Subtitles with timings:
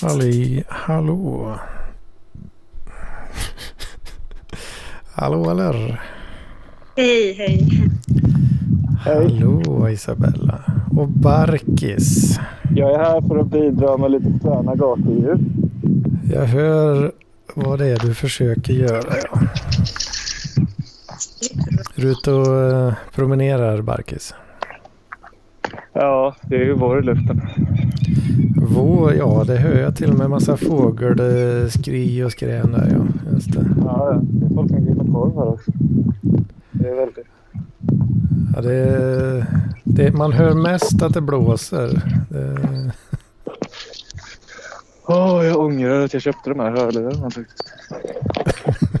[0.00, 1.54] Halli, hallå.
[5.14, 6.00] hallå eller?
[6.96, 7.68] Hej, hej.
[9.00, 10.60] Hallå Isabella.
[10.96, 12.38] Och Barkis.
[12.74, 15.40] Jag är här för att bidra med lite fräna gatuljud.
[16.32, 17.12] Jag hör
[17.54, 19.14] vad det är du försöker göra.
[19.32, 19.40] Ja.
[21.96, 24.34] Är du ute och eh, promenerar Barkis?
[25.92, 27.42] Ja, det är ju vår i luften.
[28.68, 32.96] Vår, ja det hör jag till och med massa fågel eh, skri och skrän där
[32.98, 33.30] ja.
[33.32, 33.66] Just det.
[33.84, 35.72] Ja, det är folk som grillar korv här också.
[36.70, 37.26] Det är väldigt...
[38.54, 39.46] Ja, det,
[39.84, 42.02] det, man hör mest att det blåser.
[42.28, 42.92] Det,
[45.08, 47.64] Åh, jag ångrar att jag köpte de här hörlurarna faktiskt.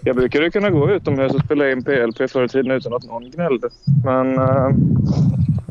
[0.00, 3.30] Jag brukade kunna gå utomhus och spela in PLP förr i tiden utan att någon
[3.30, 3.68] gnällde.
[4.04, 4.70] Men eh,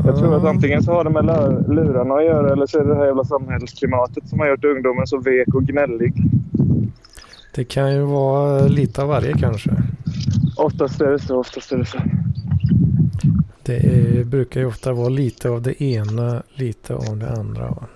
[0.06, 2.84] jag tror att antingen så har det med lur- lurarna att göra eller så är
[2.84, 6.14] det det här jävla samhällsklimatet som har gjort ungdomen så vek och gnällig.
[7.56, 9.72] det kan ju vara lite av varje kanske.
[10.58, 11.98] Oftast är det så, oftast är det så.
[13.64, 17.62] Det är, brukar ju ofta vara lite av det ena, lite av det andra.
[17.70, 17.88] va.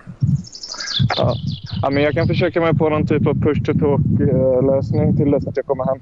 [1.18, 1.36] Ja.
[1.82, 5.66] ja, men jag kan försöka mig på någon typ av push-to-talk-lösning till dess att jag
[5.66, 6.00] kommer hem.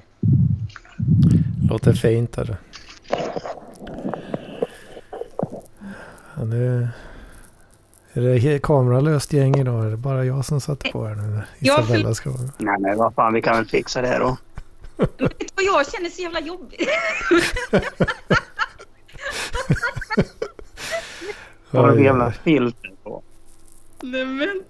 [1.68, 2.38] Låter fint.
[2.38, 2.56] Är det.
[6.36, 6.88] Ja, det,
[8.12, 9.86] är det kameralöst gäng idag?
[9.86, 11.42] Är det bara jag som satte på här nu?
[11.58, 12.50] Isabella ska vara.
[12.58, 14.36] Nej, men vad fan, vi kan väl fixa det då.
[14.96, 16.88] Men vet du vad jag känner så jävla jobbigt?
[21.70, 23.22] Vad har du jävla filter på?
[24.02, 24.62] Nej men,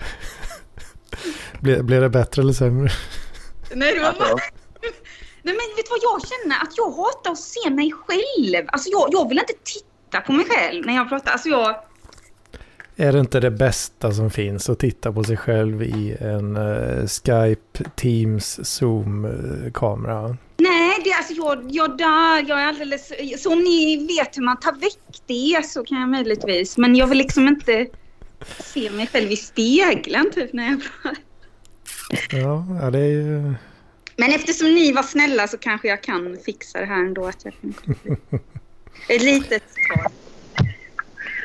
[1.60, 2.90] Blir, blir det bättre eller sämre?
[3.74, 4.28] nej det var bara...
[5.42, 6.62] Nej men vet du vad jag känner?
[6.62, 8.66] Att jag hatar att se mig själv.
[8.68, 11.32] Alltså jag, jag vill inte titta på mig själv när jag pratar.
[11.32, 11.74] Alltså jag...
[12.96, 17.06] Är det inte det bästa som finns att titta på sig själv i en eh,
[17.06, 20.36] Skype, Teams, Zoom-kamera?
[20.56, 22.48] Nej, det, alltså jag, jag dör.
[22.48, 23.12] Jag är alldeles...
[23.38, 26.78] Så om ni vet hur man tar väck det så kan jag möjligtvis.
[26.78, 27.86] Men jag vill liksom inte
[28.46, 31.22] se mig själv i spegeln typ när jag pratar.
[32.30, 33.54] Ja, det är ju...
[34.16, 37.26] Men eftersom ni var snälla så kanske jag kan fixa det här ändå.
[37.26, 37.74] Att jag kan...
[39.08, 39.62] Ett litet.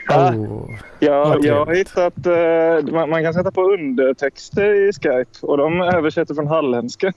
[0.07, 0.31] Ah.
[0.31, 0.79] Oh.
[0.99, 2.25] Ja, jag har hittat...
[2.25, 7.13] eh, man, man kan sätta på undertexter i Skype och de översätter från halländska.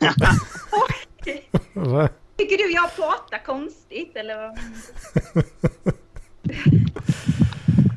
[2.36, 4.50] Tycker du jag pratar konstigt eller?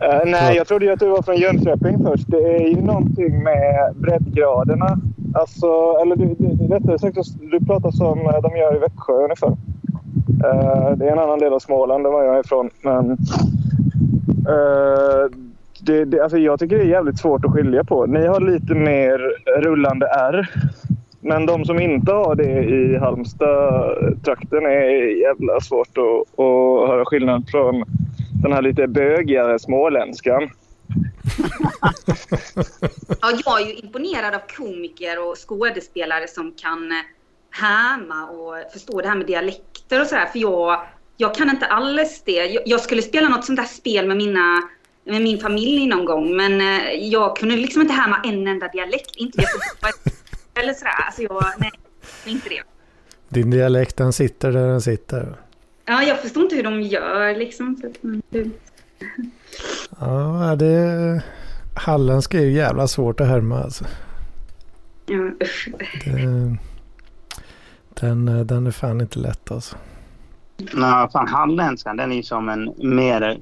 [0.02, 2.28] Eh, nej, jag trodde ju att du var från Jönköping först.
[2.28, 4.98] Det är ju någonting med breddgraderna.
[5.34, 5.68] Alltså,
[6.02, 7.18] eller du, du, rättare sagt,
[7.52, 9.58] du pratar som eh, de gör i Växjö ungefär.
[10.46, 12.70] Eh, det är en annan del av Småland var jag är ifrån.
[12.82, 13.12] Men,
[14.48, 15.32] eh,
[15.82, 18.06] det, det, alltså jag tycker det är jävligt svårt att skilja på.
[18.06, 19.20] Ni har lite mer
[19.62, 20.50] rullande R.
[21.22, 27.50] Men de som inte har det i Halmstad-trakten är jävla svårt att, att höra skillnad
[27.50, 27.84] från
[28.42, 30.50] den här lite bögigare småländskan.
[33.22, 36.98] Ja, jag är ju imponerad av komiker och skådespelare som kan eh,
[37.52, 40.26] härma och förstå det här med dialekter och sådär.
[40.26, 40.86] För jag,
[41.18, 42.32] jag kan inte alls det.
[42.32, 44.62] Jag, jag skulle spela något sånt där spel med, mina,
[45.04, 46.36] med min familj någon gång.
[46.36, 49.16] Men eh, jag kunde liksom inte härma en enda dialekt.
[49.16, 49.94] Inte Göteborg
[50.54, 50.94] eller sådär.
[51.06, 51.72] Alltså jag, nej,
[52.26, 52.62] inte det.
[53.30, 55.36] Din dialekt den sitter där den sitter.
[55.90, 57.82] Ja, jag förstår inte hur de gör liksom.
[58.02, 58.22] Man-
[60.00, 61.24] Ja, det...
[61.76, 63.86] Halländska är ju jävla svårt att härma alltså.
[65.06, 65.70] ja, usch.
[66.06, 66.58] Det,
[67.90, 69.76] den, den är fan inte lätt alltså.
[70.74, 73.40] Nej, fan halländskan den är ju som en mer...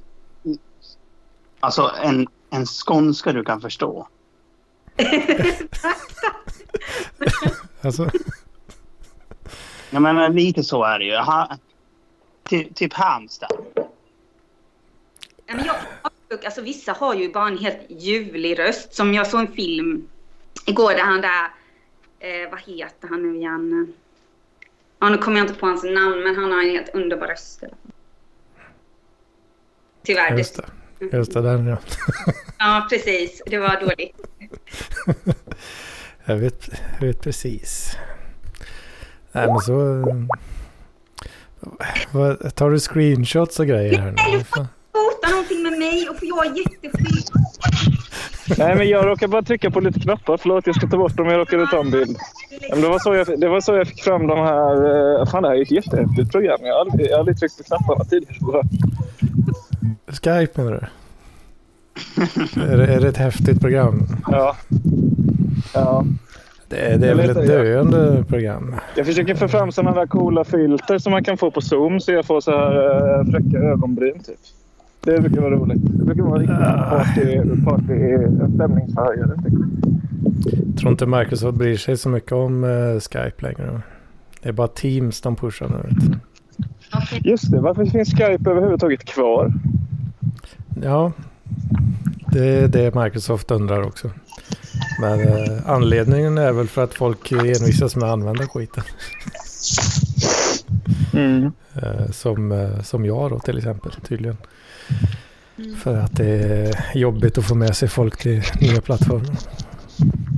[1.59, 4.07] Alltså en, en skånska du kan förstå.
[7.81, 8.09] Alltså,
[9.89, 11.15] Jag menar lite så är det ju.
[11.17, 11.57] Ha,
[12.49, 13.49] ty, typ Halmstad.
[15.45, 15.75] Ja, men jag,
[16.45, 18.93] alltså, vissa har ju bara en helt ljuvlig röst.
[18.93, 20.07] Som jag såg en film
[20.65, 21.51] igår där han där,
[22.19, 23.93] eh, vad heter han nu igen?
[24.99, 27.63] Ja, nu kommer jag inte på hans namn, men han har en helt underbar röst.
[30.03, 30.37] Tyvärr.
[30.37, 30.65] just det.
[31.17, 31.77] Just det, den ja.
[32.59, 33.41] Ja, precis.
[33.45, 34.15] Det var dåligt.
[36.29, 37.97] Jag vet, jag vet precis.
[39.31, 40.03] Nej men så...
[42.11, 44.13] Vad, tar du screenshots och grejer här nu?
[44.17, 44.67] Nej, du Vad får fan?
[44.93, 47.07] fota någonting med mig och jag är jätteful.
[48.57, 50.37] Nej, men jag råkar bara trycka på lite knappar.
[50.37, 51.27] Förlåt, jag ska ta bort dem.
[51.27, 52.17] Jag råkade ta en bild.
[52.71, 54.75] Men det, var så jag, det var så jag fick fram de här...
[55.19, 56.57] eh, Fan, det här är ett jättehäftigt program.
[56.61, 58.63] Jag har aldrig, jag har aldrig tryckt på knapparna tidigare.
[60.07, 60.87] Skype menar du?
[62.73, 64.07] är, det, är det ett häftigt program?
[64.27, 64.57] Ja.
[65.73, 66.05] Ja.
[66.69, 68.75] Det, är- det är väl ett döende program?
[68.95, 72.11] Jag försöker få fram sådana där coola filter som man kan få på Zoom så
[72.11, 74.35] jag får så här äh, fräcka ögonbryn typ.
[75.01, 75.79] Det brukar vara roligt.
[75.83, 78.17] Det brukar vara riktigt party, party
[78.55, 79.35] stämningshöjare.
[79.35, 80.77] tycker jag.
[80.79, 83.81] tror inte Microsoft bryr sig så mycket om eh, Skype längre.
[84.41, 85.95] Det är bara Teams de pushar nu.
[87.31, 89.53] Just det, varför finns Skype överhuvudtaget kvar?
[90.83, 91.11] Ja,
[92.31, 94.09] det är det Microsoft undrar också.
[94.99, 98.83] Men eh, anledningen är väl för att folk envisas med att använda skiten.
[101.13, 101.51] Mm.
[101.81, 104.37] Eh, som, eh, som jag då till exempel tydligen.
[105.83, 109.35] För att det är jobbigt att få med sig folk till nya plattformar.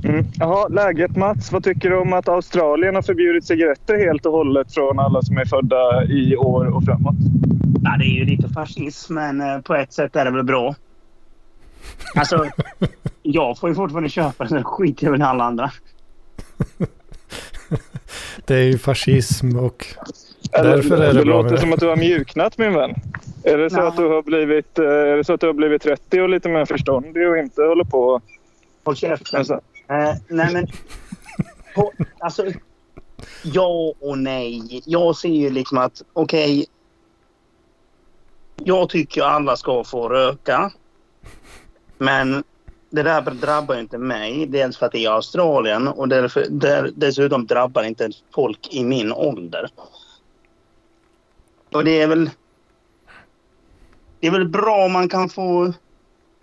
[0.04, 0.26] Mm.
[0.34, 1.52] Jaha, läget Mats.
[1.52, 5.38] Vad tycker du om att Australien har förbjudit cigaretter helt och hållet från alla som
[5.38, 7.16] är födda i år och framåt?
[7.82, 10.74] Ja, det är ju lite fascism, men eh, på ett sätt är det väl bra.
[12.14, 12.46] Alltså,
[13.22, 15.70] jag får ju fortfarande köpa den, skit jag väl alla andra.
[18.46, 19.86] Det är ju fascism och
[20.52, 22.94] Eller, Därför är det det bra låter med- som att du har mjuknat min vän.
[23.44, 23.88] Är det, så Ja.
[23.88, 26.48] att du har blivit, eh, är det så att du har blivit 30 och lite
[26.48, 28.20] mer förståndig och inte håller på...
[28.84, 29.38] Håll käften.
[29.38, 30.66] Alltså, Eh, nej, men...
[31.74, 32.44] På, alltså,
[33.42, 34.82] ja och nej.
[34.86, 36.66] Jag ser ju liksom att, okej...
[38.56, 40.72] jag tycker alla ska få röka.
[41.98, 42.44] Men
[42.90, 44.46] det där drabbar ju inte mig.
[44.46, 48.84] Dels för att det är Australien och därför, där, dessutom drabbar det inte folk i
[48.84, 49.70] min ålder.
[51.72, 52.30] Och det är väl...
[54.20, 55.72] Det är väl bra om man kan få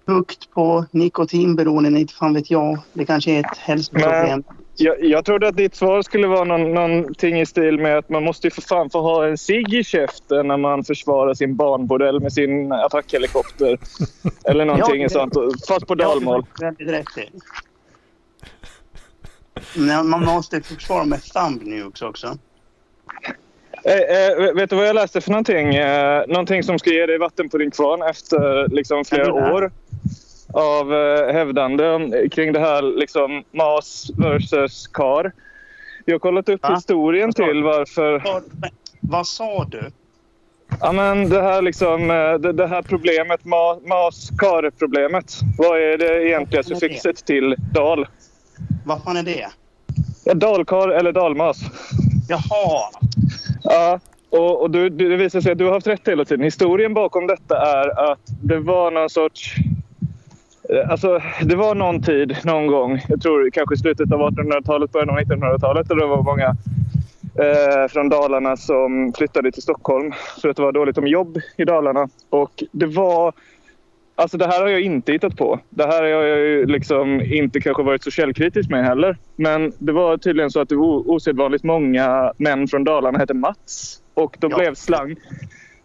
[0.05, 2.79] bukt på nikotinberoende, inte fan vet jag.
[2.93, 4.43] Det kanske är ett hälsoproblem
[4.79, 8.24] jag, jag trodde att ditt svar skulle vara någon, någonting i stil med att man
[8.24, 12.19] måste ju för fan få ha en cigg i käften när man försvarar sin barnbordell
[12.19, 13.77] med sin attackhelikopter.
[14.45, 15.33] Eller någonting Ja, sånt.
[15.68, 16.45] Fast på dalmål.
[16.59, 17.29] Ja, det är väldigt rätt i.
[19.79, 22.38] Men man måste försvara med thumb nukes också.
[23.83, 25.75] Eh, eh, vet du vad jag läste för någonting?
[25.75, 29.71] Eh, någonting som ska ge dig vatten på din kvarn efter liksom, flera år
[30.53, 35.31] av eh, hävdande om- kring det här liksom, mas versus kar.
[36.05, 36.75] Jag har kollat upp Va?
[36.75, 38.21] historien till varför...
[38.25, 38.44] Vad,
[39.01, 39.83] vad sa du?
[40.81, 45.33] Ja, men det här, liksom, eh, det, det här problemet, ma, mas-kar-problemet.
[45.57, 48.07] Vad är det egentliga suffixet till dal?
[48.85, 49.47] Vad fan är det?
[50.25, 51.57] Ja, dalkar eller dalmas.
[52.29, 52.89] Jaha.
[53.63, 56.43] Ja, och, och du, du, det visar sig att du har haft rätt hela tiden.
[56.43, 59.55] Historien bakom detta är att det var någon sorts...
[60.69, 64.91] eh, Alltså, det var någon tid, någon gång, jag tror kanske i slutet av 1800-talet,
[64.91, 66.55] början av 1900-talet, där det var många
[67.39, 70.11] eh, från Dalarna som flyttade till Stockholm
[70.41, 72.09] för att det var dåligt om jobb i Dalarna.
[72.29, 73.33] Och det var...
[74.19, 75.59] Alltså det här har jag inte hittat på.
[75.69, 79.17] Det här har jag ju liksom inte kanske varit så källkritisk med heller.
[79.35, 84.01] Men det var tydligen så att det var osedvanligt många män från Dalarna hette Mats.
[84.13, 84.57] Och då Ja.
[84.57, 85.15] blev slang...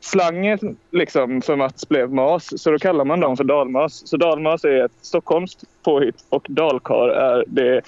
[0.02, 4.08] Slangen liksom för Mats blev mas, så då kallar man dem för dalmas.
[4.08, 7.82] Så dalmas är ett stockholmskt påhitt och dalkar är det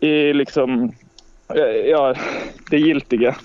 [0.00, 0.92] är liksom...
[1.54, 2.14] Eh, ja,
[2.70, 3.36] det giltiga.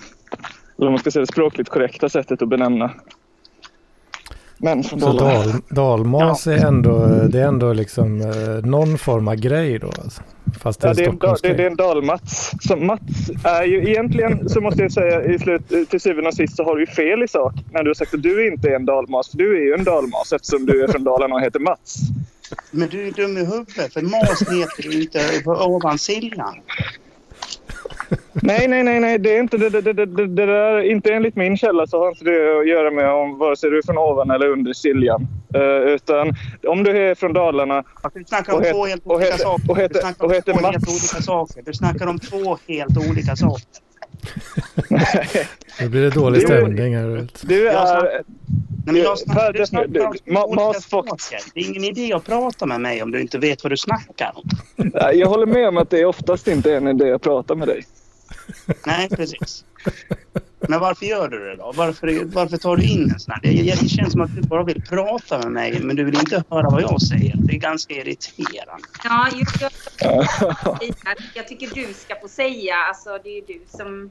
[0.78, 2.90] Eller man ska säga det språkligt korrekta sättet att benämna
[4.62, 5.44] män från så Dalarna.
[5.44, 9.86] dal, dalmas är ändå, det är ändå liksom eh, någon form av grej då.
[9.86, 10.22] Alltså.
[10.60, 12.50] Fast det är Ja, en det, är en, det, det är en dalmats.
[12.60, 13.00] Så Mats
[13.44, 16.76] är ju egentligen, så måste jag säga, i slut, till syvende och sist så har
[16.76, 19.30] du ju fel i sak när du har sagt att du inte är en dalmas.
[19.30, 21.96] För du är ju en dalmas eftersom du är från Dalarna och heter Mats.
[22.70, 23.92] Men du är dum i huvudet.
[23.92, 26.54] För mas heter ju inte på ovansillan.
[28.32, 29.18] Nej, nej, nej, nej.
[29.18, 32.08] Det är inte det, det, det, det, det, där, inte enligt min källa så har
[32.08, 35.26] inte det att göra med om vare sig du är från ovan eller under Siljan.
[35.56, 35.62] Uh,
[35.94, 36.34] utan
[36.66, 39.88] om du är från Dalarna du snackar om två helt och olika heter- saker.
[39.88, 40.88] du snackar om två helt Mats.
[40.88, 41.62] olika saker.
[41.62, 43.66] Du snackar om två helt olika saker.
[45.80, 47.26] Nu blir det dålig stämning här.
[47.42, 47.68] du.
[47.68, 48.22] är...
[48.86, 51.20] Nej, men jag Per, snackar, du det- snackar om du- mas fucked.
[51.20, 51.38] saker.
[51.54, 54.32] Det är ingen idé att prata med mig om du inte vet vad du snackar
[54.34, 54.44] om.
[54.76, 57.68] Nej, Jag håller med om att det oftast inte är en idé att prata med
[57.68, 57.84] dig.
[58.86, 59.64] Nej, precis.
[60.68, 61.72] Men varför gör du det då?
[61.76, 63.40] Varför, varför tar du in en sån här?
[63.42, 66.44] Det, det känns som att du bara vill prata med mig men du vill inte
[66.50, 67.34] höra vad jag säger.
[67.36, 68.84] Det är ganska irriterande.
[69.04, 69.72] Ja, just jag,
[71.34, 72.74] jag tycker du ska få säga.
[72.88, 74.10] Alltså, det är ju du som...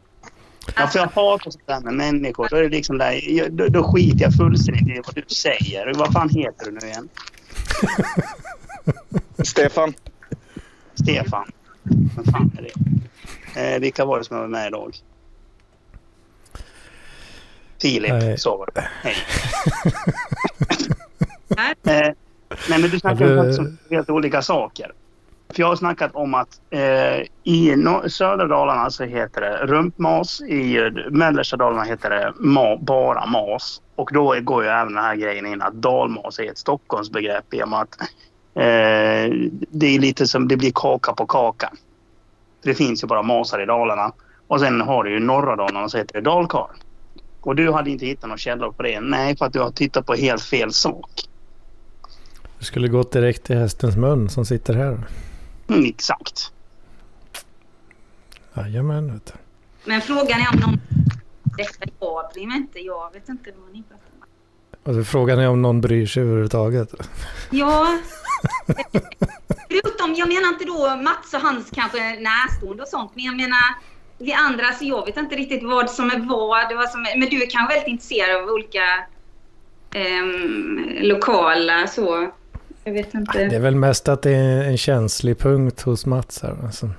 [0.75, 2.47] Ja, för jag hatar sånt där med människor.
[2.49, 5.93] Då, är det liksom där, jag- då, då skiter jag fullständigt i vad du säger.
[5.95, 7.09] Vad fan heter du nu igen?
[9.43, 9.93] Stefan.
[11.03, 11.51] Stefan.
[12.15, 13.73] Vem fan är det?
[13.73, 14.95] Eh, vilka var det som var med idag?
[17.81, 18.37] Filip, Nej.
[18.37, 18.87] så var det.
[19.03, 19.15] Hej.
[21.47, 21.75] Nej.
[21.83, 22.13] Eh,
[22.69, 24.91] Nej, men du snackar faktiskt om helt olika saker.
[25.55, 30.41] För jag har snackat om att eh, i no- södra Dalarna så heter det rumpmas.
[30.41, 33.81] I mellersta Dalarna heter det ma- bara mas.
[33.95, 37.63] Och då går ju även den här grejen in att dalmas är ett Stockholmsbegrepp i
[37.63, 38.01] och med att
[38.55, 39.33] eh,
[39.71, 41.73] det är lite som det blir kaka på kaka.
[42.63, 44.11] Det finns ju bara masar i Dalarna.
[44.47, 46.75] Och sen har du ju norra Dalarna så heter det dalkarl.
[47.41, 48.99] Och du hade inte hittat någon källor på det.
[49.01, 51.11] Nej, för att du har tittat på helt fel sak.
[52.59, 54.97] Du skulle gått direkt till hästens mun som sitter här.
[55.67, 56.51] Mm, exakt.
[58.53, 59.13] Jajamän.
[59.13, 59.33] vet du.
[59.85, 60.81] Men frågan är om någon...
[61.57, 62.79] Detta jag bryr mig inte.
[62.79, 64.25] Jag vet inte vad ni pratar om.
[64.83, 66.93] Och så frågan är om någon bryr sig överhuvudtaget.
[67.49, 67.99] Ja.
[69.69, 73.11] Förutom, jag menar inte då Mats och hans kanske närstående och sånt.
[73.15, 73.75] Men jag menar
[74.17, 76.75] vi andra, så jag vet inte riktigt vad som är vad.
[76.75, 79.05] vad som är, men du är kanske väldigt intresserad av olika
[79.93, 82.31] ehm, lokala så.
[82.83, 83.39] Jag vet Det inte.
[83.55, 86.55] är väl mest att det är en känslig punkt hos Mats här.
[86.63, 86.89] Alltså.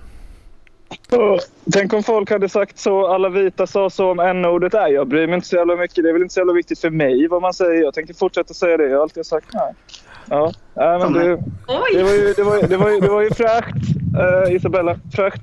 [1.11, 1.39] Så,
[1.73, 4.73] tänk om folk hade sagt så, alla vita sa så om n-ordet.
[4.73, 6.05] Nej, jag bryr mig inte så jävla mycket.
[6.05, 7.83] Det är väl inte så jävla viktigt för mig vad man säger.
[7.83, 8.85] Jag tänker fortsätta säga det.
[8.89, 9.75] Jag har alltid sagt nej.
[10.31, 11.33] Ja, nej men det, det,
[11.67, 13.75] var ju, det, var, ju- det, var ju, det var ju fräscht,
[14.49, 14.99] eh, Isabella.
[15.15, 15.43] Fräscht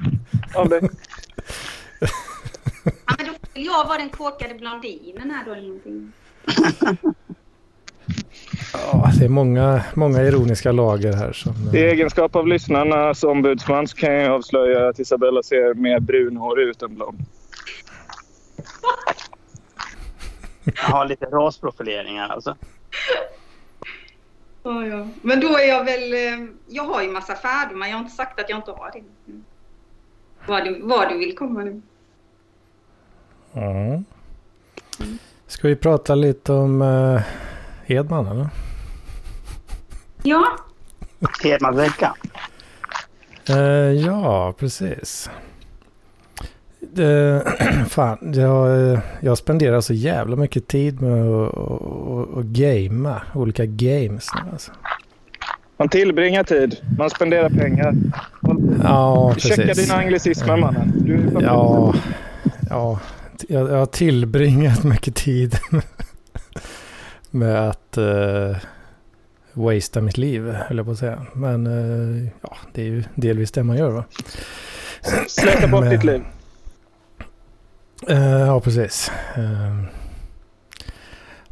[0.55, 0.79] av dig.
[3.05, 6.12] Ja, men då vill jag vara den kåkade blondinen här då eller någonting.
[8.73, 11.33] Ja, det är många, många ironiska lager här.
[11.33, 15.99] Som, I eh, egenskap av lyssnarnas ombudsman så kan jag avslöja att Isabella ser mer
[15.99, 17.19] brunhårig ut än blond.
[20.63, 22.55] Jag har lite rasprofileringar alltså.
[24.63, 25.07] Ja, ja.
[25.21, 26.13] Men då är jag väl...
[26.13, 27.87] eh, Jag har ju massa fördomar.
[27.87, 29.31] Jag har inte sagt att jag inte har det.
[29.31, 29.43] Mm.
[30.47, 31.81] Vad du, vad du vill komma nu.
[33.53, 34.01] ja.
[35.47, 37.21] Ska vi prata lite om uh,
[37.89, 38.50] Hedman eller?
[40.24, 40.43] Ja,
[41.43, 42.13] Hedmans vecka.
[43.50, 43.55] Eh,
[44.05, 45.29] ja, precis.
[46.79, 47.43] Det,
[47.89, 54.27] fan, jag, jag spenderar så jävla mycket tid med att att- att gamea olika games
[54.36, 54.72] nu alltså.
[55.77, 56.77] Man tillbringar tid.
[56.98, 57.93] Man spenderar pengar.
[58.84, 59.86] Ja, Checka precis.
[59.88, 60.91] dina anglicismer mannen.
[60.96, 61.93] Du Ja,
[62.69, 63.00] ja
[63.48, 65.58] jag, jag har tillbringat mycket tid
[67.31, 68.57] med att uh,
[69.53, 71.25] wastea mitt liv, höll jag på att säga.
[71.33, 74.03] Men eh, ja, det är ju delvis det man gör va.
[75.27, 76.21] Släta bort Men- ditt liv.
[78.07, 79.12] Eh, ja, precis.
[79.38, 79.83] Uh,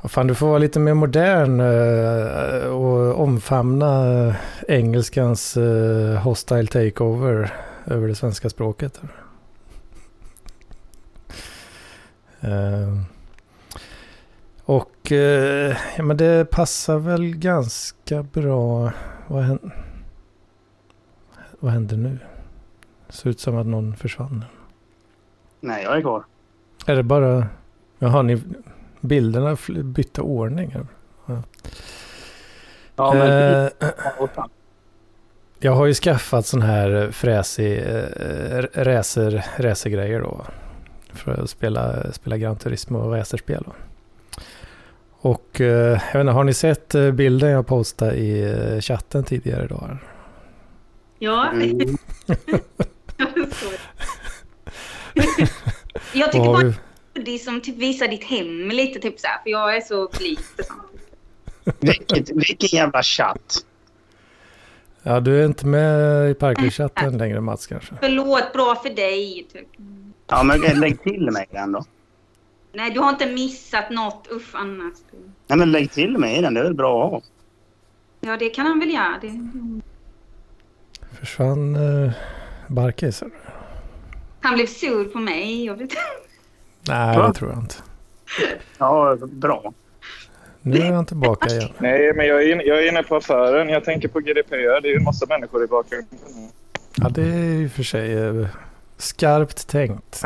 [0.04, 4.36] fan, du får vara lite mer modern eh, och omfamna
[4.68, 7.54] engelskans uh, hostile takeover
[7.86, 9.02] över det svenska språket.
[12.42, 13.02] Eh,
[15.08, 18.92] och eh, ja, men det passar väl ganska bra.
[19.28, 19.72] Vad händer,
[21.60, 22.20] vad händer nu?
[23.08, 24.46] Det ser ut som att någon försvann.
[25.60, 26.24] Nej, jag är kvar.
[26.86, 27.48] Är det bara...
[28.00, 28.42] Jaha, ni...
[29.02, 30.72] Bilderna bytte ordning.
[30.72, 30.86] här.
[32.96, 33.66] Ja, men...
[33.66, 33.90] Eh,
[35.60, 40.46] jag har ju skaffat sån här fräsig eh, racer, racergrejer då.
[41.14, 43.64] För att spela, spela Gran Turismo och racerspel.
[43.66, 43.74] Då.
[45.28, 49.24] Och eh, jag vet inte, har ni sett eh, bilden jag postade i eh, chatten
[49.24, 49.98] tidigare idag?
[51.20, 51.52] ja.
[51.52, 51.98] Mm.
[56.14, 56.74] jag tycker bara
[57.14, 60.92] det som typ visar ditt hem lite typ så här, för jag är så sånt.
[61.80, 63.66] Vilket, vilken jävla chatt.
[65.04, 67.96] Ja, du är inte med i Parkerchatten längre Mats kanske?
[68.02, 69.48] Förlåt, bra för dig.
[69.54, 69.68] Typ.
[70.28, 71.86] Ja, men lägg till mig den då.
[72.74, 74.28] Nej, du har inte missat något.
[74.32, 74.94] Uff, annars.
[75.48, 76.54] Nej, men lägg till mig i den.
[76.54, 77.22] Det är väl bra att ha.
[78.20, 79.18] Ja, det kan han väl göra.
[79.22, 79.50] Det.
[81.20, 82.12] Försvann eh,
[82.68, 83.24] Barkis?
[84.42, 85.66] Han blev sur på mig.
[85.66, 85.90] Jag vet.
[86.88, 87.76] Nej, det tror jag inte.
[88.78, 89.74] Ja, bra.
[90.62, 91.70] Nu är han tillbaka igen.
[91.78, 93.70] Nej, men jag är, inne, jag är inne på affären.
[93.70, 94.82] Jag tänker på GDPR.
[94.82, 96.20] Det är ju en massa människor i bakgrunden.
[96.96, 98.48] Ja, det är ju för sig eh,
[98.98, 100.24] skarpt tänkt.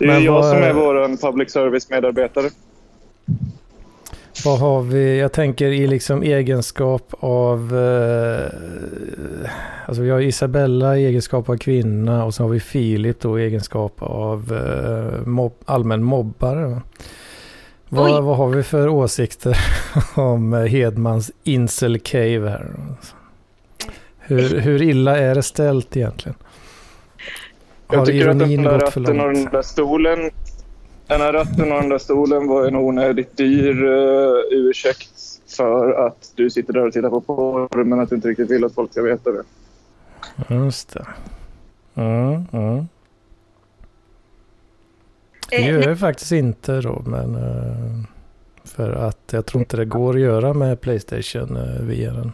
[0.00, 2.50] Det är Men jag vad- som är vår public service-medarbetare.
[4.44, 5.18] Vad har vi?
[5.18, 7.76] Jag tänker i liksom egenskap av...
[7.78, 9.50] Eh,
[9.86, 13.44] alltså vi har Isabella i egenskap av kvinna och så har vi Filip då i
[13.44, 16.80] egenskap av eh, mobb, allmän mobbare.
[17.88, 19.56] Vad, vad har vi för åsikter
[20.14, 22.66] om eh, Hedmans incel cave här?
[24.18, 26.36] Hur, hur illa är det ställt egentligen?
[27.92, 30.30] Jag tycker att den där ratten och den där stolen...
[31.06, 35.10] Den här ratten och den där stolen var en onödigt dyr uh, ursäkt
[35.56, 38.64] för att du sitter där och tittar på porr men att du inte riktigt vill
[38.64, 39.42] att folk ska veta det.
[40.54, 41.06] Just det.
[41.94, 42.88] Mm, mm.
[45.50, 48.04] Det Eh, gör jag faktiskt inte då, men eh,
[48.64, 52.32] för att jag tror inte det går att göra med Playstation uh, den.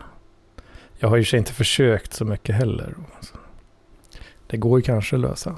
[0.98, 2.94] Jag har ju inte försökt så mycket heller.
[2.96, 3.35] Då, så.
[4.46, 5.56] Det går ju kanske att lösa.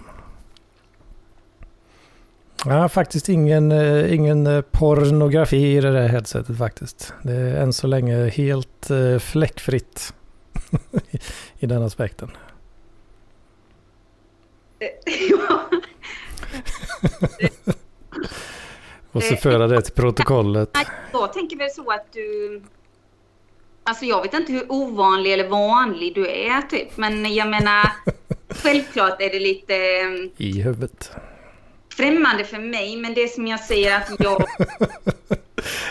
[2.64, 7.12] Jag har faktiskt ingen, eh, ingen eh, pornografi i det där headsetet faktiskt.
[7.23, 10.14] Det är än så länge helt eh, fläckfritt
[11.59, 12.30] i den aspekten.
[19.12, 20.71] Och så föra det till protokollet.
[21.12, 22.62] Jag tänker väl så att du...
[23.85, 26.97] Alltså jag vet inte hur ovanlig eller vanlig du är typ.
[26.97, 27.92] Men jag menar,
[28.72, 31.10] självklart är det lite eh, I huvudet.
[31.96, 32.96] främmande för mig.
[32.96, 34.44] Men det som jag säger att jag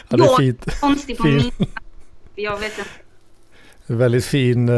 [0.10, 0.80] Ja, det är Jag- fint.
[0.82, 1.36] konstig på Fin.
[1.36, 1.52] min...
[2.36, 2.90] Jag vet inte.
[3.88, 4.70] Väldigt fin,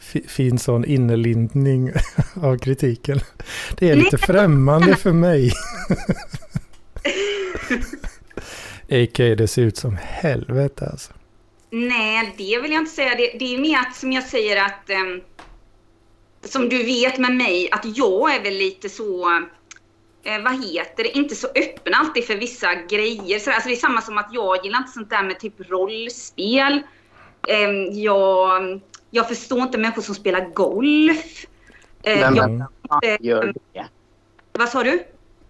[0.00, 1.92] fi, fin sån innerlindning
[2.42, 3.20] av kritiken.
[3.78, 5.52] Det är lite främmande för mig.
[8.90, 9.34] A.k.a.
[9.34, 11.12] det ser ut som helvete alltså.
[11.70, 13.14] Nej, det vill jag inte säga.
[13.14, 14.90] Det, det är mer att, som jag säger att...
[14.90, 15.20] ehm,
[16.52, 19.30] som du vet med mig, att jag är väl lite så...
[20.22, 21.16] Eh, vad heter det?
[21.16, 23.38] Inte så öppen alltid för vissa grejer.
[23.38, 26.82] Så, alltså det är samma som att jag gillar inte sånt där med typ rollspel.
[27.48, 31.46] Ehm, jag, jag förstår inte människor som spelar golf.
[32.02, 33.86] Eh, Vem jag, fan gör det?
[34.52, 35.04] vad sa du?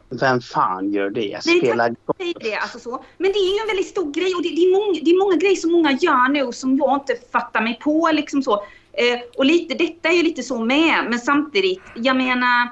[0.08, 1.40] Vem fan gör det?
[1.46, 3.04] Nej, Spela Säg det, alltså så.
[3.18, 5.18] Men det är ju en väldigt stor grej och det, det, är många, det är
[5.18, 8.10] många grejer som många gör nu som jag inte fattar mig på.
[8.12, 8.64] Liksom så.
[8.98, 12.68] Eh, och lite, detta är ju lite så med, men samtidigt, jag menar...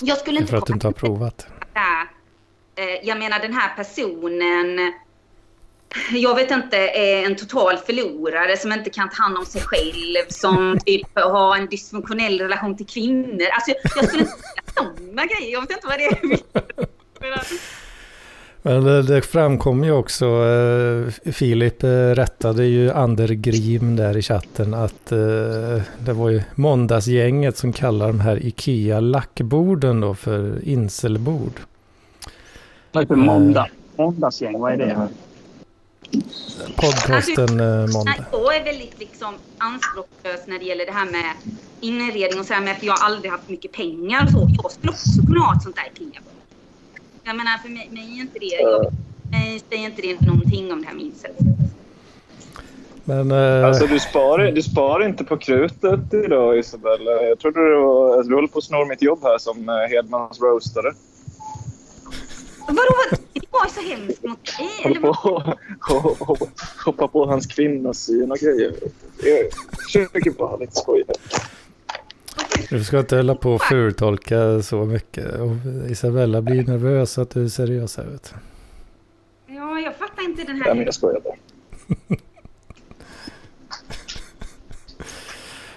[0.00, 1.46] Jag skulle inte för att du inte har provat.
[2.76, 4.92] Eh, jag menar den här personen,
[6.12, 10.28] jag vet inte, är en total förlorare som inte kan ta hand om sig själv,
[10.28, 13.46] som typ har en dysfunktionell relation till kvinnor.
[13.52, 17.76] Alltså jag, jag skulle inte säga sådana grejer, jag vet inte vad det är.
[18.64, 24.74] Men det, det framkom ju också, eh, Filip eh, rättade ju Andergrim där i chatten
[24.74, 25.18] att eh,
[25.98, 31.60] det var ju måndagsgänget som kallar de här Ikea lackborden då för inselbord.
[32.92, 33.68] Vad heter måndag?
[33.96, 35.08] Måndagsgäng, vad är det?
[36.76, 38.24] Podcasten eh, Nej, måndag.
[38.32, 41.34] jag är väldigt liksom anspråkslös när det gäller det här med
[41.80, 44.48] inredning och så här med för jag har aldrig haft mycket pengar och så.
[44.62, 46.20] Jag skulle också kunna ha ett sånt där IKEA.
[47.24, 48.92] Jag menar för mig, mig är inte det, jag,
[49.30, 51.30] mig säger inte det någonting om det här med incel.
[53.04, 57.22] Men eh, Alltså du sparar, du sparar inte på krutet idag Isabella.
[57.22, 60.40] Jag trodde var, alltså, du håller på att snor mitt jobb här som eh, Hedmans
[60.40, 60.92] roastare.
[62.66, 62.78] Vadå,
[63.10, 64.68] vad- det var så hemskt mot dig?
[64.82, 65.56] Håller Eller på
[66.84, 68.72] hoppa på hans kvinnosyn och grejer.
[69.22, 69.46] Jag
[69.84, 71.04] försöker bara lite skoja.
[72.70, 75.34] Du ska inte hålla på och fultolka så mycket.
[75.34, 75.56] Och
[75.90, 79.54] Isabella blir nervös att du är seriös här vet du.
[79.54, 80.84] Ja, jag fattar inte den Ja, men här...
[80.84, 81.36] jag skojar bara.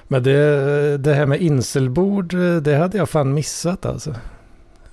[0.08, 4.15] Men det, det här med inselbord, det hade jag fan missat alltså.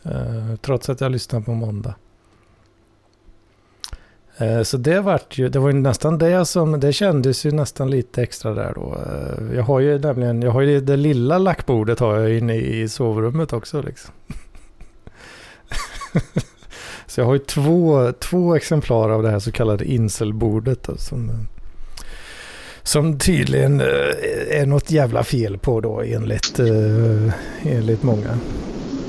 [0.02, 1.94] Eh, trots att jag lyssnade på måndag.
[4.38, 7.90] Eh, så det vart ju, det var ju nästan det som, det kändes ju nästan
[7.90, 8.96] lite extra där då.
[9.06, 12.88] Eh, jag har ju nämligen, jag har ju det lilla lackbordet har jag inne i
[12.88, 14.14] sovrummet också liksom.
[17.06, 21.30] så jag har ju två, två exemplar av det här så kallade inselbordet då, som,
[22.82, 26.60] som tydligen eh, är något jävla fel på då enligt,
[27.62, 28.38] enligt många.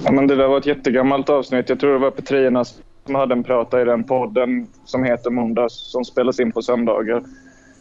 [0.05, 1.69] Ja, men det där var ett jättegammalt avsnitt.
[1.69, 2.65] Jag tror det var Petrina
[3.05, 7.23] som hade en prata i den podden som heter Måndags som spelas in på söndagar.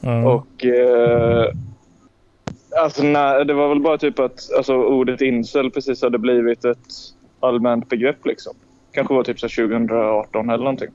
[0.03, 0.27] Mm.
[0.27, 1.47] Och eh,
[2.83, 6.79] alltså, nej, det var väl bara typ att alltså, ordet incel precis hade blivit ett
[7.41, 8.55] allmänt begrepp liksom.
[8.93, 10.91] Kanske var typ så här 2018 eller någonting.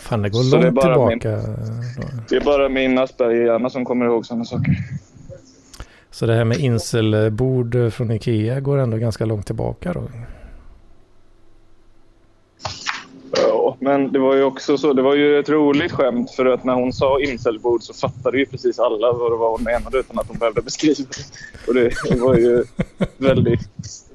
[0.00, 1.36] Fan, det går Så det långt bara tillbaka.
[1.36, 1.54] då.
[2.28, 4.76] Det är bara min Asperger-hjärna som kommer ihåg sådana saker.
[6.10, 10.02] Så det här med inselbord från Ikea går ändå ganska långt tillbaka då.
[13.36, 14.92] Ja, men det var ju också så.
[14.92, 18.46] Det var ju ett roligt skämt för att när hon sa incelbord så fattade ju
[18.46, 21.66] precis alla vad det var hon menade utan att hon behövde beskriva det.
[21.68, 22.64] Och det var ju
[23.16, 23.60] väldigt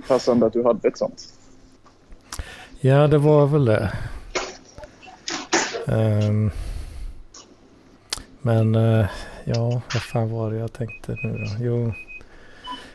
[0.08, 1.28] passande att du hade ett sånt.
[2.80, 3.92] Ja, det var väl det.
[5.88, 6.52] Um,
[8.42, 9.06] men uh,
[9.44, 11.66] ja, vad fan var det jag tänkte nu då?
[11.66, 11.94] Jo.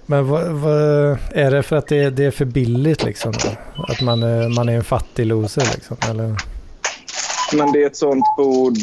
[0.07, 3.33] Men vad, vad, är det för att det, det är för billigt liksom?
[3.33, 3.83] Då?
[3.83, 4.21] Att man,
[4.55, 5.97] man är en fattig loser liksom?
[6.11, 6.37] Eller?
[7.53, 8.77] Men det är ett sånt bord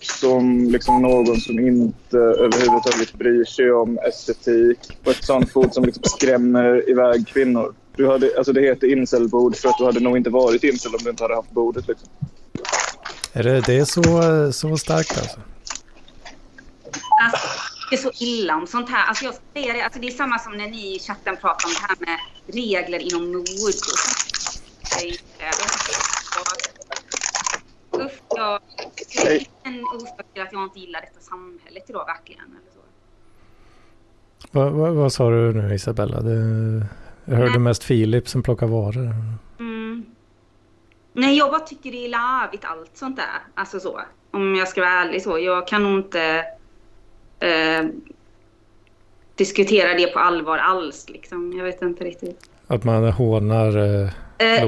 [0.00, 4.78] som liksom någon som inte överhuvudtaget bryr sig om estetik.
[5.04, 7.74] Och ett sånt bord som liksom skrämmer iväg kvinnor.
[7.96, 11.00] Du hade, alltså det heter incelbord för att du hade nog inte varit incel om
[11.04, 11.88] du inte hade haft bordet.
[11.88, 12.08] Liksom.
[13.32, 14.02] Är det, det är så,
[14.52, 15.40] så starkt alltså?
[17.24, 17.48] Alltså,
[17.90, 19.06] det är så illa om sånt här.
[19.06, 21.74] Alltså jag säger det, alltså det är samma som när ni i chatten pratar om
[21.74, 22.18] det här med
[22.54, 23.76] regler inom mode.
[28.36, 28.60] Jag...
[29.22, 32.44] Det är en orsak till att jag inte gillar detta samhället idag verkligen.
[32.44, 32.80] Eller så.
[34.50, 36.20] Vad, vad, vad sa du nu Isabella?
[36.20, 36.32] Det,
[37.24, 37.58] jag hörde Nej.
[37.58, 39.14] mest Filip som plockar varor.
[39.58, 40.04] Mm.
[41.12, 43.40] Nej, jag bara tycker det är larvigt allt sånt där.
[43.54, 44.00] Alltså så.
[44.30, 45.38] Om jag ska vara ärlig så.
[45.38, 46.44] Jag kan nog inte
[47.40, 47.84] eh,
[49.34, 51.08] diskutera det på allvar alls.
[51.08, 51.52] Liksom.
[51.56, 52.50] Jag vet inte riktigt.
[52.66, 54.10] Att man hånar eh,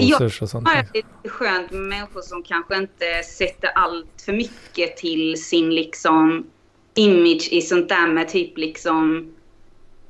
[0.01, 0.69] losers och sånt.
[0.93, 6.47] det lite skönt med människor som kanske inte sätter allt för mycket till sin liksom
[6.95, 9.33] image i sånt där med typ liksom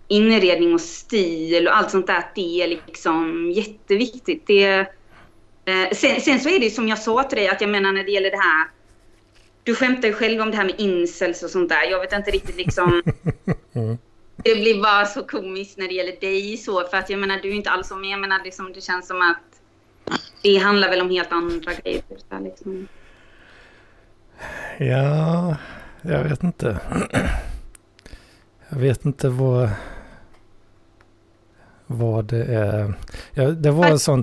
[0.09, 2.25] inredning och stil och allt sånt där.
[2.35, 4.47] Det är liksom jätteviktigt.
[4.47, 4.87] Det,
[5.65, 7.93] eh, sen, sen så är det ju som jag sa till dig att jag menar
[7.93, 8.69] när det gäller det här.
[9.63, 11.91] Du skämtar ju själv om det här med incels och sånt där.
[11.91, 13.03] Jag vet inte riktigt liksom.
[13.77, 13.99] Mm.
[14.37, 17.49] Det blir bara så komiskt när det gäller dig så för att jag menar du
[17.49, 19.54] är inte alls som jag menar liksom, det känns som att
[20.43, 22.03] det handlar väl om helt andra grejer.
[22.09, 22.89] Så här, liksom.
[24.79, 25.57] Ja,
[26.03, 26.79] jag vet inte.
[28.69, 29.71] Jag vet inte vad,
[31.87, 32.95] vad det är.
[33.33, 34.23] Ja, det var en sån...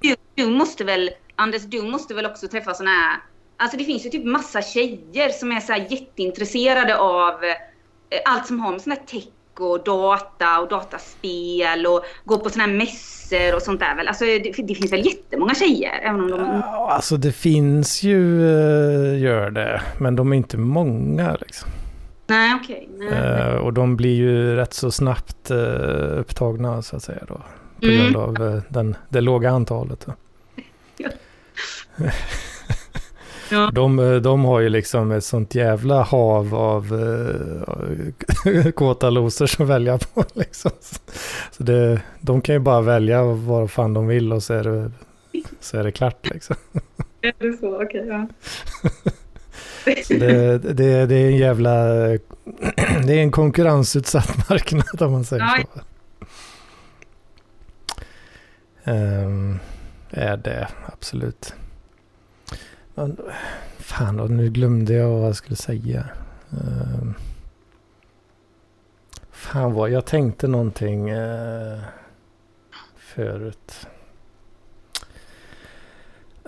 [0.00, 3.20] Du, du måste väl, Anders, du måste väl också träffa såna här...
[3.56, 8.46] Alltså det finns ju typ massa tjejer som är så här jätteintresserade av eh, allt
[8.46, 9.24] som har med sån här tech
[9.60, 14.08] och data och dataspel och gå på såna här mässor och sånt där väl.
[14.08, 16.40] Alltså det, det finns väl jättemånga tjejer, även om de...
[16.40, 21.70] Ja, Alltså det finns ju, eh, gör det, men de är inte många liksom.
[22.26, 22.88] Nej, okej.
[22.98, 23.08] nej.
[23.08, 27.34] Eh, och de blir ju rätt så snabbt eh, upptagna så att säga då.
[27.80, 27.96] På Mm.
[28.12, 30.06] grund av den, det låga antalet.
[30.06, 30.12] Då.
[33.50, 33.70] Ja.
[33.74, 36.84] De, eh, de har ju liksom ett sånt jävla hav av
[38.46, 40.24] eh, kåta losers att välja på.
[40.34, 40.70] Liksom.
[41.52, 44.90] Så det, de kan ju bara välja vad fan de vill och så är det,
[45.60, 46.30] så är det klart.
[46.30, 46.56] Liksom.
[47.20, 47.82] Är det så?
[47.82, 48.26] Okej, ja.
[50.04, 51.84] Så det, det, det är en jävla...
[53.06, 55.58] Det är en konkurrensutsatt marknad om man säger Ja.
[55.74, 55.80] så.
[58.90, 59.58] Ehm,
[60.10, 61.54] är det, absolut.
[62.98, 63.16] Men,
[63.78, 66.08] fan, och nu glömde jag vad jag skulle säga.
[66.50, 67.14] Ehm,
[69.30, 71.78] fan vad, jag tänkte någonting uh,
[72.96, 73.86] förut.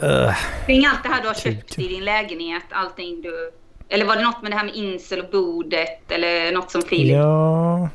[0.03, 3.51] Uh, Kring allt det här du har Kul, köpt i din lägenhet, allting du...
[3.89, 7.17] Eller var det något med det här med incel och bordet eller något som Filip...
[7.17, 7.89] Ja.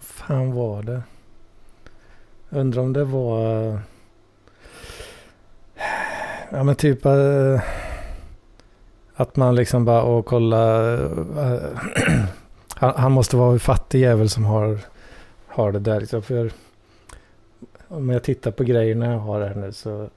[0.00, 1.02] fan var det?
[2.50, 3.80] Undrar om det var...
[6.50, 7.06] Ja men typ...
[7.06, 7.60] äh,
[9.14, 10.92] Att man liksom bara, och kolla...
[10.94, 11.60] Äh,
[12.74, 14.78] han, han måste vara en fattig jävel som har,
[15.46, 16.22] har det där liksom.
[16.22, 16.50] För
[17.88, 20.08] om jag tittar på grejerna jag har här nu så...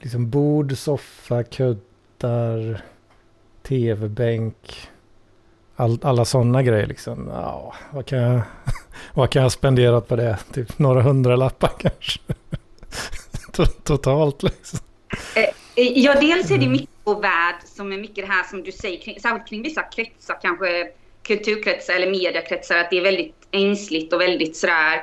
[0.00, 2.82] Liksom bord, soffa, kuddar,
[3.62, 4.88] tv-bänk.
[5.76, 7.30] All, alla sådana grejer liksom.
[7.32, 8.40] Ja, vad kan jag...
[9.14, 10.38] vad kan jag spendera på det?
[10.52, 12.20] Typ några hundra lappar kanske.
[13.82, 14.78] Totalt liksom.
[15.34, 16.72] Eh, Ja, dels är det Mm.
[16.72, 19.82] mycket vår värld som är mycket det här som du säger, kring, särskilt kring vissa
[19.82, 20.88] kretsar, kanske
[21.22, 24.94] kulturkretsar eller mediekretsar, att det är väldigt ängsligt och väldigt sådär,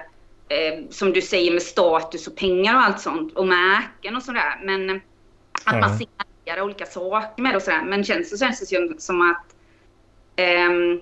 [0.50, 4.60] eh, som du säger med status och pengar och allt sånt och märken och sådär.
[4.64, 4.96] Men eh,
[5.66, 5.80] att Ja.
[5.80, 7.84] man signalerar olika saker med det och sådär.
[7.88, 9.46] Men känns det känns det ju som att
[10.36, 11.02] ehm,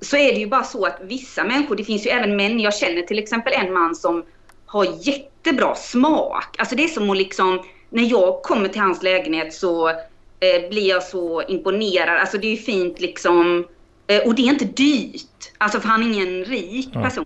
[0.00, 2.74] så är det ju bara så att vissa människor, det finns ju även män, jag
[2.74, 4.24] känner till exempel en man som
[4.66, 6.56] har jättebra smak.
[6.58, 10.88] Alltså det är som att liksom, när jag kommer till hans lägenhet så eh, blir
[10.88, 12.20] jag så imponerad.
[12.20, 13.66] Alltså det är ju fint liksom,
[14.06, 15.52] eh, och det är inte dyrt.
[15.58, 17.24] Alltså för han är ingen rik person.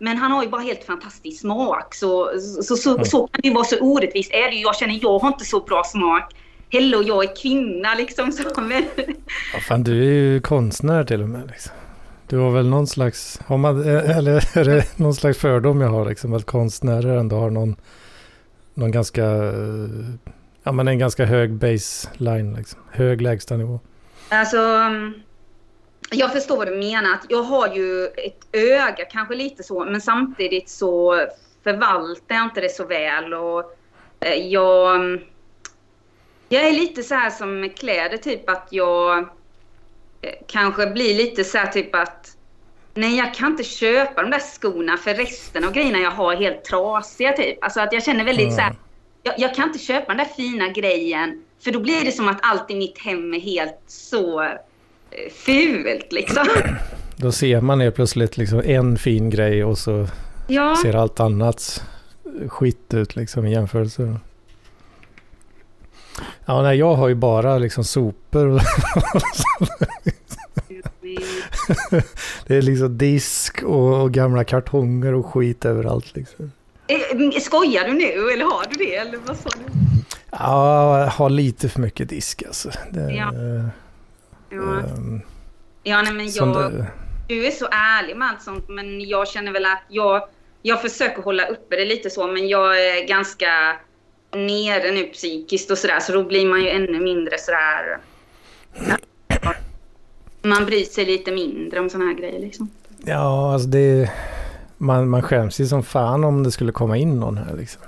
[0.00, 1.94] Men han har ju bara helt fantastisk smak.
[1.94, 2.30] Så,
[2.62, 3.04] så, så, Ja.
[3.04, 4.32] så kan det ju vara så orättvist.
[4.32, 4.56] Är det.
[4.56, 6.34] Jag känner, jag har inte så bra smak.
[6.70, 8.32] Hello, jag är kvinna liksom.
[8.32, 8.84] Så, men,
[9.54, 11.46] Ja, fan, du är ju konstnär till och med.
[11.52, 11.72] Liksom.
[12.28, 16.08] Du har väl någon slags, har man, eller är det någon slags fördom jag har
[16.08, 17.76] liksom, att konstnärer ändå har någon,
[18.78, 19.22] någon ganska,
[20.62, 22.80] ja men en ganska hög baseline liksom.
[22.90, 23.80] Hög lägstanivå.
[24.28, 25.14] Alltså, mm,
[26.10, 27.14] jag förstår vad du menar.
[27.14, 31.26] Att Jag har ju ett öga, kanske lite så, men samtidigt så
[31.64, 33.34] förvaltar jag inte det så väl.
[33.34, 33.76] Och
[34.20, 35.20] eh, jag, mm,
[36.48, 39.18] Jag är lite så här som med kläder, typ att jag
[40.22, 42.36] eh, kanske blir lite så här typ att
[43.00, 46.36] nej, jag kan inte köpa de där skorna för resten av grejerna jag har är
[46.36, 47.64] helt trasiga typ.
[47.64, 48.52] Alltså att jag känner väldigt Ja.
[48.52, 48.74] så här,
[49.22, 52.38] jag, jag kan inte köpa den där fina grejen för då blir det som att
[52.42, 54.48] allt i mitt hem är helt så eh,
[55.44, 56.46] fult liksom.
[57.16, 60.06] Då ser man helt plötsligt liksom en fin grej och så
[60.48, 61.82] Ja, ser allt annat
[62.48, 64.16] skit ut liksom i jämförelse.
[66.46, 68.46] Ja, nej, jag har ju bara liksom sopor.
[68.46, 68.60] och-
[72.46, 76.52] Det är liksom disk och, gamla kartonger och skit överallt liksom.
[76.86, 78.96] Eh, Skojar du nu eller har du det?
[78.96, 79.72] Eller vad sa du?
[80.30, 82.70] Ja, jag har lite för mycket disk alltså.
[82.90, 83.32] Det, Ja.
[84.50, 85.20] Ja, ehm,
[85.82, 86.86] ja nej, men jag, det,
[87.28, 90.28] du är så ärlig med allt sånt men jag känner väl att jag,
[90.62, 93.76] jag försöker hålla uppe det lite så men jag är ganska
[94.32, 97.98] nere nu psykiskt och sådär så då blir man ju ännu mindre sådär...
[100.42, 102.70] Man bryr sig lite mindre om såna här grejer liksom.
[103.04, 104.10] ja, alltså det...
[104.80, 107.82] Man, man skäms ju som fan om det skulle komma in någon här liksom.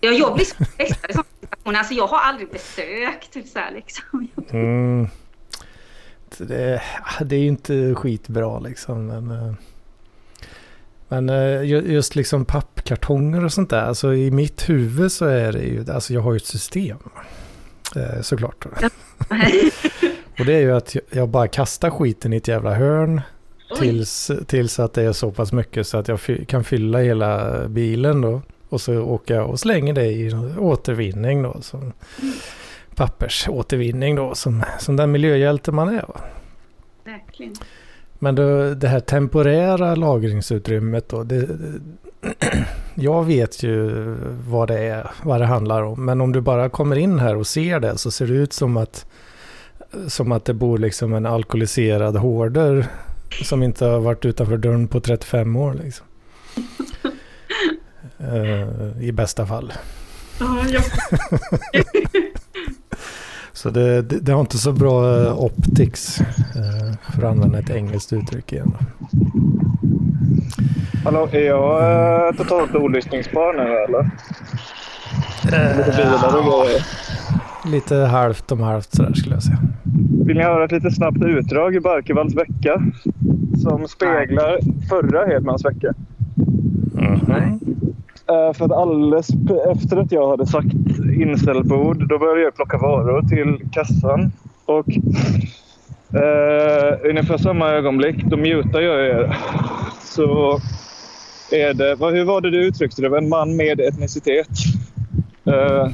[0.00, 1.78] Ja, jag blir så stressad i sådana situationer.
[1.78, 4.28] Alltså jag har aldrig besökt typ såhär liksom.
[4.50, 5.08] Mm.
[6.30, 6.82] Så Det,
[7.20, 9.06] det är ju inte skitbra liksom.
[9.06, 9.52] Men, eh,
[11.08, 13.82] men eh, ju- just liksom pappkartonger och sånt där.
[13.82, 16.98] Alltså i mitt huvud så är det ju, alltså jag har ju ett system.
[17.96, 18.66] eh, Såklart.
[20.40, 23.20] Och det är ju att jag- bara kastar skiten i ett jävla hörn.
[23.78, 28.20] Tills, tills att det är så pass mycket så att jag kan fylla hela bilen
[28.20, 28.42] då.
[28.68, 31.56] Och så åker jag och slänger det i återvinning då.
[31.60, 31.92] Som
[32.94, 34.34] pappersåtervinning då.
[34.34, 36.04] Som, som den miljöhjälte man är.
[36.08, 36.20] Va?
[37.04, 37.54] Verkligen.
[38.18, 41.22] Men då, det här temporära lagringsutrymmet då.
[41.22, 41.48] Det,
[42.94, 43.90] jag vet ju
[44.48, 46.04] vad det är, vad det handlar om.
[46.04, 48.76] Men om du bara kommer in här och ser det så ser det ut som
[48.76, 49.06] att,
[50.08, 52.86] som att det bor liksom en alkoholiserad hoarder
[53.42, 55.74] som inte har varit utanför dörren på 35 år.
[55.84, 56.06] Liksom.
[58.32, 59.72] Eh, I bästa fall.
[60.40, 60.82] Ja, jag
[63.52, 66.20] Så det, det, det har inte så bra eh, optics.
[66.20, 68.76] eh, för att använda ett engelskt uttryck igen.
[71.04, 74.10] Hallå, är jag totalt olyssningsbar nu eller?
[75.76, 76.86] Lite bilar och grejer.
[77.64, 79.58] Lite halvt om halvt sådär skulle jag säga.
[80.24, 82.82] Vill ni höra ett lite snabbt utdrag i Barkevalds vecka?
[83.62, 85.94] Som speglar förra Hedmans vecka.
[86.92, 87.60] Mhm.
[88.28, 89.28] Eh, för att alldeles
[89.72, 90.74] efter att jag hade sagt
[91.20, 94.32] inställbord, då började jag plocka varor till kassan.
[94.64, 94.88] Och
[96.14, 99.36] eh, ungefär samma ögonblick, då mutar jag er.
[100.04, 100.58] Så
[101.52, 103.18] är det, vad, hur var det du uttryckte det?
[103.18, 104.48] En man med etnicitet.
[105.44, 105.88] Eh,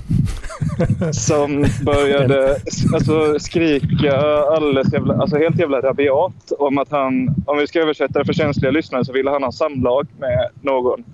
[1.12, 2.57] som började
[2.94, 4.16] alltså, skrika
[4.57, 8.33] alldeles jävla, alltså helt jävla rabiat om att han, om vi ska översätta det för
[8.33, 11.05] känsliga lyssnare, så ville han ha samlag med någon.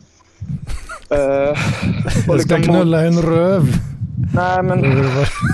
[1.08, 3.62] Och Jag ska liksom- knulla en röv.
[4.34, 4.84] Nej, men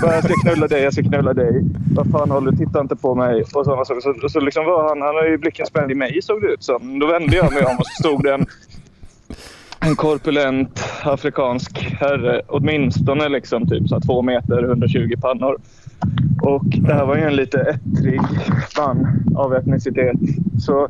[0.01, 1.61] jag ska knulla dig, jag ska knulla dig.
[1.95, 2.57] Vad fan håller du?
[2.57, 3.41] Titta inte på mig.
[3.41, 4.01] Och sådana saker.
[4.21, 6.63] Så, så liksom var han, han har ju blicken spänd i mig såg det ut
[6.63, 6.99] som.
[6.99, 8.45] Då vände jag mig om och så stod det en,
[9.79, 12.41] en korpulent afrikansk herre.
[12.47, 15.57] Åtminstone liksom typ så här två meter, 120 pannor.
[16.41, 18.21] Och det här var ju en lite ettrig
[18.77, 20.17] man av etnicitet.
[20.59, 20.87] Så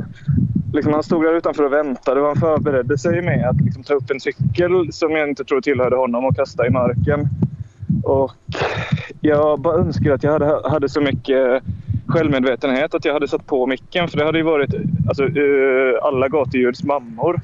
[0.74, 3.94] liksom han stod där utanför och väntade och han förberedde sig med att liksom ta
[3.94, 7.28] upp en cykel som jag inte tror tillhörde honom och kasta i marken.
[8.04, 8.32] Och
[9.22, 11.64] jag bara önskar att jag hade, hade så mycket
[12.08, 14.08] självmedvetenhet att jag hade satt på micken.
[14.08, 14.74] För det hade ju varit
[15.08, 17.42] alltså, eh, alla gatuljuds mammor.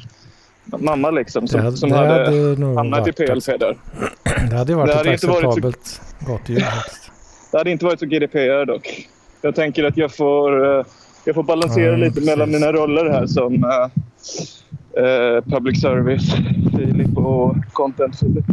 [0.65, 3.77] Mamma liksom som, Det hade- som det hade, hade hamnat i PLP där.
[4.49, 7.11] Det hade ju varit Det ett hade så- acceptabelt faktiskt.
[7.51, 9.07] Det hade inte varit så GDPR dock.
[9.41, 10.85] Jag tänker att jag får, eh,
[11.25, 12.25] jag får balansera Ja, lite precis.
[12.29, 13.53] mellan mina roller här som
[14.97, 16.35] eh, public service
[16.77, 18.45] Filip och content Filip.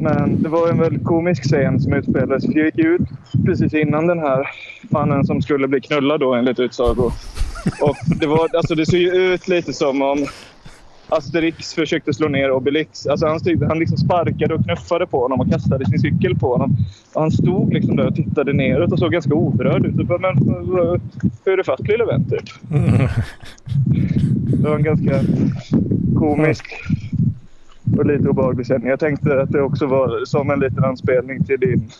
[0.00, 2.44] Men det var en väldigt komisk scen som utspelades.
[2.44, 3.00] Jag gick ut
[3.46, 4.48] precis innan den här
[4.82, 7.10] mannen som skulle bli knullad då enligt utsago.
[7.80, 10.26] Och det, var, alltså det såg ju ut lite som om
[11.08, 13.06] Asterix försökte slå ner Obelix.
[13.06, 16.52] Alltså han, stod, han liksom sparkade och knuffade på honom och kastade sin cykel på
[16.52, 16.76] honom.
[17.12, 19.94] Och han stod liksom där och tittade neråt och såg ganska oberörd ut.
[19.94, 20.38] Bara, Men,
[21.44, 22.24] hur är det fast lille vän?
[22.24, 22.72] Typ.
[22.72, 23.08] Mm.
[24.46, 25.20] Det var en ganska
[26.18, 26.66] komisk
[27.98, 28.90] och lite obehaglig sändning.
[28.90, 31.90] Jag tänkte att det också var som en liten anspelning till din...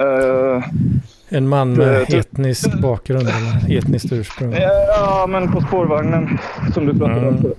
[0.00, 0.64] eh,
[1.32, 4.52] En man med det- etnisk bakgrund eller etniskt ursprung.
[4.52, 6.38] ja, men På spårvagnen
[6.74, 7.42] som du pratade om Mm.
[7.42, 7.56] förut.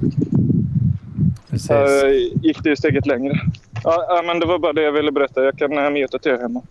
[1.50, 1.72] Precis.
[1.72, 2.10] Uh,
[2.42, 3.40] gick det ju steget längre.
[3.84, 5.44] Ja, ja, men det var bara det jag ville berätta.
[5.44, 6.62] Jag kan uh, muta till er hemma.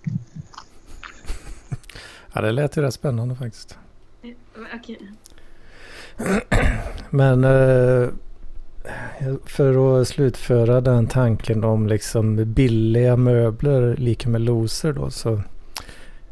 [2.33, 3.79] Ja, det lät ju rätt spännande faktiskt.
[4.81, 4.99] Okej.
[7.11, 8.09] Men eh,
[9.47, 15.41] för att slutföra den tanken om liksom billiga möbler lika med loser då så,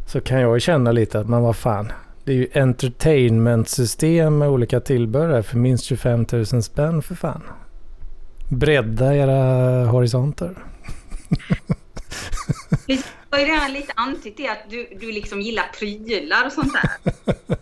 [0.09, 1.93] så kan jag ju känna lite att man vad fan.
[2.25, 7.43] Det är ju entertainment-system med olika tillbehör för minst 25 000 spänn för fan.
[8.49, 10.55] Bredda era horisonter.
[12.87, 12.99] Du
[13.31, 17.15] har ju redan lite antytt det att du, du liksom gillar prylar och sånt där.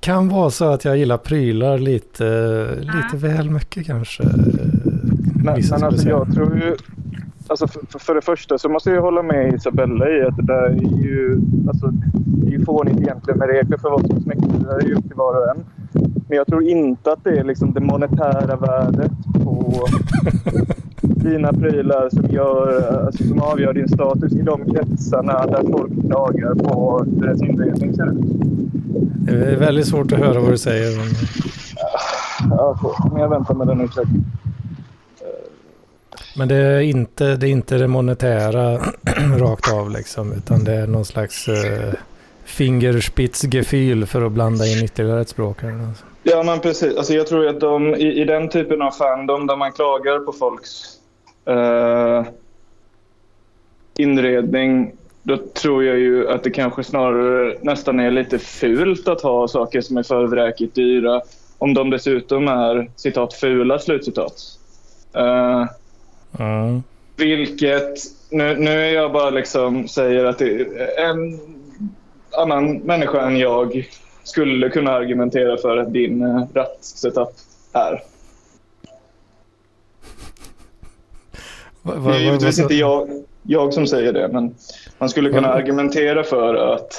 [0.00, 2.24] Kan vara så att jag gillar prylar lite,
[2.80, 4.22] lite väl mycket kanske.
[4.22, 6.76] Men, men alltså, jag tror ju...
[7.52, 10.66] Alltså för, för det första så måste jag hålla med Isabella i att det där
[10.66, 11.40] är ju...
[11.68, 14.52] Alltså, det är ju fånigt egentligen med regler för vad som är smäckigt.
[14.60, 15.64] Det där är ju upp till var och en.
[16.28, 19.12] Men jag tror inte att det är liksom det monetära värdet
[19.44, 19.86] på
[21.02, 26.54] dina prylar som, gör, alltså, som avgör din status i de kretsarna där folk klagar
[26.54, 28.18] på hur deras inredning ser ut.
[29.26, 30.90] Det är väldigt svårt att höra vad du säger.
[32.50, 33.08] Ja, så.
[33.12, 34.24] Men jag väntar med den utvecklingen.
[36.36, 38.78] Men det är inte det, är inte det monetära
[39.38, 40.32] rakt av liksom.
[40.32, 41.94] Utan det är någon slags uh,
[42.44, 45.62] fingerspitzgefühl för att blanda in ytterligare ett språk.
[45.62, 46.04] Här, alltså.
[46.22, 46.96] Ja, men precis.
[46.96, 50.32] Alltså, jag tror att de, i, i den typen av fandom där man klagar på
[50.32, 50.98] folks
[51.46, 52.24] eh,
[53.96, 59.48] inredning, då tror jag ju att det kanske snarare nästan är lite fult att ha
[59.48, 61.20] saker som är för vräkigt dyra
[61.58, 64.32] om de dessutom är citat fula slutcitat.
[65.16, 65.66] Uh,
[66.38, 66.82] Mm.
[67.16, 67.94] vilket,
[68.30, 70.66] nu, nu är jag bara liksom säger att det,
[70.98, 71.40] en
[72.38, 73.88] annan människa än jag
[74.24, 77.28] skulle kunna argumentera för att din uh, rattsetup
[77.72, 78.02] är.
[81.82, 83.08] Va, va, Det är givetvis inte jag,
[83.42, 84.54] jag som säger det, men
[84.98, 85.54] man skulle kunna Va?
[85.54, 86.94] argumentera för att,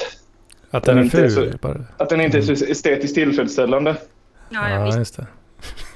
[0.71, 1.81] Att den är inte är så- ful bara.
[1.97, 3.95] att den inte är så estetiskt tillfredsställande.
[4.49, 5.27] Ja, ja, just det.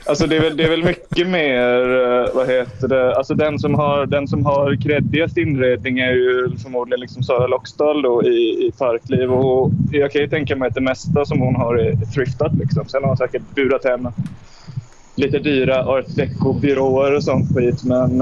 [0.10, 3.60] Alltså det är väl, det är väl mycket mer, eh, vad heter det, alltså den
[3.60, 8.67] som har, den som har creddigast inredning är ju förmodligen liksom Sara Loxdal då i,
[8.67, 9.32] i Parkliv.
[9.32, 12.88] Och jag kan ju tänka mig att det mesta som hon har är thriftat liksom.
[12.88, 14.08] Sen har hon säkert burat hem
[15.15, 17.84] lite dyra art deco-byråer och sånt skit.
[17.84, 18.17] Men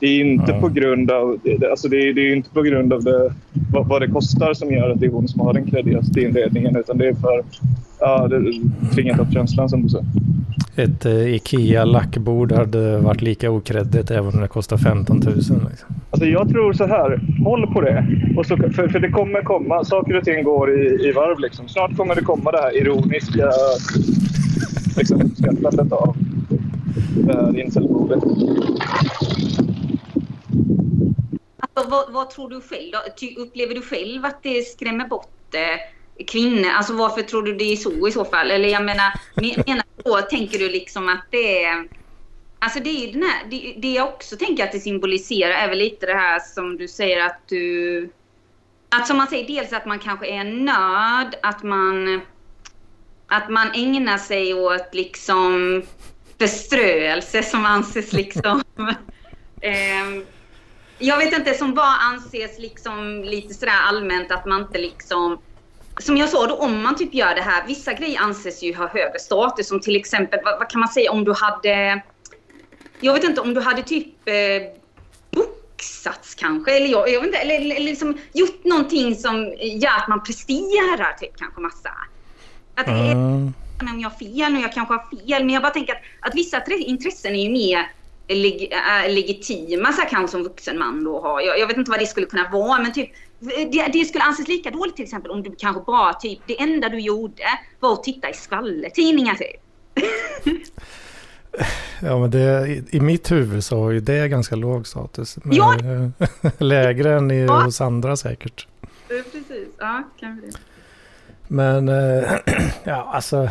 [0.00, 0.60] det är inte Ja.
[0.60, 3.32] på grund av, det- alltså det är, det är inte på grund av det,
[3.72, 6.76] vad, vad det kostar som gör att det är hon som har den creddigaste inredningen.
[6.76, 7.42] Utan det är för
[8.00, 8.52] ja, det,
[8.94, 10.04] fingertoppskänslan som du sa.
[10.76, 15.34] Ett eh, Ikea lackbord hade varit lika okreddigt även om det kostar 15 000.
[15.36, 15.66] Liksom.
[16.10, 18.06] Alltså jag tror så här, håll på det.
[18.36, 21.38] Och så, för, för det kommer komma, saker och ting går i, i varv.
[21.38, 21.68] Liksom.
[21.68, 23.50] Snart kommer det komma det här ironiska
[24.96, 26.16] liksom, uppskattandet av
[27.16, 28.22] det här incelbordet.
[31.58, 32.98] Alltså, vad, vad tror du själv då?
[33.20, 36.70] Ty, upplever du själv att det skrämmer bort eh, kvinnor?
[36.70, 38.50] Alltså varför tror du det är så i så fall?
[38.50, 39.12] Eller jag menar,
[39.66, 41.88] menar du då, tänker du liksom att det är...
[42.58, 45.68] Alltså det är ju den här, det, det jag också tänker att det symboliserar är
[45.68, 48.10] väl lite det här som du säger att du...
[48.88, 52.20] Att som man säger, dels att man kanske är en nörd, att man...
[53.26, 55.82] Att man ägnar sig åt liksom
[56.38, 58.62] förströelse som anses liksom...
[59.60, 60.22] eh,
[60.98, 65.38] jag vet inte, som bara anses liksom lite sådär allmänt att man inte liksom...
[66.00, 68.88] Som jag sa då, om man typ gör det här, vissa grejer anses ju ha
[68.88, 69.68] högre status.
[69.68, 72.02] Som till exempel, vad, vad kan man säga om du hade...
[73.00, 74.34] Jag vet inte, om du hade typ eh,
[75.30, 80.08] boxats kanske, eller jag, jag vet inte, eller, eller, liksom gjort någonting som gör att
[80.08, 81.90] man presterar typ kanske massa.
[82.74, 83.52] Att det är, Mm.
[83.82, 85.44] men om jag har fel nu, jag kanske har fel.
[85.44, 87.90] Men jag bara tänker att, att vissa tre- intressen är ju mer
[88.28, 91.40] leg, äh, legitima så här, kanske som vuxen man då har.
[91.40, 93.10] Jag, jag vet inte vad det skulle kunna vara men typ
[93.40, 96.88] det, det skulle anses lika dåligt till exempel om du kanske bara typ det enda
[96.88, 97.42] du gjorde
[97.80, 99.60] var att titta i skvallertidningar typ.
[102.02, 105.38] Ja, men det, i, i mitt huvud så har ju det ganska låg status.
[105.42, 105.74] Men, Ja.
[105.78, 107.60] eh, lägre än i, Ja.
[107.62, 108.66] hos andra säkert.
[109.08, 110.52] Precis, ja kanske det.
[111.48, 112.30] Men eh,
[112.84, 113.50] ja, alltså.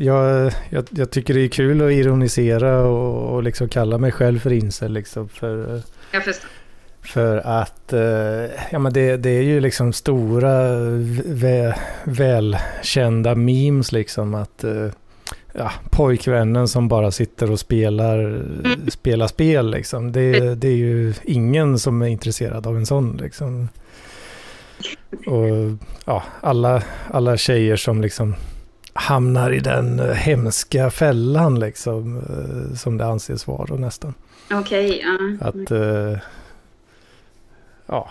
[0.00, 4.38] Jag, jag, jag tycker det är kul att ironisera och, och liksom kalla mig själv
[4.38, 4.92] för incel.
[4.92, 5.80] Liksom, för, eh,
[6.12, 6.50] Jag förstår.
[7.08, 10.76] För att eh, ja, men det, det är ju liksom stora
[11.24, 14.34] vä, välkända memes liksom.
[14.34, 14.86] Att eh,
[15.52, 18.42] ja, pojkvännen som bara sitter och spelar,
[18.90, 20.12] spelar spel liksom.
[20.12, 23.68] Det, det är ju ingen som är intresserad av en sån liksom.
[25.26, 28.34] Och ja, alla, alla tjejer som liksom
[28.92, 32.22] hamnar i den eh, hemska fällan liksom,
[32.76, 34.14] som det anses vara nästan.
[34.50, 35.46] Okej, ja.
[35.48, 36.18] Att, eh,
[37.88, 38.08] ja,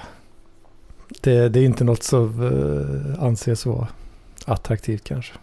[1.21, 3.87] det, det är inte något som eh, anses vara
[4.45, 5.33] attraktivt kanske.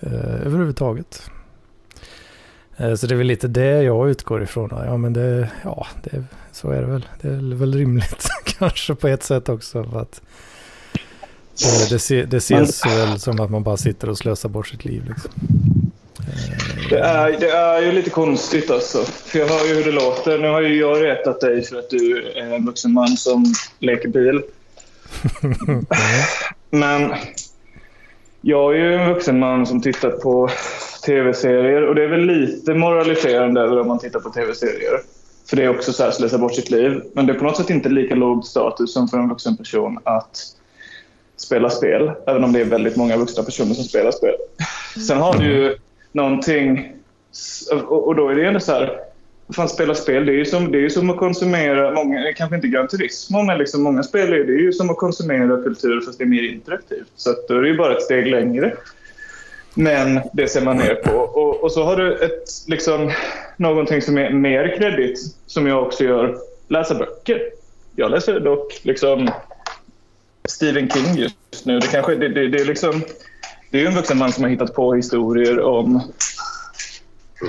[0.00, 1.30] Eh, överhuvudtaget.
[2.76, 4.70] Eh, så det är väl lite det jag utgår ifrån.
[4.72, 7.06] Ja, men det, ja, det, så är det väl.
[7.20, 8.28] Det är väl rimligt
[8.58, 9.84] kanske på ett sätt också.
[9.84, 10.20] För att
[11.58, 14.84] det, det, se, det ses väl som att man bara sitter och slösar bort sitt
[14.84, 15.04] liv.
[15.08, 15.30] Liksom.
[16.90, 19.04] Det är, det är ju lite konstigt alltså.
[19.04, 20.38] För jag hör ju hur det låter.
[20.38, 23.44] Nu har ju jag retat dig för att du är en vuxen man som
[23.78, 24.42] leker bil.
[26.70, 27.14] Men
[28.40, 30.50] jag är ju en vuxen man som tittar på
[31.06, 35.00] tv-serier och det är väl lite moraliserande över om man tittar på tv-serier.
[35.48, 37.02] För det är också så här slösa bort sitt liv.
[37.12, 39.98] Men det är på något sätt inte lika låg status som för en vuxen person
[40.04, 40.38] att
[41.36, 42.10] spela spel.
[42.26, 44.34] Även om det är väldigt många vuxna personer som spelar spel.
[45.06, 45.76] Sen har du ju
[46.14, 46.92] någonting...
[47.88, 49.00] Och då är det ändå så här...
[49.56, 51.90] Fan, spela spel, det är ju som, det är ju som att konsumera...
[51.94, 54.96] Många, kanske inte Gran Turismo, men liksom många spel är det är ju som att
[54.96, 57.08] konsumera kultur fast det är mer interaktivt.
[57.16, 58.76] Så att då är det ju bara ett steg längre.
[59.74, 61.16] Men det ser man ner på.
[61.16, 63.12] Och, och så har du ett, liksom,
[63.56, 66.38] någonting som är mer kredit, som jag också gör,
[66.68, 67.42] läsa böcker.
[67.96, 69.30] Jag läser dock liksom
[70.48, 71.78] Stephen King just nu.
[71.78, 73.02] Det, kanske, det, det, det, är liksom,
[73.74, 76.02] det är ju en vuxen man som har hittat på historier om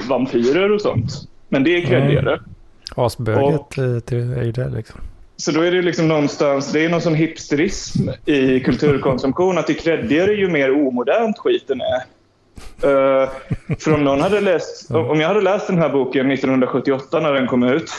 [0.09, 1.11] vampyrer och sånt.
[1.49, 2.39] Men det är kredigare.
[2.95, 4.99] Asböget eh, till- är ju det liksom.
[5.37, 9.75] Så då är det liksom någonstans, det är någon sån hipsterism i kulturkonsumtion att ju
[9.75, 12.03] kreddigare ju mer omodernt skiten är.
[12.89, 13.29] Uh,
[13.79, 17.47] för om någon hade läst, om jag hade läst den här boken 1978 när den
[17.47, 17.91] kom ut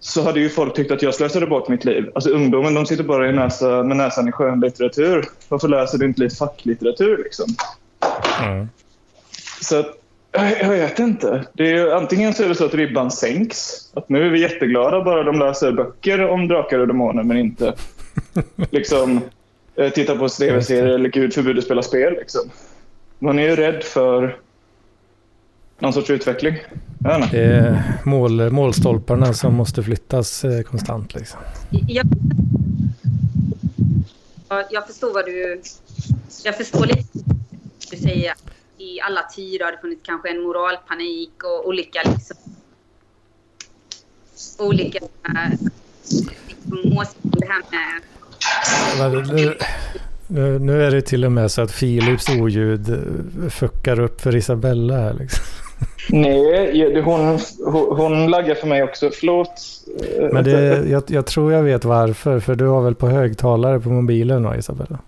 [0.00, 2.10] så hade ju folk tyckt att jag slösade bort mitt liv.
[2.14, 5.24] Alltså ungdomen, de sitter bara i näsa, med näsan i skönlitteratur.
[5.48, 7.46] Varför läser du inte lite facklitteratur liksom?
[8.42, 8.68] Mm.
[9.60, 9.84] Så
[10.32, 11.44] jag vet inte.
[11.52, 13.90] Det är, antingen så är det så att ribban sänks.
[13.94, 17.74] Att nu är vi jätteglada bara de läser böcker om drakar och demoner men inte
[18.70, 19.20] liksom
[19.76, 22.12] eh, titta på tv-serier eller gud förbjudet spela spel.
[22.12, 22.50] Liksom.
[23.18, 24.36] Man är ju rädd för
[25.78, 26.56] någon sorts utveckling.
[27.30, 31.40] Det är mål, målstolparna som måste flyttas eh, konstant liksom.
[31.70, 32.06] Jag,
[34.70, 35.62] jag förstår vad du...
[36.44, 37.18] Jag förstår lite
[37.90, 38.34] du säger.
[38.78, 42.36] I alla tider har det funnits kanske en moralpanik och olika liksom...
[44.58, 44.98] Olika...
[45.50, 45.70] Liksom,
[46.98, 47.40] åsikter.
[47.40, 48.02] det här med...
[50.30, 52.86] Nu, nu, är det till och med så att Philips oljud
[53.50, 55.44] fuckar upp för Isabella här liksom.
[56.10, 59.10] Nej, hon, hon, hon laggar för mig också.
[59.14, 59.48] Förlåt.
[60.18, 62.40] Eh, Men det, jag, jag tror jag vet varför.
[62.40, 64.98] För du har väl på högtalare på mobilen då Isabella?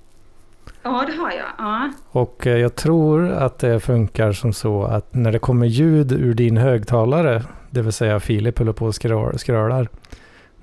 [0.82, 1.46] Ja, det har jag.
[1.58, 1.90] Ja.
[2.10, 6.34] Och eh, jag tror att det funkar som så att när det kommer ljud ur
[6.34, 9.88] din högtalare, det vill säga Filip håller på och skrör- skrölar,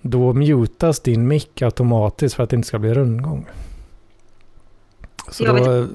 [0.02, 3.46] då mutas din mick automatiskt för att det inte ska bli rundgång.
[5.32, 5.88] Så Jag då,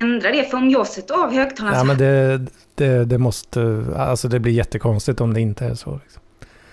[0.00, 4.28] Ändra det, för om jag sätter av högtalarna ja, men det, det, det måste, alltså
[4.28, 6.00] det blir jättekonstigt om det inte är så.
[6.02, 6.22] Liksom.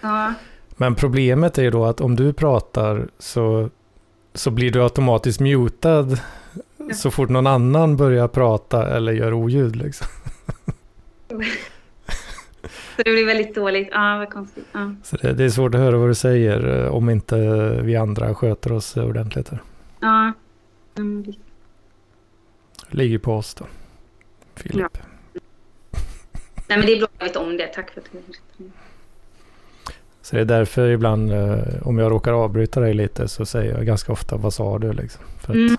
[0.01, 0.34] Ja.
[0.69, 3.69] Men problemet är ju då att om du pratar så,
[4.34, 6.17] så blir du automatiskt mutad
[6.93, 9.75] så fort någon annan börjar prata eller gör oljud.
[9.75, 10.07] Liksom.
[12.95, 13.89] Så det blir väldigt dåligt.
[13.91, 14.65] Ja, vad konstigt.
[14.71, 14.95] Ja.
[15.03, 17.36] Så det, det är svårt att höra vad du säger eh, om inte
[17.82, 19.49] vi andra sköter oss ordentligt.
[19.49, 19.61] Här.
[19.99, 20.34] Ja.
[20.97, 21.34] Mm.
[22.89, 23.65] Ligger på oss då.
[24.55, 24.97] Filip.
[26.67, 27.67] Nej, men det är bra jag vet om det.
[27.67, 28.63] Tack för att du.
[30.21, 33.85] Så det är därför ibland eh, om jag råkar avbryta dig lite så säger jag
[33.85, 35.23] ganska ofta vad sa du liksom.
[35.39, 35.77] För Mm.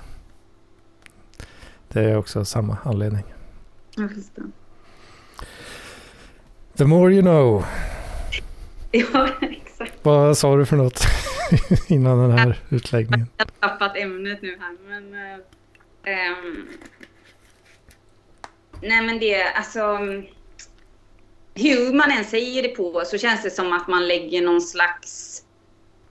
[1.88, 3.24] Det är också samma anledning.
[3.96, 4.44] Jag förstår.
[6.76, 7.64] The more you know.
[8.90, 9.92] Ja, exakt.
[10.02, 11.00] Vad sa du för något
[11.88, 13.26] innan den här utläggningen?
[13.36, 15.14] Jag har tappat ämnet nu här, men...
[16.04, 16.66] ehm,
[18.82, 19.98] nej, men det, alltså...
[21.54, 25.42] Hur man än säger det på så känns det som att man lägger någon slags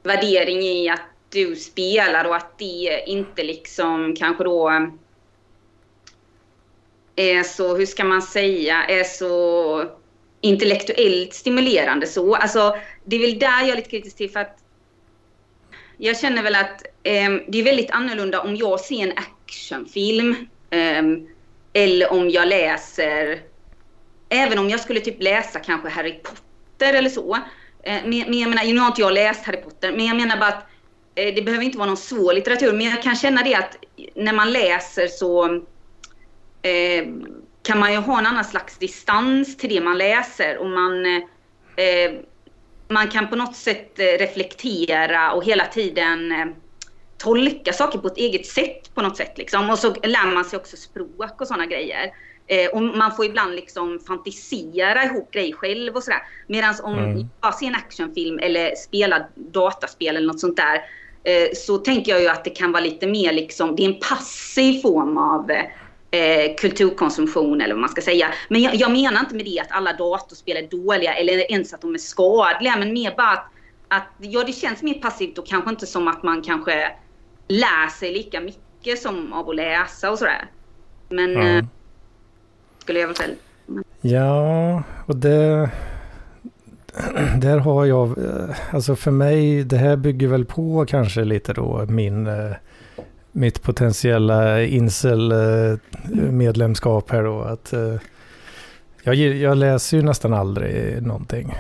[0.04, 4.90] värdering i att du spelar och att det inte liksom kanske då
[7.16, 9.84] är så, hur ska man säga, är så
[10.42, 12.36] intellektuellt stimulerande så.
[12.36, 14.58] Alltså, det är väl där jag är lite kritisk till för att
[15.98, 20.36] jag känner väl att eh, det är väldigt annorlunda om jag ser en actionfilm
[20.70, 21.04] eh,
[21.78, 23.42] eller om jag läser,
[24.30, 27.36] även om jag skulle typ läsa kanske Harry Potter eller så.
[27.84, 30.38] Eh, men, men jag menar, nu har inte jag läst Harry Potter, men jag menar
[30.38, 30.68] bara att
[31.16, 33.78] eh, det behöver inte vara någon svår litteratur, men jag kan känna det att
[34.16, 35.46] när man läser så
[36.62, 37.06] eh,
[37.64, 42.12] kan man ju ha en annan slags distans till det man läser och man, eh,
[42.88, 46.34] man kan på något sätt eh, reflektera och hela tiden
[47.18, 49.38] tolka saker på ett eget sätt på något sätt.
[49.38, 49.70] Liksom.
[49.70, 52.12] Och så lär man sig också språk och sådana grejer.
[52.48, 56.22] Eh, och man får ibland liksom fantisera ihop grejer själv och sådär.
[56.48, 57.26] Medan om mm.
[57.42, 60.76] jag ser en actionfilm eller spelar dataspel eller något sånt där
[61.24, 64.00] eh, så tänker jag ju att det kan vara lite mer liksom, det är en
[64.00, 65.52] passiv form av
[66.12, 68.34] eh, kulturkonsumtion eller vad man ska säga.
[68.50, 71.82] Men jag, jag, menar inte med det att alla datorspel är dåliga eller ens att
[71.82, 73.52] de är skadliga, men mer bara att,
[73.88, 76.92] att ja, det känns mer passivt och kanske inte som att man kanske
[77.48, 80.46] lär sig lika mycket som av att läsa och sådär.
[81.10, 81.58] Men mm.
[81.58, 81.66] eh,
[82.80, 83.36] skulle jag väl säga.
[84.02, 85.70] Ja, och det...
[87.38, 91.86] Där har jag, eh, alltså för mig, det här bygger väl på kanske lite då
[91.88, 92.52] min, eh,
[93.32, 97.42] mitt potentiella incel-medlemskap här då.
[97.42, 97.74] Att
[99.04, 101.56] jag, jag läser ju nästan aldrig någonting.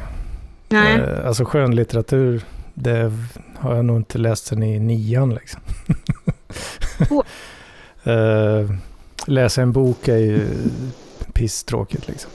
[0.69, 1.01] Nej.
[1.25, 2.43] Alltså skönlitteratur,
[2.79, 3.11] det
[3.57, 5.61] har jag nog inte läst sen i nian liksom.
[7.09, 7.23] Oh.
[9.25, 10.47] läsa en bok är ju
[11.33, 12.31] pisstråkigt liksom.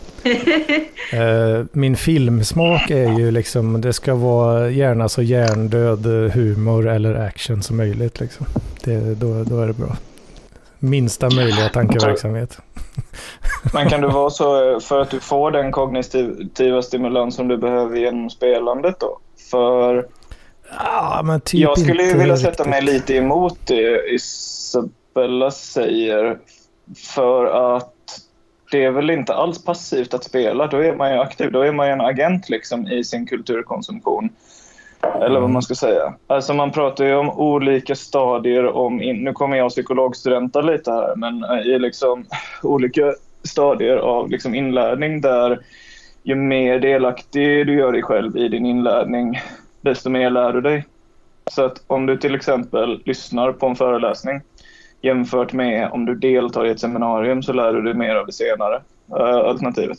[1.14, 7.62] uh, min filmsmak är ju liksom, det ska vara gärna så hjärndöd humor eller action
[7.62, 8.20] som möjligt.
[8.20, 8.46] Liksom.
[8.84, 9.96] Det, då, då är det bra.
[10.78, 12.58] Minsta möjliga tankeverksamhet.
[13.74, 17.96] Men kan det vara så för att du får den kognitiva stimulans som du behöver
[17.96, 19.18] genom spelandet då?
[19.50, 20.06] För
[20.78, 26.38] ja, typ jag skulle ju vilja sätta mig lite emot det Isabella säger.
[27.14, 27.46] För
[27.76, 27.94] att
[28.70, 30.66] det är väl inte alls passivt att spela.
[30.66, 31.52] Då är man ju aktiv.
[31.52, 34.28] Då är man ju en agent liksom i sin kulturkonsumtion.
[35.20, 36.14] Eller vad man ska säga.
[36.26, 38.96] Alltså man pratar ju om olika stadier om...
[38.96, 42.26] nu kommer jag psykologstudenta lite här, men eh, i liksom
[42.62, 43.14] olika
[43.44, 45.58] stadier av liksom inlärning där
[46.22, 49.40] ju mer delaktig du gör dig själv i din inlärning,
[49.82, 50.86] desto mer lär du dig.
[51.50, 54.40] Så att om du till exempel lyssnar på en föreläsning
[55.04, 58.32] Jämfört med om du deltar i ett seminarium så lär du dig mer av det
[58.32, 59.98] senare uh, alternativet.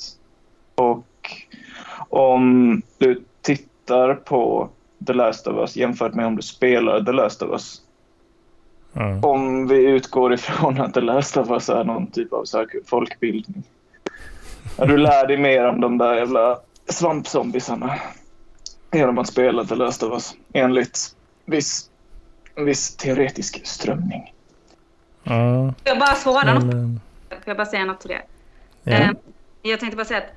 [0.76, 1.06] Och
[2.10, 4.70] om du tittar på
[5.08, 7.82] The Last of Us jämfört med om du spelar The Last of Us.
[8.96, 9.24] Mm.
[9.24, 13.64] Om vi utgår ifrån att The Last of Us är någon typ av så folkbildning.
[14.78, 17.94] Du lär dig mer om de där jävla svampzombisarna
[18.94, 21.16] genom att spela The Last of Us enligt
[21.46, 21.90] viss,
[22.56, 24.34] viss teoretisk strömning.
[25.24, 27.02] Får jag bara svara något?
[27.30, 28.22] Får jag bara säga något till det?
[28.92, 29.10] Yeah.
[29.10, 29.16] Eh,
[29.62, 30.34] jag tänkte bara säga att,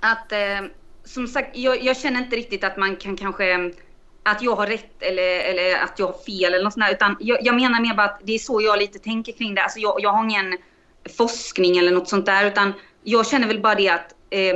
[0.00, 0.70] att eh,
[1.04, 3.72] som sagt, jag, jag, känner inte riktigt att man kan kanske
[4.22, 7.16] att jag har rätt eller, eller att jag har fel eller något sånt där, utan
[7.20, 9.62] jag, jag, menar mer bara att det är så jag lite tänker kring det.
[9.62, 10.58] Alltså jag, jag har ingen
[11.16, 14.54] forskning eller något sånt där, utan jag känner väl bara det att eh,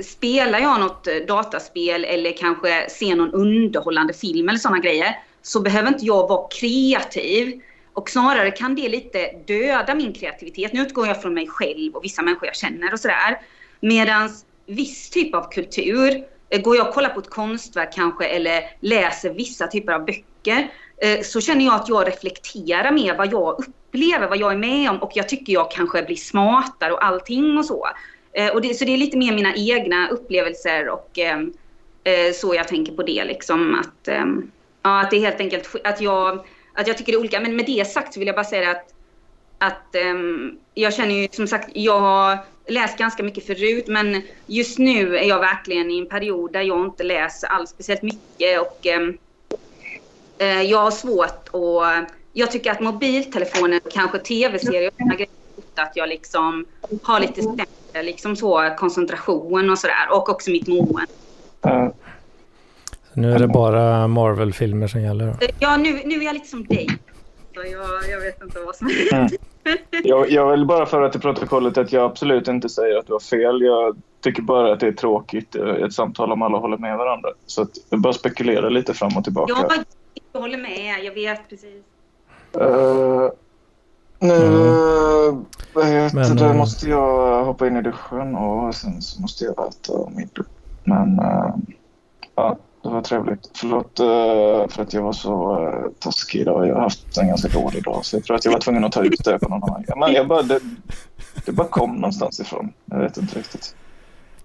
[0.00, 5.60] spelar jag något eh, dataspel eller kanske ser någon underhållande film eller sådana grejer, så
[5.60, 7.60] behöver inte jag vara kreativ.
[7.92, 10.72] Och snarare kan det lite döda min kreativitet.
[10.72, 13.40] Nu utgår jag från mig själv och vissa människor jag känner och sådär.
[13.80, 14.30] Medan
[14.66, 19.34] viss typ av kultur, eh, går jag och kollar på ett konstverk kanske eller läser
[19.34, 20.70] vissa typer av böcker,
[21.02, 24.90] eh, så känner jag att jag reflekterar mer vad jag upplever, vad jag är med
[24.90, 27.86] om och jag tycker jag kanske blir smartare och allting och så.
[28.36, 31.52] Eh, och det, så det är lite mer mina egna upplevelser och ehm,
[32.04, 34.50] eh, så jag tänker på det liksom att, ehm,
[34.82, 37.40] ja, att det är helt enkelt att jag att jag tycker det är olika.
[37.40, 38.86] Men med det sagt så vill jag bara säga att,
[39.58, 44.78] att ehm, jag känner ju som sagt, jag har läst ganska mycket förut men just
[44.78, 48.86] nu är jag verkligen i en period där jag inte läser alls speciellt mycket och
[48.86, 55.28] eh, jag har svårt att jag tycker att mobiltelefonen, kanske tv-serier och grejer
[55.76, 56.66] att jag liksom
[57.02, 57.64] har lite sämre
[58.02, 60.08] liksom så, koncentration och sådär.
[60.12, 61.92] Och också mitt mående.
[63.12, 65.34] Nu är det bara Marvel-filmer som gäller?
[65.58, 66.88] Ja, nu, nu är jag lite som dig.
[67.52, 69.38] Jag, jag vet inte vad som händer.
[69.64, 69.78] Mm.
[70.04, 73.20] Jag, jag vill bara föra till protokollet att jag absolut inte säger att du har
[73.20, 73.62] fel.
[73.62, 77.28] Jag tycker bara att det är tråkigt i ett samtal om alla håller med varandra.
[77.46, 79.52] Så att jag bara spekulerar lite fram och tillbaka.
[79.56, 79.84] Ja,
[80.32, 81.04] jag håller med.
[81.04, 81.84] Jag vet precis.
[82.56, 83.30] Uh,
[84.18, 85.44] nu mm.
[85.74, 89.52] vet, Men, där uh, måste jag hoppa in i duschen och sen så måste jag
[89.52, 90.44] äta middag.
[90.84, 91.54] Men uh,
[92.34, 92.58] ja.
[92.82, 93.50] Det var trevligt.
[93.54, 96.68] Förlåt uh, för att jag var så taskig idag.
[96.68, 98.04] Jag har haft en ganska dålig dag.
[98.04, 99.84] Så jag tror att jag var tvungen att ta ut det på någon annan.
[99.96, 100.60] Men jag bara, det,
[101.44, 102.72] det bara kom någonstans ifrån.
[102.84, 103.74] Jag vet inte riktigt.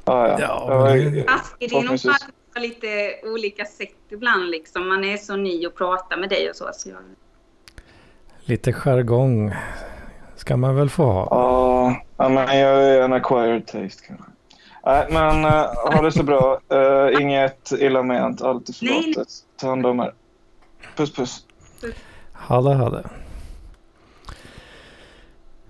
[0.03, 0.37] Ah, ja.
[0.39, 0.87] Ja.
[1.27, 2.87] Taskig, det är nog bara på lite
[3.23, 4.49] olika sätt ibland.
[4.49, 4.87] Liksom.
[4.87, 6.69] Man är så ny och pratar med dig och så.
[6.73, 6.97] så jag...
[8.45, 9.53] Lite jargong
[10.35, 11.27] ska man väl få ha.
[12.17, 14.25] Ja, men jag är en acquired taste kanske.
[14.85, 15.51] Nej, men uh,
[15.93, 16.59] ha det så bra.
[16.73, 18.41] Uh, inget illa ment.
[18.41, 19.27] Allt är förlåtet.
[19.61, 20.13] Ta hand om er.
[20.95, 21.45] Puss, puss.
[22.33, 23.03] Ha det, ha det.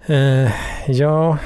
[0.06, 0.52] Eh,
[0.88, 1.38] ja,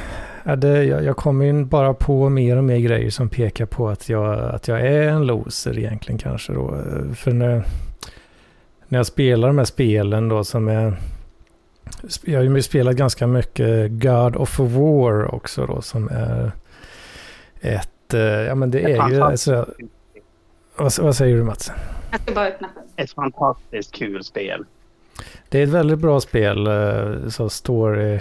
[0.44, 3.90] ja, det, jag, jag kommer ju bara på mer och mer grejer som pekar på
[3.90, 6.82] att jag, att jag är en loser egentligen kanske då.
[7.16, 7.64] För när,
[8.88, 10.98] när jag spelar de här spelen då som är...
[12.22, 16.52] Jag har ju spelat ganska mycket God of War också då som är
[17.62, 18.14] ett...
[18.14, 19.22] eh, Ja men det Ett är ju...
[19.22, 19.66] Alltså,
[20.76, 21.72] vad, vad säger du Mats?
[22.12, 22.70] Jag ska bara öppna.
[22.96, 24.66] Ett fantastiskt kul spel.
[25.50, 28.20] Det är ett väldigt bra spel, eh, så story,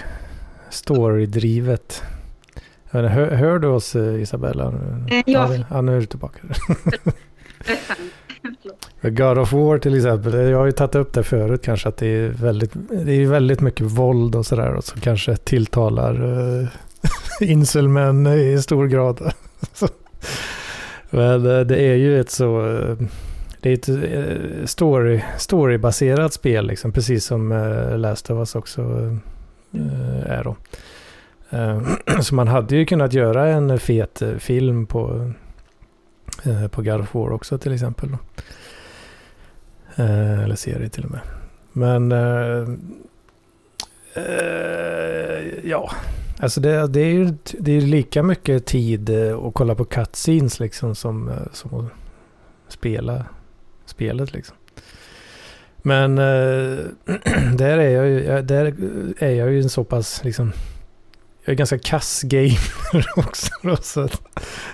[0.71, 2.03] storydrivet.
[2.91, 4.75] Hör, hör du oss eh, Isabella?
[5.27, 5.55] Ja.
[5.71, 6.39] Ja, nu är du tillbaka.
[9.11, 10.35] God of War till exempel.
[10.35, 12.73] Jag har ju tagit upp det förut kanske att det är väldigt,
[13.05, 14.75] det är väldigt mycket våld och sådär.
[14.75, 16.59] Och som kanske tilltalar eh,
[17.43, 19.33] uh, inselmän i stor grad.
[21.11, 22.61] Men uh, det är ju ett så...
[22.61, 22.97] uh,
[23.61, 24.05] det är
[24.63, 26.93] ett story, storybaserat spel liksom.
[26.93, 28.83] Precis som uh, Last of Us också
[30.27, 30.57] är då.
[32.23, 35.33] Så man hade ju kunnat göra en fet film på,
[36.71, 38.11] på God of War också till exempel.
[38.11, 38.19] Då.
[39.97, 41.21] Eh, eller serie till och med.
[41.73, 42.69] Men eh,
[44.15, 45.91] eh, ja,
[46.39, 50.61] alltså det, det är ju det är lika mycket tid eh, att kolla på cutscenes
[50.61, 51.93] liksom som, eh, som att
[52.69, 53.25] spela
[53.87, 54.57] spelet liksom.
[55.77, 56.79] Men eh,
[57.57, 58.75] där är jag ju, där
[59.19, 60.53] är jag ju en så pass liksom
[61.45, 63.51] jag är ganska kass gamer också.
[63.63, 64.23] Då, så, att,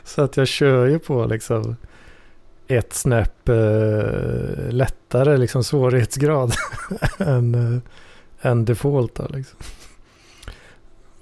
[0.04, 1.76] så att jag kör ju på liksom
[2.70, 6.52] ett snäpp eh, lättare liksom svårighetsgrad
[7.18, 9.14] än, eh, än default.
[9.14, 9.58] Då, liksom.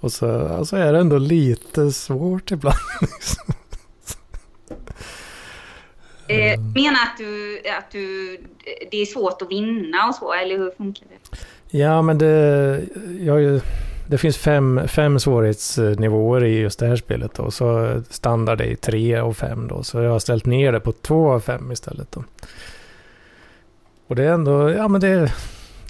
[0.01, 2.76] Och så alltså är det ändå lite svårt ibland.
[3.01, 3.55] Liksom.
[6.28, 6.72] Eh, Mm.
[6.72, 8.36] menar att du, att du,
[8.90, 11.38] det är svårt att vinna och så, eller hur funkar det?
[11.78, 12.80] Ja, men det,
[13.20, 13.61] jag, har ju-
[14.09, 17.35] det finns fem, fem svårighetsnivåer i just det här spelet.
[17.35, 17.51] Då.
[17.51, 19.83] Så standard är tre och fem då.
[19.83, 22.13] Så jag har ställt ner det på två av fem istället.
[22.13, 22.25] Då.
[24.07, 25.33] Och det är ändå, ja men det,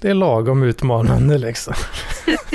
[0.01, 1.73] det är lagom utmanande liksom.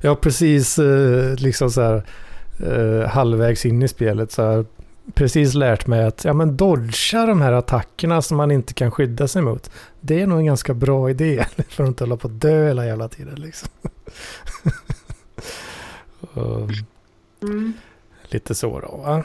[0.00, 2.02] jag har precis eh, liksom så här
[2.66, 4.64] eh, halvvägs in i spelet så
[5.14, 9.28] precis lärt mig att ja men dodga de här attackerna som man inte kan skydda
[9.28, 9.70] sig mot.
[10.00, 12.86] Det är nog en ganska bra idé för att inte hålla på att dö hela
[12.86, 13.68] jävla tiden liksom.
[16.20, 16.70] Och
[17.42, 17.72] Mm.
[18.28, 19.24] lite så då va?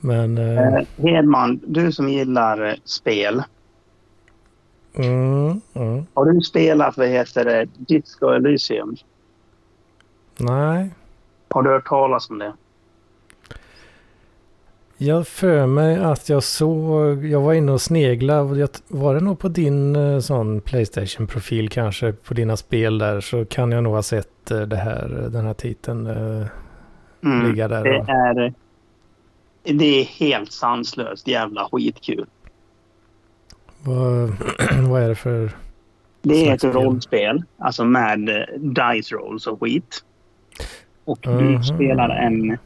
[0.00, 0.38] Men...
[0.38, 3.42] eh, Eh, Hedman, du som gillar eh, spel.
[4.94, 8.96] mm, mm, Har du spelat, vad heter det, Disco Elysium?
[10.36, 10.90] nej.
[11.48, 12.52] Har du hört talas om det?
[15.06, 19.48] Jag för mig att jag såg, jag var inne och sneglade, var det nog på
[19.48, 24.50] din eh, sån Playstation-profil kanske, på dina spel där, så kan jag nog ha sett
[24.50, 26.46] eh, det här, den här titeln eh,
[27.24, 27.48] Mm.
[27.50, 27.84] ligga där.
[27.84, 28.54] Det är,
[29.78, 32.26] det är helt sanslöst jävla skitkul.
[33.82, 34.32] Vad,
[34.90, 35.50] vad är det för...
[36.22, 40.04] Det är ett rollspel, alltså med eh, dice rolls och skit.
[41.04, 41.62] Och du Mhm.
[41.62, 42.58] spelar en,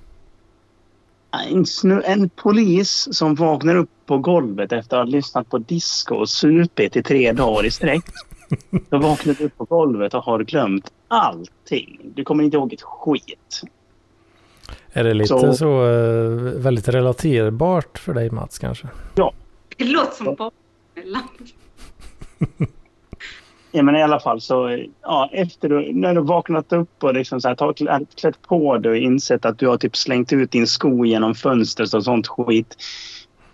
[1.30, 6.14] en, snu- en polis som vaknar upp på golvet efter att ha lyssnat på disco
[6.14, 8.04] och supit i tre dagar i sträck.
[8.90, 12.00] Då vaknar du upp på golvet och har glömt allting.
[12.14, 13.62] Du kommer inte ihåg ett skit.
[14.92, 16.28] Är det lite Så- så, eh,
[16.60, 18.88] väldigt relaterbart för dig Mats kanske?
[19.76, 21.30] Det låter som barnlämp.
[23.72, 27.40] Ja, men i alla fall så, ja, efter du, när du vaknat upp och liksom
[27.40, 27.78] så här, tagit,
[28.16, 31.94] klätt- på dig och insett att du har typ slängt ut din sko genom fönstret
[31.94, 32.76] och sånt skit.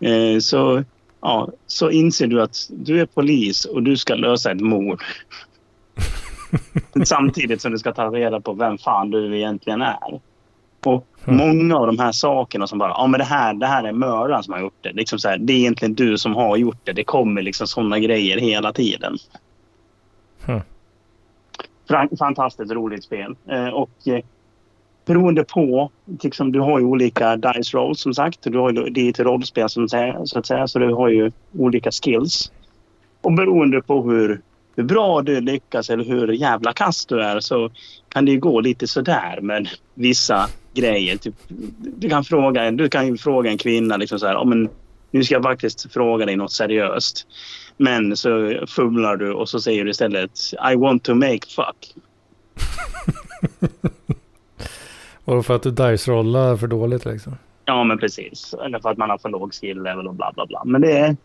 [0.00, 0.84] Eh, så,
[1.20, 5.02] ja, så inser du att du är polis och du ska lösa ett mord.
[7.04, 10.20] Samtidigt som du ska ta reda på vem fan du egentligen är.
[10.84, 13.92] Och många av de här sakerna som bara, ja men det här, det här är
[13.92, 14.92] mördaren som har gjort det.
[14.92, 16.92] Liksom så här, det är egentligen du som har gjort det.
[16.92, 19.16] Det kommer liksom sådana grejer hela tiden.
[22.18, 23.36] Fantastiskt roligt spel.
[23.48, 24.24] Eh, och eh,
[25.04, 25.90] beroende på,
[26.22, 28.38] liksom, du har ju olika dice rolls som sagt.
[28.42, 29.88] Du har ju, det är ett rollspel som
[30.24, 32.52] så att säga, så du har ju olika skills.
[33.20, 34.40] Och beroende på hur,
[34.76, 37.70] hur bra du lyckas eller hur jävla kast du är så
[38.08, 41.16] kan det ju gå lite sådär med vissa grejer.
[41.16, 41.34] Typ,
[41.78, 44.68] du, kan fråga, du kan ju fråga en kvinna liksom så här, oh, men,
[45.10, 47.26] nu ska jag faktiskt fråga dig något seriöst.
[47.76, 50.30] Men så fumlar du och så säger du istället
[50.72, 51.94] I want to make fuck.
[55.24, 57.36] Var för att du dice-rollar för dåligt liksom?
[57.64, 58.54] Ja, men precis.
[58.64, 60.62] Eller för att man har för låg skill level och bla bla bla.
[60.64, 61.16] Men det är...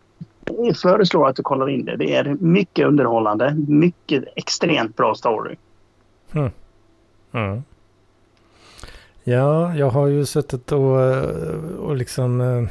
[0.58, 1.96] Jag föreslår att du kollar in det.
[1.96, 3.54] Det är mycket underhållande.
[3.68, 5.56] Mycket extremt bra story.
[6.32, 6.50] Mm.
[7.32, 7.62] Mm.
[9.24, 10.96] Ja, jag har ju suttit och,
[11.78, 12.68] och liksom eh,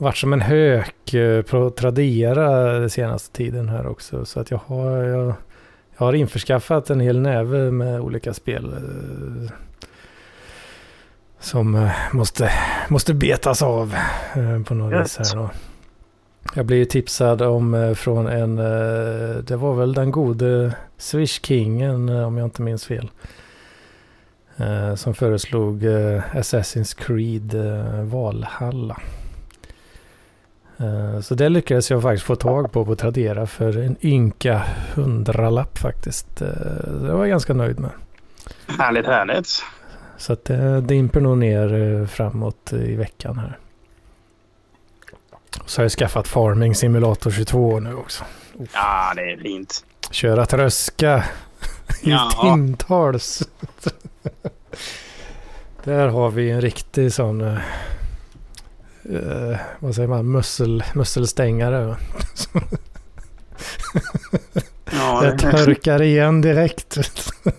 [0.00, 4.24] varit som en hök eh, på Tradera den senaste tiden här också.
[4.24, 5.34] Så att jag har, jag,
[5.96, 8.72] jag har införskaffat en hel näve med olika spel.
[8.72, 9.52] Eh,
[11.38, 12.50] som måste,
[12.88, 13.94] måste betas av
[14.66, 15.50] på något vis här då.
[16.54, 18.56] Jag blev tipsad om från en,
[19.44, 23.10] det var väl den gode Swish-kingen om jag inte minns fel.
[24.96, 25.84] Som föreslog
[26.32, 27.54] Assassin's Creed
[28.10, 28.96] Valhalla.
[31.22, 34.62] Så det lyckades jag faktiskt få tag på på Tradera för en ynka
[34.94, 36.36] hundralapp faktiskt.
[36.36, 37.90] Det var jag ganska nöjd med.
[38.66, 39.48] Härligt, härligt.
[40.16, 43.58] Så att det dimper nog ner framåt i veckan här.
[45.66, 48.24] Så har jag skaffat Farming Simulator 22 nu också.
[48.58, 48.70] Uff.
[48.74, 49.84] Ja, det är fint.
[50.10, 51.24] Köra tröska
[52.02, 52.30] i ja.
[52.42, 53.48] timtals.
[55.84, 57.58] Där har vi en riktig sån...
[59.10, 60.30] Uh, vad säger man?
[60.30, 61.96] Mussel, musselstängare.
[64.92, 66.98] Ja, jag törkar igen direkt.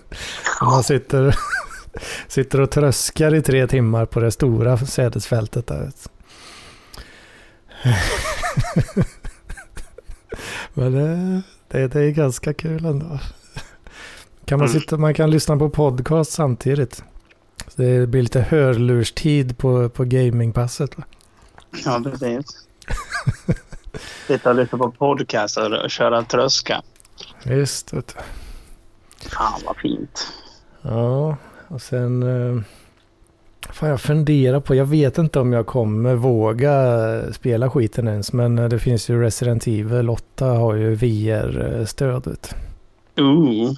[0.61, 1.35] man sitter,
[2.27, 5.91] sitter och tröskar i tre timmar på det stora sädesfältet där.
[10.73, 13.19] Men det, det, det, är ganska kul ändå.
[14.45, 17.03] Kan man, sitta, man kan lyssna på podcast samtidigt.
[17.67, 20.97] Så det blir lite hörlurstid på, på gamingpasset.
[20.97, 21.03] Va?
[21.85, 22.67] Ja, precis.
[24.27, 26.81] Sitta och lyssna på podcast och köra tröska.
[27.43, 27.93] Visst.
[27.93, 29.29] Vet du.
[29.29, 30.27] Fan vad fint.
[30.81, 32.23] Ja, och sen...
[32.23, 32.61] Eh,
[33.69, 38.33] fan jag funderar på, jag vet inte om jag kommer våga spela skiten ens.
[38.33, 42.55] Men det finns ju Resident Evil 8 har ju VR-stödet.
[43.17, 43.73] Ooh.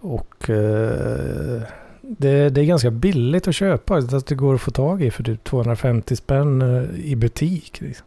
[0.00, 1.62] Och eh,
[2.08, 3.96] det, det, är ganska billigt att köpa.
[3.96, 7.80] Att det går att få tag i för typ 250 spänn eh, i butik.
[7.80, 8.06] Liksom.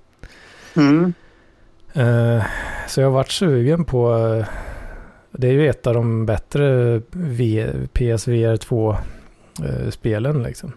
[0.75, 1.13] Mm.
[1.93, 2.43] Eh,
[2.87, 4.17] så jag har varit sugen på...
[4.17, 4.45] Eh,
[5.31, 6.99] det är ju ett av de bättre
[7.93, 10.71] PSVR 2-spelen liksom.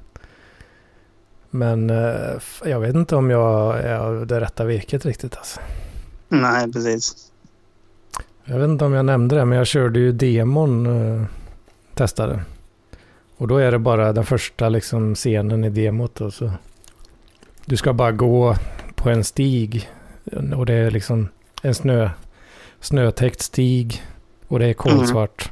[1.50, 1.88] Men
[2.64, 5.60] jag vet inte om jag är det rätta virket riktigt alltså.
[6.28, 7.32] Nej, precis.
[8.44, 11.26] Jag vet inte om jag nämnde det, men jag körde ju demon.
[11.94, 12.40] Testade.
[13.36, 16.20] Och då är det bara den första liksom scenen i demot.
[16.20, 16.52] Och så.
[17.64, 18.56] Du ska bara gå
[18.94, 19.88] på en stig.
[20.56, 21.28] Och det är liksom
[21.62, 22.10] en snö,
[22.80, 24.02] snötäckt stig.
[24.48, 25.50] Och det är kolsvart.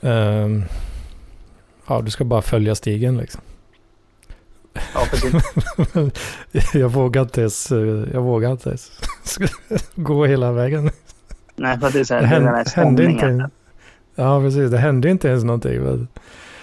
[0.00, 0.44] Mm.
[0.44, 0.64] Um,
[1.86, 3.40] ja, du ska bara följa stigen liksom.
[4.94, 5.06] Ja,
[6.74, 7.70] jag vågar inte ens,
[8.12, 8.90] jag vågar inte ens
[9.94, 10.90] gå hela vägen.
[11.56, 13.50] Nej, för det är så här, det hände, hände inte.
[14.14, 14.70] Ja, precis.
[14.70, 15.80] Det hände inte ens någonting.
[15.82, 16.08] Men...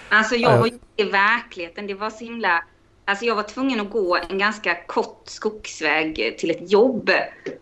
[0.08, 1.86] Alltså jag var ju i verkligheten.
[1.86, 2.64] Det var så himla...
[3.04, 7.10] Alltså jag var tvungen att gå en ganska kort skogsväg till ett jobb.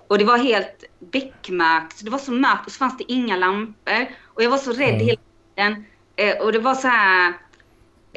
[0.07, 2.05] Och det var helt beckmörkt.
[2.05, 4.07] Det var så mörkt och så fanns det inga lampor.
[4.25, 5.07] Och jag var så rädd mm.
[5.07, 5.21] hela
[5.55, 5.85] tiden.
[6.17, 7.33] Eh, och det var så här...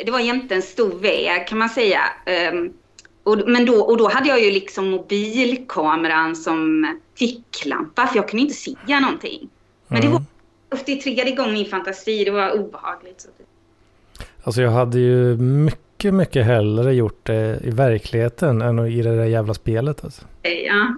[0.06, 2.00] Det var jämte en stor väg kan man säga.
[2.52, 2.74] Um,
[3.24, 8.42] och, men då, och då hade jag ju liksom mobilkameran som ficklampa för jag kunde
[8.42, 9.50] inte se någonting.
[9.88, 10.12] Men mm.
[10.12, 10.24] det var
[10.86, 12.24] det triggade igång min fantasi.
[12.26, 13.28] Det var obehagligt.
[14.44, 19.26] Alltså jag hade ju mycket, mycket hellre gjort det i verkligheten än i det där
[19.26, 20.04] jävla spelet.
[20.04, 20.22] Alltså.
[20.66, 20.96] Ja.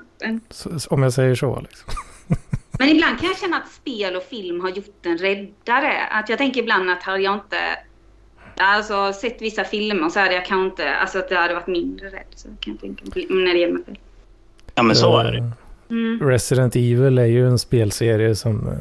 [0.50, 1.60] Så, om jag säger så.
[1.60, 1.94] Liksom.
[2.80, 6.08] Men ibland kan jag känna att spel och film har gjort en räddare.
[6.12, 7.58] Att jag tänker ibland att hade jag inte
[8.58, 12.08] alltså, sett vissa filmer så hade jag kanske inte, alltså att det hade varit mindre
[12.08, 12.26] rädd.
[12.36, 13.98] Så kan jag tänka när det gäller mig själv.
[14.76, 15.52] Ja men så är det.
[15.90, 16.30] Mm.
[16.30, 18.74] Resident Evil är ju en spelserie som eh,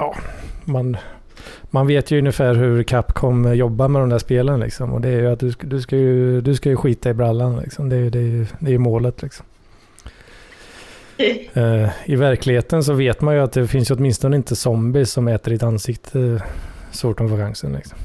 [0.00, 0.14] ja,
[0.64, 0.96] man,
[1.70, 4.92] man vet ju ungefär hur Capcom jobbar med de där spelen liksom.
[4.92, 7.56] Och det är ju att du, du, ska, ju, du ska ju skita i brallan
[7.56, 7.88] liksom.
[7.88, 9.46] Det är ju det är, målet liksom.
[11.56, 15.28] Uh, I verkligheten så vet man ju att det finns ju åtminstone inte zombies som
[15.28, 16.42] äter ditt ansikte
[16.90, 17.72] så fort de får chansen.
[17.72, 17.98] Liksom.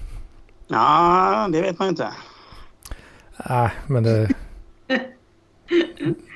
[0.68, 2.08] Ja, det vet man ju inte.
[3.50, 4.30] Nej, äh, men det...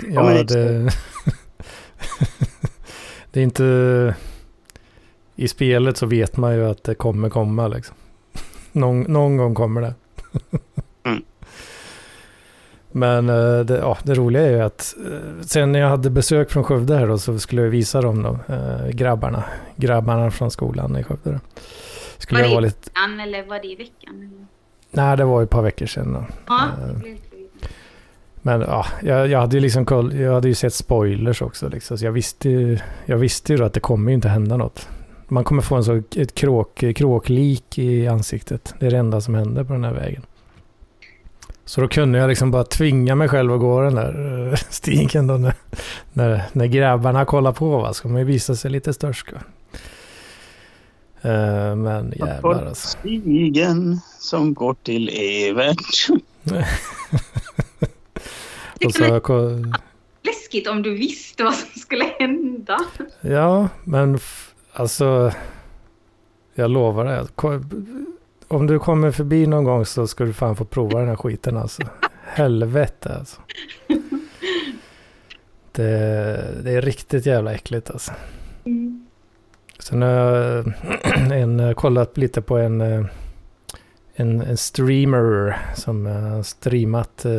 [0.08, 0.90] ja, det...
[3.32, 4.16] det är inte
[5.40, 7.96] i spelet så vet man ju att det kommer komma liksom.
[8.72, 9.94] Någon, någon gång kommer det.
[11.04, 11.24] mm.
[12.92, 16.52] Men eh, det, ja, det roliga är ju att eh, sen när jag hade besök
[16.52, 19.44] från Skövde här då så skulle jag visa dem då, eh, grabbarna,
[19.76, 21.32] grabbarna från skolan i Skövde.
[21.32, 21.40] Då.
[22.18, 24.16] Skulle Var jag det vara i lite, veckan eller var det i veckan?
[24.16, 24.46] Eller?
[24.92, 26.14] nej det var ju ett par veckor sedan.
[26.14, 26.26] Då.
[26.48, 26.68] Ja,
[28.42, 31.98] Men ja, jag, jag hade ju liksom koll, jag hade ju sett spoilers också liksom,
[31.98, 34.88] så jag visste ju, jag visste ju då att det kommer ju inte hända något.
[35.30, 38.74] Man kommer få en så, ett kråk, kråklik i ansiktet.
[38.80, 40.24] Det är det enda som händer på den här vägen.
[41.66, 45.28] Så då kunde jag liksom bara tvinga mig själv att gå den där eh, stigen
[45.28, 45.54] då när,
[46.14, 49.34] när, när grabbarna kollar på va, ska man ju visa sig lite störsk.
[49.34, 49.40] va.
[51.22, 52.88] Eh, men jävlar alltså.
[52.88, 56.08] Stigen som går till Evert.
[58.86, 59.22] Och så,
[60.22, 62.80] läskigt om du visste vad som skulle hända.
[63.22, 64.20] Ja, men
[64.74, 65.32] alltså.
[66.54, 67.26] Jag lovar dig.
[68.48, 71.58] Om du kommer förbi någon gång så ska du fan få prova den här skiten
[71.58, 71.82] alltså.
[72.24, 73.42] Helvete alltså.
[75.72, 78.12] Det, det är riktigt jävla äckligt alltså.
[78.66, 79.06] Mm.
[79.80, 80.66] Sen har jag
[81.32, 83.06] en, kollat lite på en, eh,
[84.14, 87.32] en, en streamer som eh, har streamat eh,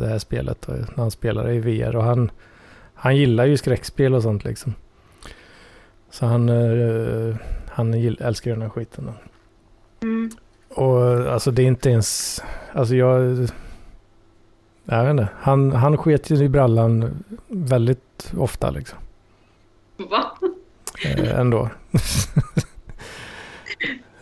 [0.00, 0.68] det här spelet.
[0.68, 1.96] och han spelar i VR.
[1.96, 2.30] Och han,
[2.94, 4.74] han gillar ju skräckspel och sånt liksom.
[6.16, 7.36] Så han, eh,
[7.68, 9.10] han älskar den här skiten.
[10.02, 10.30] Mm.
[10.68, 12.42] Och alltså det är inte ens...
[12.72, 13.48] Alltså jag...
[14.84, 15.28] Jag vet inte.
[15.38, 18.98] Han, han sket ju i brallan väldigt ofta liksom.
[19.96, 20.38] Va?
[21.04, 21.70] eh, ändå.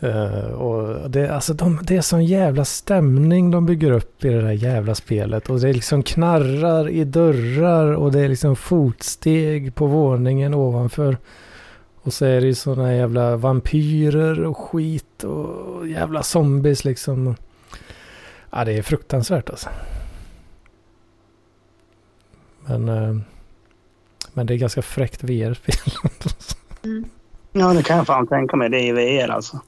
[0.00, 4.42] Eh, och det, alltså de, det är sån jävla stämning de bygger upp i det
[4.42, 5.50] där jävla spelet.
[5.50, 11.16] Och det liksom knarrar i dörrar och det är liksom fotsteg på våningen ovanför.
[12.04, 17.36] Och så är det ju såna jävla vampyrer och skit och jävla zombies liksom.
[18.50, 19.68] Ja, det är fruktansvärt alltså.
[22.66, 23.16] Men, eh,
[24.32, 25.94] men det är ganska fräckt VR-spel.
[26.84, 27.04] Mm.
[27.52, 28.68] Ja, det kan jag fan tänka mig.
[28.68, 29.60] Det är i VR alltså.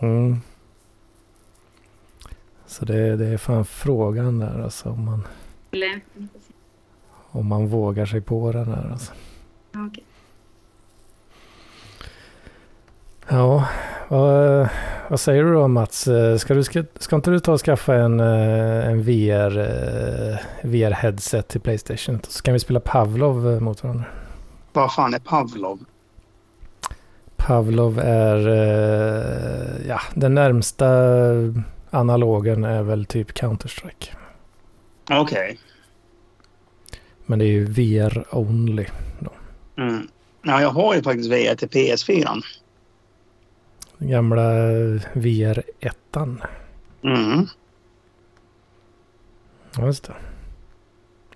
[0.00, 0.36] Mm.
[2.66, 5.26] Så det, det är fan frågan där alltså om man,
[7.30, 9.12] om man vågar sig på den här alltså.
[9.72, 10.04] ja, okej.
[13.30, 13.68] Ja,
[14.08, 14.68] vad,
[15.08, 16.06] vad säger du då Mats?
[16.06, 20.38] Eh, Ska, du, ska, ska inte du ta och skaffa en, eh, en VR, eh,
[20.62, 22.20] VR-headset till Playstation?
[22.28, 24.04] Så kan vi spela Pavlov mot varandra.
[24.72, 25.78] Vad fan är Pavlov?
[27.36, 28.38] Pavlov är,
[29.88, 30.88] ja, den närmsta
[31.90, 34.08] analogen är väl typ Counter-Strike.
[35.10, 35.58] Okej.
[37.26, 38.86] Men det är ju VR only.
[39.78, 40.08] Mm.
[40.42, 42.42] Ja, jag har ju faktiskt VR till PS4.
[43.98, 44.52] Den gamla
[45.12, 45.96] VR 1
[47.02, 47.46] Mm.
[49.76, 50.14] Ja, just det.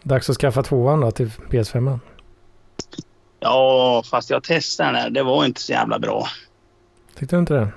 [0.02, 1.98] Dags att skaffa tvåan då till PS5.
[3.40, 5.10] Ja, fast jag testade den där.
[5.10, 6.26] Det var inte så jävla bra.
[7.14, 7.68] Tyckte du inte det?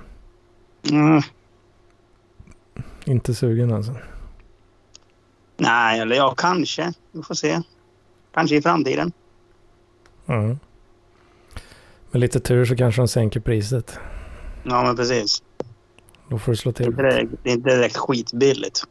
[0.95, 1.21] Mm.
[3.05, 3.95] Inte sugen alltså.
[5.57, 6.93] Nej, eller ja, kanske.
[7.11, 7.61] Vi får se.
[8.33, 9.11] Kanske i framtiden.
[10.27, 10.59] Mm.
[12.11, 13.99] Med lite tur så kanske de sänker priset.
[14.65, 15.43] Ja, men precis.
[16.29, 16.95] Då får du slå till.
[16.95, 18.83] direkt, det är inte direkt skitbilligt.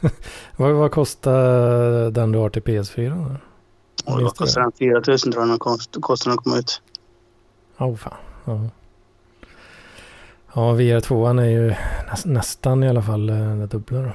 [0.56, 3.08] Vad, vad kostar den du har till PS4?
[3.28, 3.36] då?
[4.12, 4.72] Och vad kostar den?
[4.78, 6.82] 4 000 tror jag den kost, kostar den att komma ut.
[7.78, 8.14] Åh oh, fan.
[8.44, 8.68] Ja.
[10.54, 11.68] ja, VR 2 är ju
[12.10, 14.12] näs, nästan i alla fall eh, det dubbla då.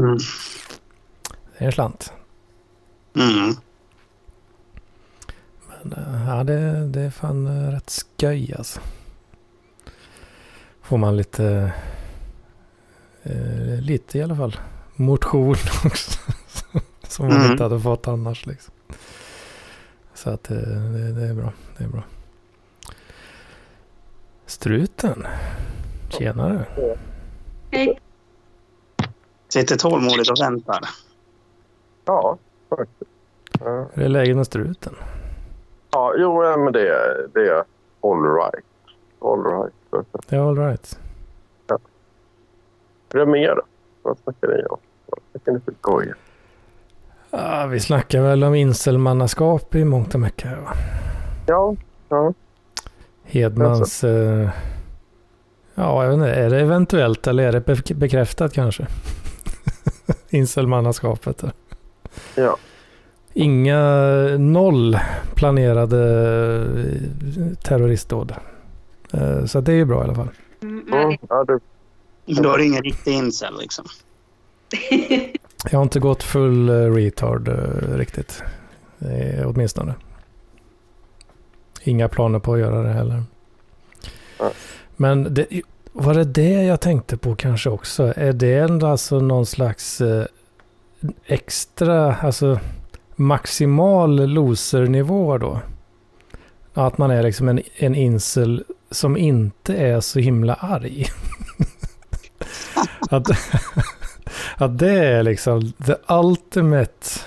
[0.00, 0.18] Mm.
[1.58, 2.12] Det är en slant.
[3.16, 3.54] Mm.
[5.68, 8.80] Men eh, ja, det, det är fan eh, rätt skoj alltså.
[10.84, 11.72] Får man lite,
[13.22, 14.56] eh, lite i alla fall,
[14.96, 15.50] motion
[15.84, 16.20] också.
[17.08, 17.50] Som man Mm.
[17.52, 18.74] inte hade fått annars liksom.
[20.14, 21.52] Så att eh, det, det är bra.
[21.78, 22.02] Det är bra.
[24.46, 25.26] Struten.
[26.08, 26.64] Tjenare.
[27.70, 28.00] Hej.
[29.48, 30.80] Sitter tålmodigt och väntar.
[32.04, 33.10] Ja, faktiskt.
[33.94, 34.94] Hur är läget med struten?
[35.90, 37.64] ja jo, men det, är- det är
[38.02, 38.64] all right.
[39.24, 39.72] All right.
[40.28, 40.98] Det är all right.
[43.12, 43.62] Hur är det med er då?
[44.02, 44.78] Vad snackar ni om?
[45.06, 46.12] Vad snackar ni för skoj?
[47.30, 50.50] Ja, vi snackar väl om inselmannaskap i mångt och mycket.
[50.50, 50.72] Va?
[51.46, 51.76] Ja,
[52.08, 52.32] ja.
[53.24, 54.04] Hedmans...
[54.04, 54.48] Eh,
[55.74, 56.30] ja, jag vet inte.
[56.34, 58.86] Är det eventuellt eller är det be- bekräftat kanske?
[60.28, 61.38] Inselmannaskapet.
[61.38, 61.52] där.
[62.36, 62.56] Ja.
[63.32, 63.80] Inga
[64.38, 64.98] noll
[65.34, 65.98] planerade
[66.78, 68.34] eh, terroristdåd.
[69.14, 70.28] Eh, Så det är ju bra i alla fall.
[70.62, 70.84] Mm,
[71.28, 71.52] ja, det,
[72.26, 73.84] är det ingen riktig incel liksom.
[75.70, 78.42] Jag har inte gått full eh, retard eh, riktigt.
[78.98, 79.94] Eh, åtminstone.
[81.82, 83.22] Inga planer på att göra det heller.
[84.96, 85.46] Men det,
[85.92, 88.12] var det det jag tänkte på kanske också?
[88.16, 90.02] Är det ändå alltså någon slags
[91.26, 92.60] extra, alltså
[93.16, 95.60] maximal losernivå då?
[96.74, 101.06] Att man är liksom en, en insel som inte är så himla arg.
[103.10, 103.28] att,
[104.56, 107.20] att det är liksom the ultimate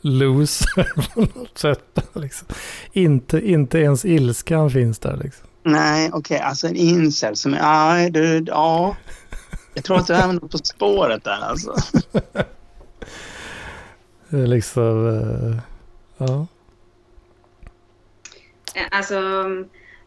[0.00, 1.98] loser på något sätt.
[2.12, 2.48] Liksom.
[2.92, 5.46] Inte, inte ens ilskan finns där liksom.
[5.62, 7.54] Nej, okej, alltså en incel som...
[7.54, 8.96] Ja, du, ja.
[9.74, 11.74] Jag tror att du är även på spåret där alltså.
[14.28, 15.56] Det är liksom, eh,
[16.18, 16.46] ja.
[18.90, 19.44] Alltså,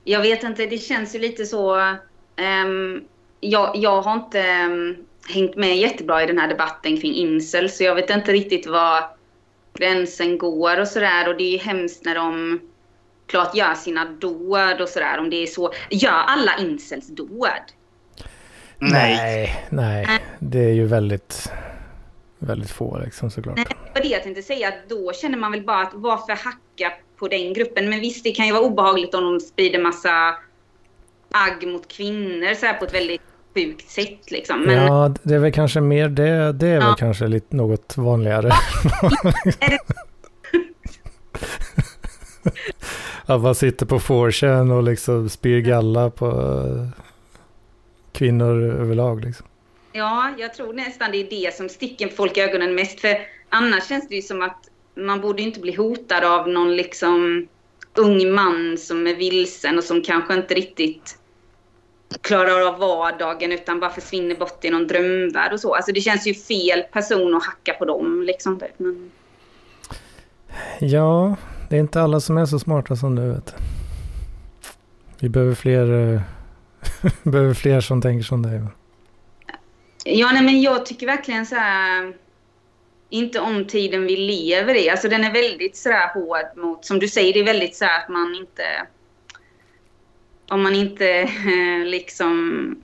[0.07, 1.95] jag vet inte, det känns ju lite så...
[2.35, 3.03] ehm,
[3.39, 4.95] jag, jag har inte ehm,
[5.29, 9.03] hängt med jättebra i den här debatten kring incel, så jag vet inte riktigt var
[9.73, 11.27] gränsen går och sådär.
[11.27, 12.59] Och det är ju hemskt när de
[13.27, 15.17] klart gör sina dåd och sådär.
[15.19, 15.73] Om det är så.
[15.89, 17.49] Gör alla incels dåd?
[18.79, 19.17] Nej.
[19.17, 20.07] Nej, nej.
[20.39, 21.51] Det är ju väldigt,
[22.39, 23.55] väldigt få liksom såklart.
[23.55, 24.67] Nej, det var det jag tänkte säga.
[24.67, 27.89] Att då känner man väl bara att varför hacka på den gruppen?
[27.89, 30.35] Men visst, det kan ju vara obehagligt om de sprider massa
[31.31, 33.21] agg mot kvinnor så här på ett väldigt
[33.55, 34.61] sjukt sätt liksom.
[34.61, 36.51] Men Ja, det är väl kanske mer det.
[36.53, 36.95] Det är väl Ja.
[36.99, 38.51] kanske lite något vanligare.
[43.25, 46.87] Att man sitter på 4chan och liksom spyr galla på eh,
[48.11, 49.45] kvinnor överlag liksom.
[49.91, 52.99] ja, jag tror nästan det är det som sticker folk i ögonen mest.
[52.99, 53.17] För
[53.49, 54.66] annars känns det ju som att
[54.97, 57.47] man borde inte bli hotad av någon liksom
[57.95, 61.17] ung man som är vilsen och som kanske inte riktigt
[62.21, 65.75] klarar av vardagen utan bara försvinner bort i någon drömvärld och så.
[65.75, 68.59] Alltså det känns ju fel person att hacka på dem liksom.
[68.59, 68.79] typ.
[68.79, 69.11] Men,
[70.79, 71.35] Ja,
[71.69, 73.55] det är inte alla som är så smarta som du vet.
[75.19, 76.21] Vi behöver fler, eh,
[77.23, 78.61] behöver fler som tänker som dig.
[80.03, 82.13] ja, nej, men jag tycker verkligen så här
[83.09, 84.89] inte om tiden vi lever i.
[84.89, 87.85] Alltså den är väldigt så här hård mot, som du säger, det är väldigt så
[87.85, 88.63] att man inte
[90.49, 92.75] om man inte eh, liksom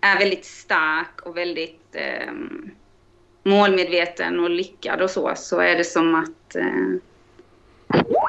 [0.00, 2.32] är väldigt stark och väldigt eh,
[3.42, 6.64] målmedveten och lyckad och så, så är det som att eh,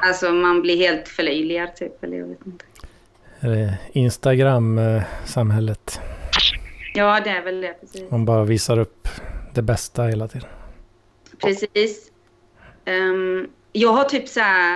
[0.08, 2.64] alltså man blir helt förlöjligad typ, eller jag vet inte.
[3.92, 6.00] Instagram-samhället.
[6.94, 8.10] Ja, det är väl det, precis.
[8.10, 9.08] Man bara visar upp
[9.54, 10.48] det bästa hela tiden.
[11.40, 12.10] Precis.
[12.84, 14.74] Ehm, jag har typ så här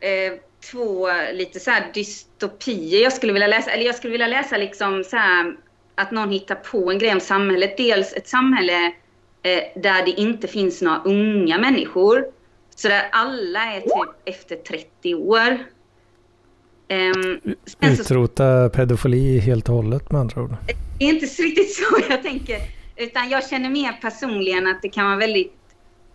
[0.00, 0.32] eh,
[0.70, 3.70] två lite så här dystopier jag skulle vilja läsa.
[3.70, 5.56] Eller jag skulle vilja läsa liksom så här
[5.94, 7.76] att någon hittar på en grej om samhället.
[7.76, 8.86] Dels ett samhälle
[9.42, 12.24] eh, där det inte finns några unga människor.
[12.76, 15.58] Så där alla är typ efter 30 år.
[17.66, 20.56] Så Utrota pedofili helt och hållet med andra ord.
[20.98, 22.58] det är inte riktigt så jag tänker.
[22.96, 25.52] Utan jag känner mer personligen att det kan vara väldigt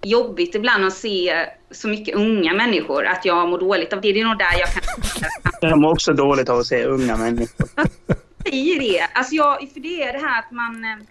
[0.04, 3.06] jobbigt ibland att se så mycket unga människor.
[3.06, 4.14] Att jag mår dåligt av det.
[4.14, 4.84] Det är nog där jag kan
[5.72, 7.68] De mår också dåligt av att se unga människor.
[8.44, 9.08] säga det.
[9.14, 11.06] Alltså jag, för det är det här att man, eh,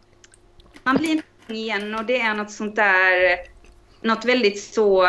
[0.82, 3.36] man blir ung igen och det är något sånt där,
[4.02, 5.06] något väldigt så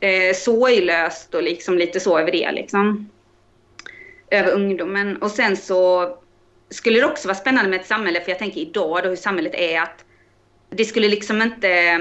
[0.00, 3.10] eh, sorglöst och liksom lite så över det liksom.
[4.30, 5.16] Över ungdomen.
[5.16, 6.08] Och sen så
[6.70, 9.54] skulle det också vara spännande med ett samhälle, för jag tänker idag då hur samhället
[9.54, 10.01] är att
[10.72, 11.98] det skulle liksom inte eh,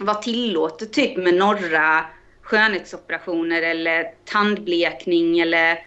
[0.00, 2.04] vara tillåtet typ med några
[2.42, 5.78] skönhetsoperationer eller tandblekning eller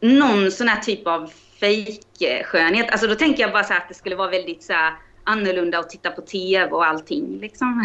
[0.00, 2.90] någon sån här typ av fejkskönhet.
[2.90, 4.92] Alltså då tänker jag bara så här att det skulle vara väldigt så här
[5.24, 7.84] annorlunda att titta på tv och allting liksom.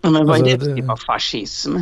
[0.00, 1.76] Ja, men vad är Alltså, det för typ av fascism?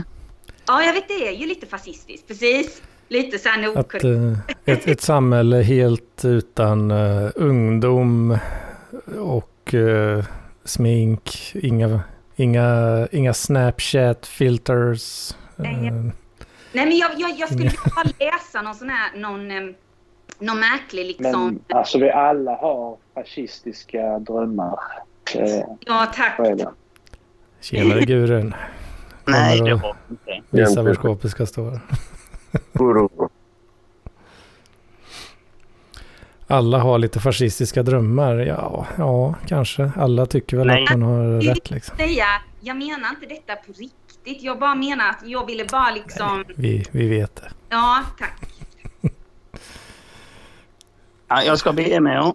[0.66, 2.82] Ja, jag vet det är ju lite fascistiskt, precis.
[3.08, 4.04] Lite så här Att okorrekt.
[4.04, 8.38] eh, ett, ett samhälle helt utan eh, ungdom
[9.18, 10.24] och eh,
[10.66, 12.00] smink, inga,
[12.36, 15.34] inga, inga Snapchat-filters.
[15.56, 15.92] Nej, eh,
[16.72, 19.62] Nej, men jag, jag, jag skulle vilja bara läsa någon sån här, någon, eh,
[20.38, 21.60] någon märklig liksom.
[21.68, 24.78] Men alltså vi alla har fascistiska drömmar.
[25.34, 26.40] Eh, Ja, tack.
[27.60, 28.54] Tjenare guren.
[29.24, 30.40] Nej, det var inte.
[30.50, 31.80] Visa var skåpet ska stå.
[36.46, 38.34] Alla har lite fascistiska drömmar.
[38.36, 39.90] Ja, ja kanske.
[39.96, 40.84] Alla tycker väl Nej.
[40.84, 41.96] att man har rätt liksom.
[41.96, 42.24] Säga,
[42.60, 44.42] jag menar inte detta på riktigt.
[44.42, 46.44] Jag bara menar att jag ville bara liksom...
[46.56, 47.50] Vi, vi vet det.
[47.68, 48.48] Ja, tack.
[51.28, 52.14] Ja, jag ska be mig.
[52.14, 52.34] Ja.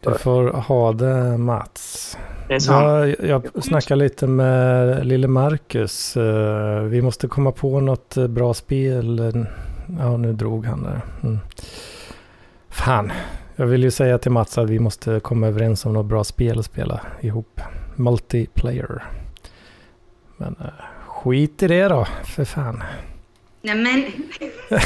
[0.00, 2.18] Du får ha det Mats.
[2.48, 2.64] Det.
[2.66, 6.16] Jag, jag snackar lite med lille Marcus.
[6.16, 9.46] Eh, Vi måste komma på något eh, bra spel.
[9.98, 11.00] Ja, nu drog han där.
[11.22, 11.38] Mm.
[12.68, 13.12] Fan,
[13.56, 16.58] jag vill ju säga till Mats att vi måste komma överens om något bra spel
[16.58, 17.60] att spela ihop.
[17.96, 19.04] Multiplayer.
[20.36, 20.66] Men eh,
[21.06, 22.82] skit i det då, för fan.
[23.62, 24.04] Nej men,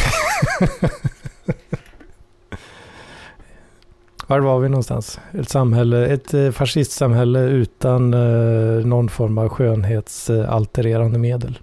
[4.27, 5.21] Var var vi någonstans?
[5.33, 11.59] Ett samhälle, ett eh, fascistsamhälle utan eh, någon form av skönhetsaltererande medel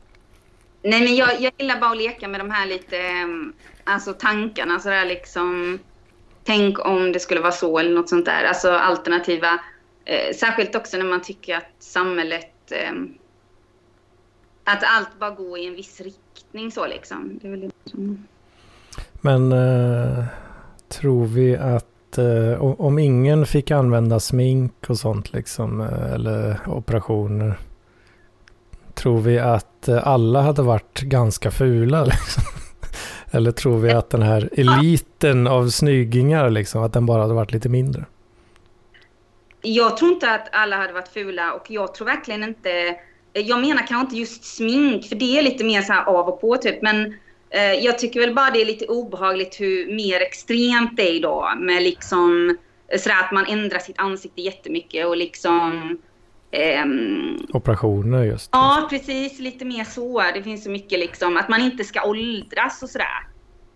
[0.81, 3.53] nej men jag, jag gillar bara att leka med de här lite, ehm,
[3.83, 5.79] alltså tankarna sådär liksom.
[6.43, 8.43] Tänk om det skulle vara så eller något sånt där.
[8.43, 9.59] Alltså alternativa.
[10.05, 12.93] Eh, särskilt också när man tycker att samhället, Eh,
[14.63, 17.39] att allt bara går i en viss riktning så liksom.
[17.41, 17.71] Det är väl.
[19.21, 20.25] Men eh,
[20.87, 27.57] tror vi att eh, om, ingen fick använda smink och sånt liksom, eh, eller operationer.
[28.99, 32.43] Tror vi att eh, alla hade varit ganska fula liksom?
[33.31, 37.51] Eller tror vi att den här eliten av snyggingar liksom, att den bara hade varit
[37.51, 38.05] lite mindre?
[39.61, 42.71] Jag tror inte att alla hade varit fula och jag tror verkligen inte...
[43.33, 46.27] Eh, jag menar kanske inte just smink, för det är lite mer så här av
[46.27, 46.81] och på typ.
[46.81, 47.13] Men
[47.49, 51.57] eh, jag tycker väl bara det är lite obehagligt hur mer extremt det är idag.
[51.59, 55.97] Med liksom eh, sådär att man ändrar sitt ansikte jättemycket och liksom
[56.51, 58.49] ehm, Operationer just.
[58.53, 59.39] ja, precis.
[59.39, 60.21] Lite mer så.
[60.33, 63.05] Det finns så mycket liksom att man inte ska åldras och sådär.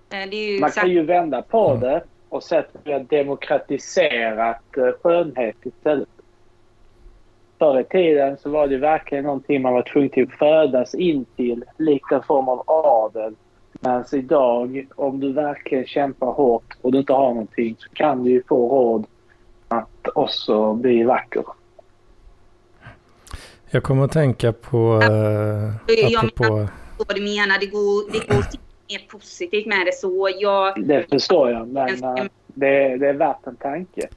[0.10, 1.82] Eh, det är ju Man kan ju vända på Mm.
[1.82, 4.62] det och säga att vi har demokratiserat
[5.04, 6.10] skönhet istället.
[7.60, 11.26] Förr i tiden så var det verkligen någonting man var tvungen till att födas in
[11.36, 13.36] till, likt en form av adel.
[13.72, 18.30] Men idag, om du verkligen kämpar hårt och du inte har någonting så kan du
[18.32, 19.06] ju få råd
[19.68, 21.44] att också bli vacker.
[23.74, 26.68] Jag kommer att tänka på, eh, Jag apropå,
[26.98, 27.60] vad du menar.
[27.60, 28.46] Det går, det går
[28.90, 30.30] mer positivt med det så.
[30.40, 34.08] Jag, Det förstår jag, men eh, det, det är värt en tanke.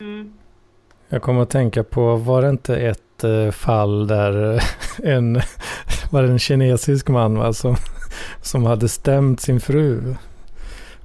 [0.00, 0.32] mm,
[1.08, 4.62] jag kommer att tänka på, var det inte ett eh, fall där
[5.02, 5.34] en,
[6.10, 7.76] var det en kinesisk man va, som,
[8.42, 10.14] som hade stämt sin fru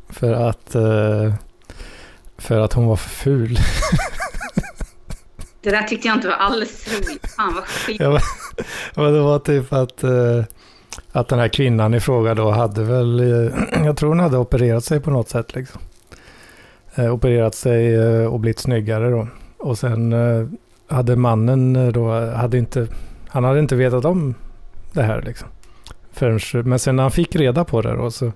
[0.10, 0.76] för att,
[2.38, 3.58] för att hon var för ful.
[5.68, 7.28] det där tyckte jag inte var alls roligt.
[7.38, 7.98] Fan vad skit.
[8.00, 8.10] Ja,
[8.96, 10.44] men- det var typ att, eh,
[11.12, 13.52] att den här kvinnan i fråga då hade väl, eh,
[13.86, 15.82] jag tror hon hade opererat sig på något sätt liksom.
[16.96, 19.28] Eh, opererat sig och blivit snyggare då.
[19.58, 20.16] Och sen
[20.88, 22.88] hade mannen då, hade inte,
[23.28, 24.36] han hade inte vetat om
[24.92, 25.48] det här liksom.
[26.12, 26.40] Förrän,
[26.70, 28.32] men sen när han fick reda på det då så,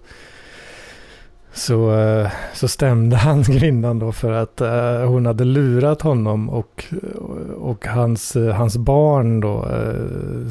[1.54, 6.86] så, eh, så stämde han kvinnan då för att eh, hon hade lurat honom och,
[7.58, 9.68] och hans, eh, hans barn då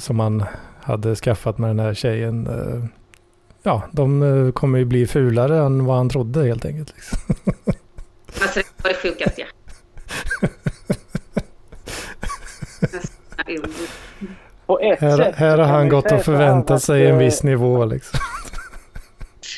[0.00, 0.44] som han
[0.80, 2.48] hade skaffat med den här tjejen.
[3.62, 6.94] Ja, de kommer ju bli fulare än vad han trodde helt enkelt.
[6.96, 7.18] Liksom.
[8.42, 9.48] Alltså det var det sjukaste jag.
[14.66, 17.84] På ett Här, sätt här har han gått och förväntat att, sig en viss nivå
[17.84, 18.20] liksom.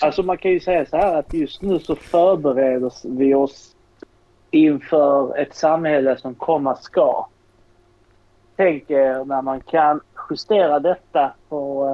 [0.02, 3.76] Alltså man kan ju säga så här att just nu så förbereder vi oss
[4.50, 7.26] inför ett samhälle som komma ska.
[8.56, 10.00] Tänk er när man kan
[10.30, 11.88] justera detta på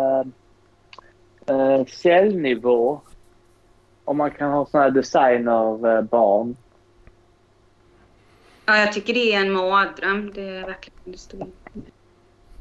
[1.47, 3.01] eh, eh, cellnivå.
[4.05, 6.56] Och man kan ha såna här designerbarn.
[8.66, 10.30] Ja, jag tycker det är en mardröm.
[10.35, 11.47] Det är verkligen det stora.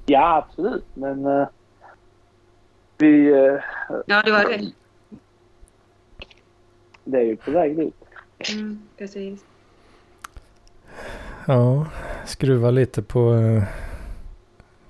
[0.05, 0.85] Ja, absolut.
[0.93, 1.47] Men eh,
[2.97, 3.59] vi, eh,
[4.05, 4.71] Ja, det var det.
[7.07, 7.95] Det är ju på väg dit.
[8.53, 9.45] Mm, precis.
[11.47, 11.85] Ja,
[12.25, 13.63] skruva lite på, eh,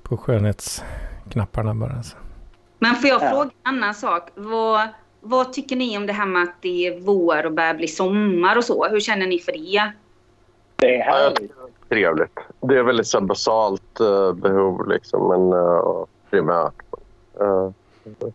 [0.04, 1.94] på skönhetsknapparna bara.
[1.94, 2.18] Alltså.
[2.80, 3.30] Men får jag Ja.
[3.30, 4.30] fråga en annan sak?
[4.36, 4.88] Vad,
[5.22, 8.58] vad tycker ni om det här med att det är vår och börjar bli sommar
[8.58, 8.88] och så?
[8.88, 9.92] Hur känner ni för det?
[10.76, 11.38] Det är härligt.
[11.38, 12.40] tycker det är trevligt.
[12.62, 16.74] Det är väldigt så basalt eh, behov liksom, men uh, primärt.
[17.42, 17.70] Uh,
[18.20, 18.34] det,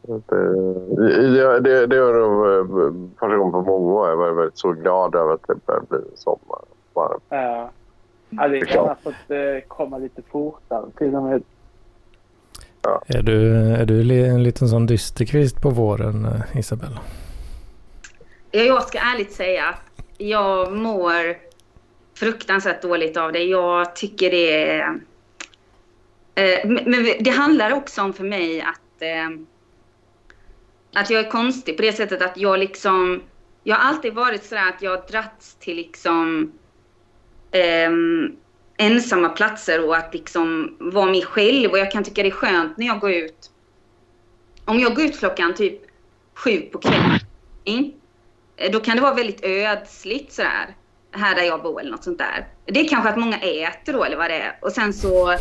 [1.31, 2.47] det, det, det var nog
[2.81, 5.87] uh, första gången på många år jag var väldigt så glad över att det började
[5.89, 6.59] bli sommar.
[6.95, 7.23] Varmt.
[7.29, 7.71] Ja.
[8.31, 11.43] Ja, det kan ha fått eh, komma lite fortare till och med.
[13.07, 17.01] Är du, är du en liten sån dysterkvist på våren, eh, Isabella?
[18.51, 21.37] Ja, Jag ska ärligt säga att jag mår
[22.15, 23.43] fruktansvärt dåligt av det.
[23.45, 25.01] Jag tycker det är...
[26.35, 29.45] Eh, Men det handlar också om för mig att, eh,
[30.95, 33.23] att jag är konstig på det sättet att jag liksom...
[33.65, 36.53] Jag har alltid varit sådär att jag har dratts till liksom
[37.53, 37.91] Eh,
[38.77, 41.71] ensamma platser och att liksom vara mig själv.
[41.71, 43.51] Och jag kan tycka det är skönt när jag går ut.
[44.65, 45.81] Om jag går ut klockan typ
[46.35, 47.19] sju på kvällen.
[48.57, 50.77] Eh, då kan det vara väldigt ödsligt sådär.
[51.13, 52.49] Här där jag bor eller något sånt där.
[52.65, 54.59] Det är kanske att många äter då eller vad det är.
[54.61, 55.39] Och sen så eh,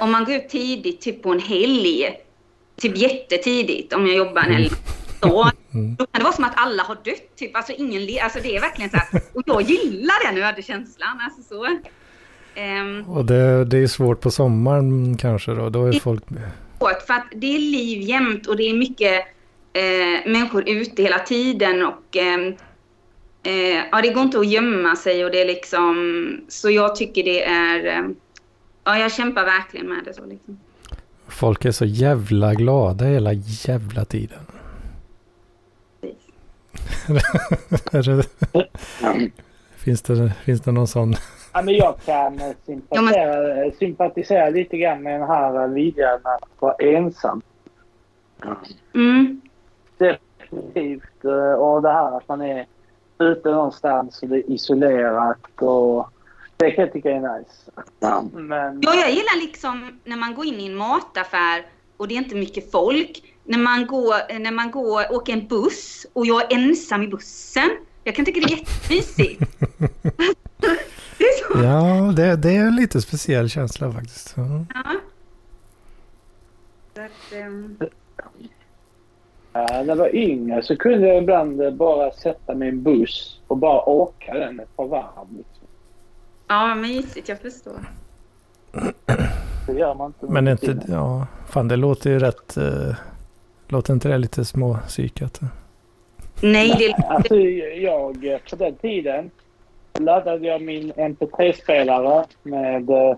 [0.00, 2.20] om man går ut tidigt, typ på en helg.
[2.80, 4.70] Typ jättetidigt om jag jobbar en helg.
[5.20, 5.94] Då, Mm.
[5.94, 7.36] då kan det vara som att alla har dött.
[7.36, 7.56] Typ.
[7.56, 9.22] Alltså, ingen le- alltså det är verkligen så här.
[9.34, 11.20] Och jag gillar den ödekänslan.
[11.20, 11.66] Alltså så.
[12.54, 15.68] Ehm, Och det, det är svårt på sommaren kanske då.
[15.68, 16.24] Då är folk...
[16.78, 19.26] svårt, för att det är liv jämt och det är mycket
[19.72, 22.38] eh, människor ute hela tiden och eh,
[23.42, 27.24] eh, ja, det går inte att gömma sig och det är liksom så jag tycker
[27.24, 28.08] det är eh,
[28.84, 30.60] ja, jag kämpar verkligen med det så liksom.
[31.30, 34.38] Folk är så jävla glada hela jävla tiden.
[37.92, 38.24] Är det,
[39.76, 41.14] finns, det, finns det någon sån?
[41.52, 47.42] Ja, men jag kan sympatisera, sympatisera lite grann med den här viljan att vara ensam.
[48.94, 49.40] Mm.
[49.98, 51.24] Definitivt.
[51.24, 52.66] eh, Och det här att man är
[53.18, 55.62] ute någonstans och det är isolerat.
[55.62, 56.08] Och
[56.60, 57.70] det kan jag tycka är nice.
[58.32, 61.66] Men Ja, jag gillar liksom när man går in i en mataffär
[61.96, 63.22] och det är inte mycket folk.
[63.44, 67.70] När man går, när man går, åker en buss och jag är ensam i bussen.
[68.04, 69.40] Jag kan tycka det är jättemysigt.
[71.18, 71.64] det är så.
[71.64, 74.34] Ja, det, det är en lite speciell känsla faktiskt.
[74.36, 74.64] Ja.
[74.74, 75.00] Ja.
[77.04, 77.76] Att, ehm,
[79.52, 83.40] ja, när jag var yngre så kunde jag ibland bara sätta mig i en buss
[83.46, 85.44] och bara åka den ett par varv.
[86.50, 87.28] Ja, mysigt.
[87.28, 87.80] Jag förstår.
[89.66, 90.32] Det gör man inte.
[90.32, 90.84] Men inte, tiden.
[90.88, 92.94] ja, fan det låter ju rätt, eh,
[93.68, 95.40] låter inte det lite småpsykat?
[96.42, 99.30] Nej, det Alltså jag, på den tiden
[99.98, 103.16] laddade jag min MP3-spelare med eh,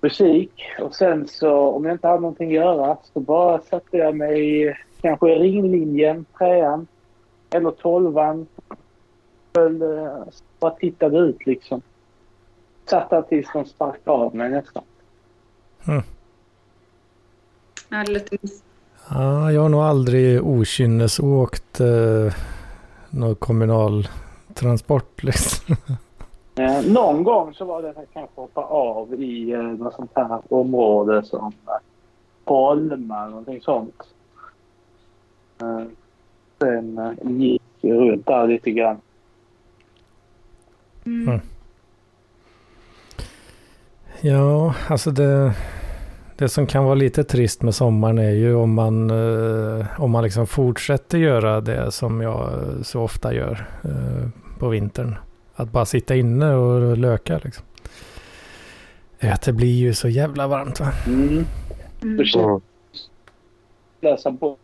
[0.00, 0.62] musik.
[0.80, 4.76] Och sen så om jag inte hade någonting att göra så bara satte jag mig
[5.00, 6.86] kanske i ringlinjen, trean
[7.50, 8.46] eller tolvan.
[9.54, 10.24] Föll, eh,
[10.62, 11.82] bara tittade ut liksom.
[12.86, 14.82] Satt där tills de sparkade av mig nästan.
[17.88, 18.64] ja, det låter mysigt.
[19.10, 22.34] Ja, jag har nog aldrig okynnesåkt eh,
[23.10, 24.08] någon kommunal
[24.54, 25.76] transport liksom.
[26.54, 30.10] Eh, någon gång så var det att jag kanske hoppade av i eh, något sånt
[30.14, 31.72] här område som eh,
[32.44, 34.02] Holma, någonting sånt.
[35.60, 35.82] Eh,
[36.58, 39.00] sen eh, gick jag runt där lite grann.
[41.06, 41.40] Mm.
[44.20, 45.52] Ja, alltså det,
[46.36, 50.24] det som kan vara lite trist med sommaren är ju om man, eh, om man
[50.24, 55.14] liksom fortsätter göra det som jag eh, så ofta gör eh, på vintern.
[55.54, 57.64] Att bara sitta inne och löka liksom.
[59.18, 60.92] Eh, Att det blir ju så jävla varmt va?
[61.06, 61.44] Mm.
[62.02, 62.60] Mm.
[64.00, 64.56] Läsa på.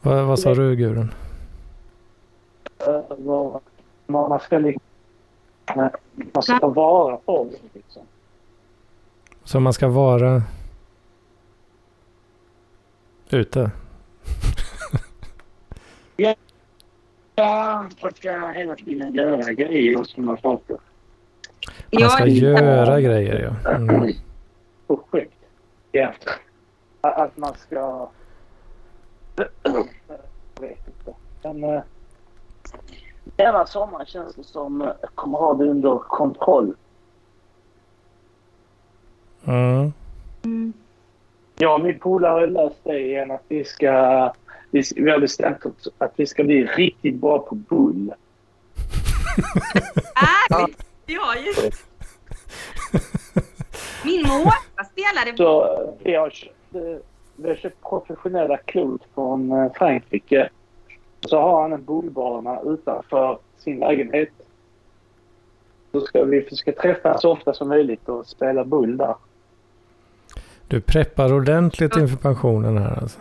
[0.00, 1.10] Vad, vad sa du Gudrun?
[3.18, 3.60] Vad
[4.06, 4.80] man ska liksom...
[6.32, 8.02] Man ska vara på det liksom.
[9.44, 10.42] Så man ska vara
[13.30, 13.70] ute?
[17.36, 20.76] Ja, man ska hela tiden göra grejer och sådana saker.
[22.00, 23.70] Man ska Ja, göra grejer ja.
[23.70, 24.12] Mm.
[24.86, 25.38] projekt.
[25.92, 26.12] Ja.
[27.00, 28.08] Att att man ska...
[29.64, 29.86] Jag
[30.60, 31.14] vet inte.
[31.42, 31.82] Men eh,
[33.36, 36.74] denna sommar känns det som eh, kommer ha det under kontroll.
[39.44, 39.92] Mm.
[40.44, 40.72] Mm.
[41.66, 44.32] Och min polare har löst det igen att vi ska...
[44.70, 48.14] Vi, vi har bestämt oss att vi ska bli riktigt bra på bull.
[50.50, 50.86] Ärligt!
[51.06, 51.86] Ja, just
[54.04, 56.74] Min morfar spelade Så eh, vi har köpt,
[57.36, 60.50] vi har köpt professionella klot från eh, Frankrike.
[61.28, 64.28] Så har han en bullbana utanför sin lägenhet.
[65.92, 69.14] Så ska vi försöka träffas så ofta som möjligt och spela bull där.
[70.68, 73.20] Du preppar ordentligt inför pensionen här alltså.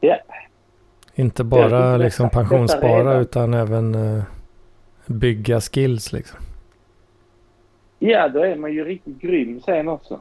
[0.00, 0.16] Ja.
[1.14, 4.22] Inte Ja, bara det- liksom pensionsspara utan även eh,
[5.06, 6.38] bygga skills liksom.
[7.98, 10.20] Ja, då är man ju riktigt grym sen också.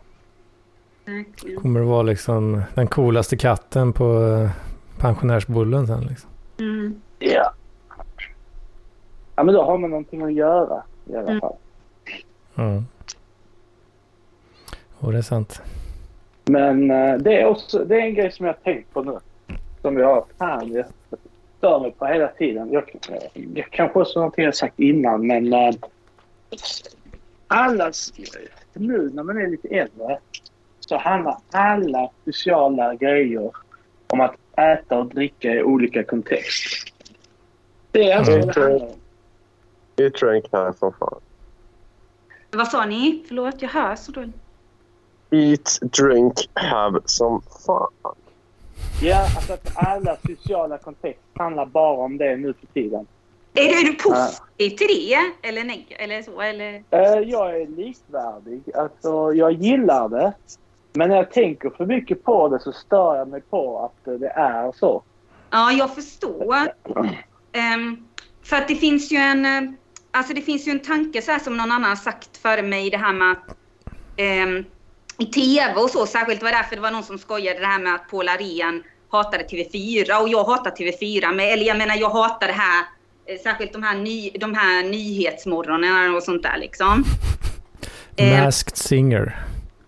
[1.61, 4.49] Kommer det vara liksom den coolaste katten på eh,
[5.03, 6.29] pensionärsbullen sen liksom.
[6.59, 7.01] Mm.
[7.19, 7.53] Ja.
[9.35, 11.39] Ja, men då har man någonting att göra i alla Mm.
[11.41, 11.55] fall.
[12.57, 12.83] Mm.
[14.99, 15.61] Och det är sant.
[16.45, 19.17] Men eh, det, är också, det är en grej som jag har tänkt på nu.
[19.81, 20.85] Som jag fan, jag
[21.57, 22.71] stör mig på hela tiden.
[22.71, 22.83] Jag,
[23.55, 25.73] jag kanske också någonting jag sagt innan men äh,
[27.47, 27.91] alla,
[28.73, 30.19] nu när man är lite äldre
[30.79, 33.51] så handlar alla sociala grejer
[34.07, 36.93] om att äta och dricka i olika kontexter.
[37.91, 38.47] Det är alltså Mm.
[38.47, 38.95] det handlar om.
[39.95, 41.19] Det tror jag knall som fan.
[42.51, 43.23] Vad sa ni?
[43.27, 44.35] Förlåt, jag hör så dåligt.
[45.31, 48.15] Eat, drink, have som fan.
[49.01, 53.07] Ja, alltså att alla sociala kontexter handlar bara om det nu för tiden.
[53.53, 55.47] Är du, är du positiv till det?
[55.47, 55.87] Eller nej?
[55.89, 56.41] Eller så?
[56.41, 56.73] Eller?
[56.89, 58.61] Eh, Jag är likvärdig.
[58.75, 60.33] Alltså, jag gillar det.
[60.93, 64.13] Men när jag tänker för mycket på det så stör jag mig på att eh,
[64.13, 65.03] det är så.
[65.49, 66.55] Ja, jag förstår.
[67.53, 67.97] Ehm,
[68.43, 69.45] för att det finns ju en...
[69.45, 69.71] eh,
[70.15, 72.89] Alltså det finns ju en tanke så här som någon annan har sagt före mig,
[72.89, 73.55] det här med att
[74.17, 74.65] ehm,
[75.17, 77.79] i TV och så, särskilt var det därför det var någon som skojade det här
[77.79, 82.09] med att Paul Arén hatade TV4 och jag hatar TV4 med, eller jag menar jag
[82.09, 82.85] hatar det här,
[83.25, 87.03] eh, särskilt de här, ny, de här nyhetsmorgonerna och sånt där liksom.
[88.45, 89.37] Masked Singer.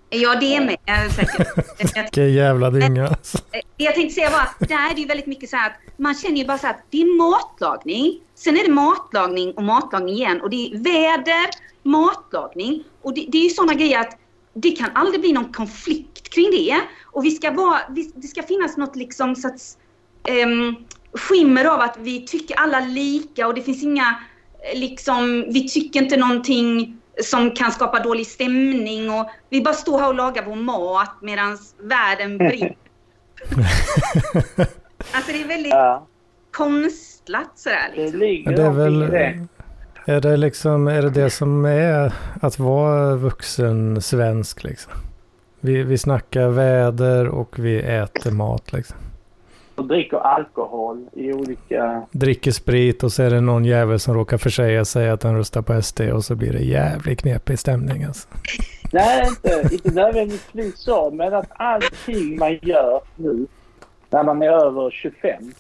[0.10, 1.48] Ja, det är med säkert.
[1.98, 3.38] Vilken jävla dynga alltså.
[3.38, 5.70] Eh, Det jag tänkte säga var att där är det ju väldigt mycket så här
[5.70, 8.20] att man känner ju bara så här att det är matlagning.
[8.36, 10.42] Sen är det matlagning och matlagning igen.
[10.42, 11.50] Och det är väder,
[11.84, 12.84] matlagning.
[13.02, 14.18] Och det, det är ju sådana grejer att
[14.54, 16.80] det kan aldrig bli någon konflikt kring det.
[17.04, 19.78] Och vi ska vara, vi, det ska finnas något liksom så att,
[20.28, 20.76] ehm,
[21.14, 24.20] skimmer av att vi tycker alla lika och det finns inga,
[24.74, 30.00] eh, liksom, vi tycker inte någonting som kan skapa dålig stämning och vi bara står
[30.00, 32.76] här och lagar vår mat medan världen brinner.
[35.12, 36.08] Alltså det är väldigt Ja,
[36.52, 38.20] konstlat sådär det liksom.
[38.20, 39.00] ligger Men det är väl...
[39.00, 39.48] det.
[40.08, 44.94] Är det liksom, är det det som är att vara vuxen svensk liksom?
[45.60, 48.98] Vi, vi snackar väder och vi äter mat liksom.
[49.76, 52.06] Och dricker alkohol i olika...
[52.12, 55.62] Dricker sprit och så är det någon jävel som råkar försäga sig att han röstar
[55.62, 58.28] på SD och så blir det jävligt knepig stämning alltså.
[58.94, 61.12] Nej, inte, inte nödvändigtvis så.
[61.12, 63.48] Men att allting man gör nu
[64.10, 65.52] när man är över 25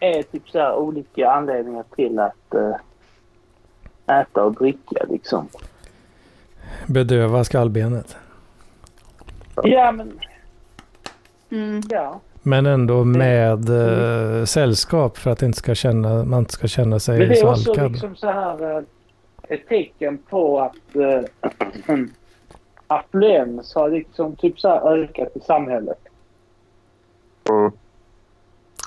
[0.00, 5.48] är typ så här olika anledningar till att eh, äta och dricka liksom.
[6.86, 8.16] Bedöva skallbenet.
[9.62, 10.20] Ja, men
[11.50, 11.80] Mm.
[11.90, 12.20] ja.
[12.46, 16.98] Men ändå med eh, sällskap för att det inte ska känna, man inte ska känna
[16.98, 18.82] sig Men det är så också liksom så här eh,
[19.48, 21.96] ett tecken på att eh,
[22.86, 25.98] affluens har liksom typ så här ökat i samhället.
[27.50, 27.72] Mm.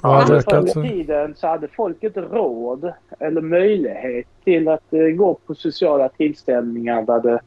[0.04, 0.86] Ja, det Förr ökat så.
[0.86, 6.10] i tiden så hade folk inte råd eller möjlighet till att eh, gå på sociala
[6.10, 7.40] tillställningar där det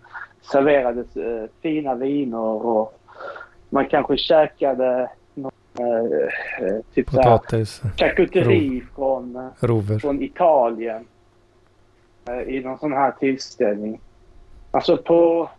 [0.52, 2.98] serverades eh, fina viner och
[3.70, 5.08] man kanske käkade
[5.78, 9.98] eh, eh, typ Potatis, charkuteri från, eh, rover.
[9.98, 11.04] från Italien
[12.28, 14.00] eh, i någon sån här tillställning.
[14.70, 15.50] Alltså på...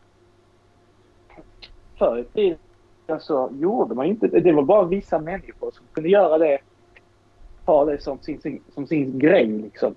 [1.98, 4.52] Förr i tiden så gjorde man inte det.
[4.52, 6.57] var bara vissa människor som kunde göra det.
[7.65, 9.95] Ha det som sin, sin, som sin grej liksom.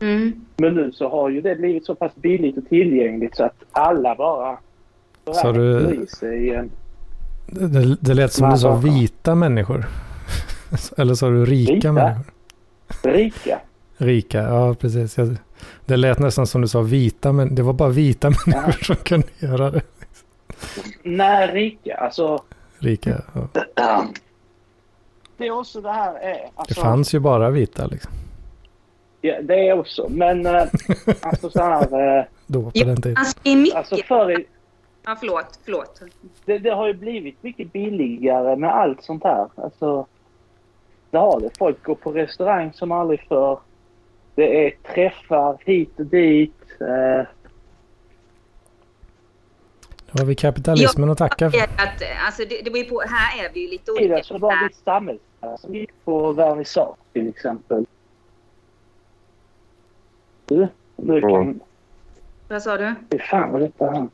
[0.00, 0.32] Mm.
[0.56, 4.14] Men nu så har ju det blivit så pass billigt och tillgängligt så att alla
[4.14, 4.58] bara...
[5.32, 6.70] så du- sig en
[7.46, 9.86] Det, det lät som du sa vita människor.
[10.96, 11.92] Eller sa du rika Vita?
[11.92, 12.24] människor?
[13.02, 13.60] rika.
[13.96, 15.16] Rika, ja precis.
[15.84, 19.26] Det lät nästan som du sa vita, men det var bara vita människor som kunde
[19.38, 19.80] göra det.
[21.02, 21.96] Nej, rika.
[21.96, 22.42] Alltså...
[22.78, 23.48] Rika, ja.
[25.38, 26.32] Det är också det här är...
[26.34, 28.12] Det Alltså, fanns ju bara vita liksom.
[29.20, 30.06] Ja, det är också.
[30.10, 30.62] Men eh,
[31.20, 32.18] alltså så här...
[32.18, 32.84] Eh, Då på Ja.
[32.84, 33.16] den tiden.
[33.16, 33.76] Alltså det mycket...
[33.76, 34.46] alltså förr i,
[35.06, 36.02] Ja, förlåt, förlåt.
[36.44, 39.48] det, det har ju blivit mycket billigare med allt sånt här.
[39.54, 40.06] Alltså,
[41.10, 41.50] det har det.
[41.58, 43.60] Folk går på restaurang som aldrig förr.
[44.34, 46.62] Det är träffar hit och dit.
[46.80, 47.26] Eh,
[50.10, 51.58] Då har vi kapitalismen att tacka för.
[51.58, 54.22] Att, eh, alltså det, det på, här är vi ju lite olika.
[54.22, 57.86] så var det samhällslära som gick på vernissage till exempel.
[60.46, 61.60] Du, du kan...
[62.48, 62.94] Vad sa du?
[63.10, 64.08] Fy fan vad detta här.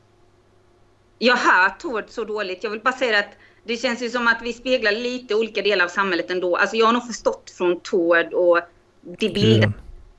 [1.25, 2.65] Jag hör Tord så dåligt.
[2.65, 5.85] Jag vill bara säga att det känns ju som att vi speglar lite olika delar
[5.85, 6.57] av samhället ändå.
[6.57, 8.61] Alltså jag har nog förstått från Tord och
[9.01, 9.73] det bilden Mm.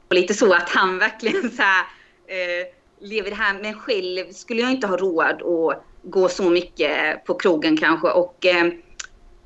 [0.08, 1.86] och lite så att han verkligen så här,
[2.28, 2.68] eh,
[3.00, 3.60] lever det här.
[3.62, 8.08] Men själv skulle jag inte ha råd att gå så mycket på krogen kanske.
[8.08, 8.66] Och eh,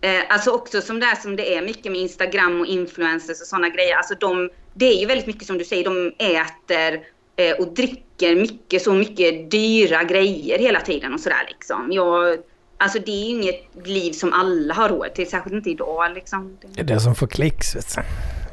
[0.02, 3.48] eh, alltså också som det är som det är mycket med Instagram och influencers och
[3.48, 3.96] sådana grejer.
[3.96, 7.17] Alltså de, det är ju väldigt mycket som du säger, de äter
[7.60, 11.92] och dricker mycket, så mycket dyra grejer hela tiden och sådär liksom.
[11.92, 12.38] Jag,
[12.78, 16.58] alltså det är ju inget liv som alla har råd till, särskilt inte idag liksom.
[16.62, 17.76] Det är det som får klicks.
[17.76, 18.02] Vet du.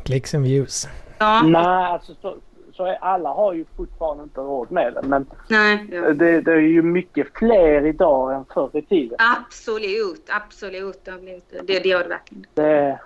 [0.05, 0.89] Clicks and views.
[1.19, 2.36] Ja, Nej, alltså så,
[2.73, 5.02] så är, alla har ju fortfarande inte råd med det.
[5.02, 5.86] Men nej.
[5.93, 6.01] Ja.
[6.12, 9.19] det, det är ju mycket fler idag än förr i tiden.
[9.19, 11.05] Absolut, absolut.
[11.05, 12.47] Det, det, det gör det verkligen.
[12.55, 12.98] Det,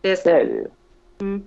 [0.00, 0.66] Det är det är det ju.
[1.20, 1.44] Mm.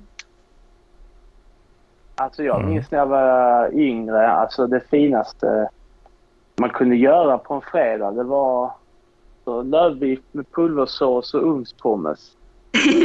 [2.18, 2.70] Alltså jag Mm.
[2.70, 4.32] minns när jag var yngre.
[4.32, 5.70] Alltså det finaste
[6.56, 8.72] man kunde göra på en fredag det var
[9.64, 12.32] lövbiff med pulversås och ugnspommes.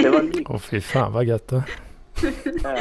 [0.03, 0.51] Det var lyx.
[0.51, 1.63] Åh fy fan vad gött det
[2.63, 2.77] Ja.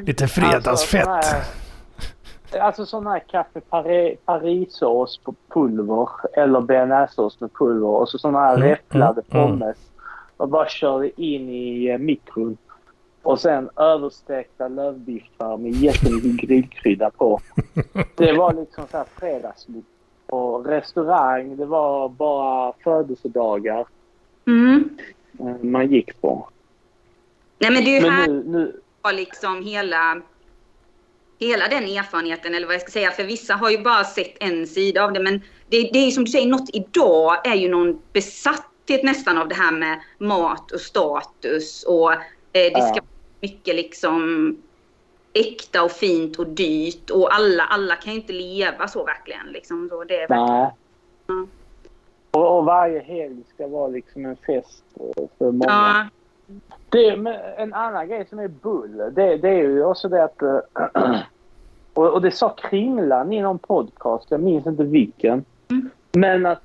[0.00, 1.06] Lite fredagsfett.
[1.08, 7.86] Alltså, sån här- Alltså sån här kaffe pari, parisås på pulver eller bearnaisesås med pulver
[7.88, 9.58] och så såna här Mm, räfflade mm, mm.
[9.58, 9.76] pommes.
[10.36, 12.56] Och bara körde in i eh, mikron.
[13.22, 17.40] Och sen överstekta lövbiffar med jättemycket grillkrydda på.
[18.16, 19.86] Det var liksom så här fredagslyx.
[20.26, 23.86] Och restaurang, det var bara födelsedagar
[24.46, 24.98] Mm.
[25.38, 26.48] eh, man gick på.
[27.58, 30.20] Nej, men det är ju här nu, nu har liksom hela,
[31.38, 34.66] hela den erfarenheten, eller vad jag ska säga, för vissa har ju bara sett en
[34.66, 37.68] sida av det, men det, det är ju som du säger, något idag är ju
[37.68, 42.18] någon besatthet nästan av det här med mat och status och eh,
[42.52, 43.00] det ska
[43.42, 44.56] mycket liksom
[45.32, 49.46] äkta och fint och dyrt och alla, alla kan ju inte leva så verkligen.
[49.46, 49.88] Liksom.
[49.90, 50.70] Så det är verkligen.
[51.28, 51.48] Mm.
[52.30, 54.84] Och, och varje helg ska vara liksom en fest
[55.38, 55.64] för många.
[55.66, 56.06] ja,
[56.88, 57.08] Det,
[57.56, 60.42] en annan grej som är bull, det, det är ju också det att...
[60.42, 60.58] eh,
[61.94, 65.44] och, och det sa Kringlan i någon podcast, jag minns inte vilken.
[65.70, 65.90] Mm.
[66.12, 66.62] Men att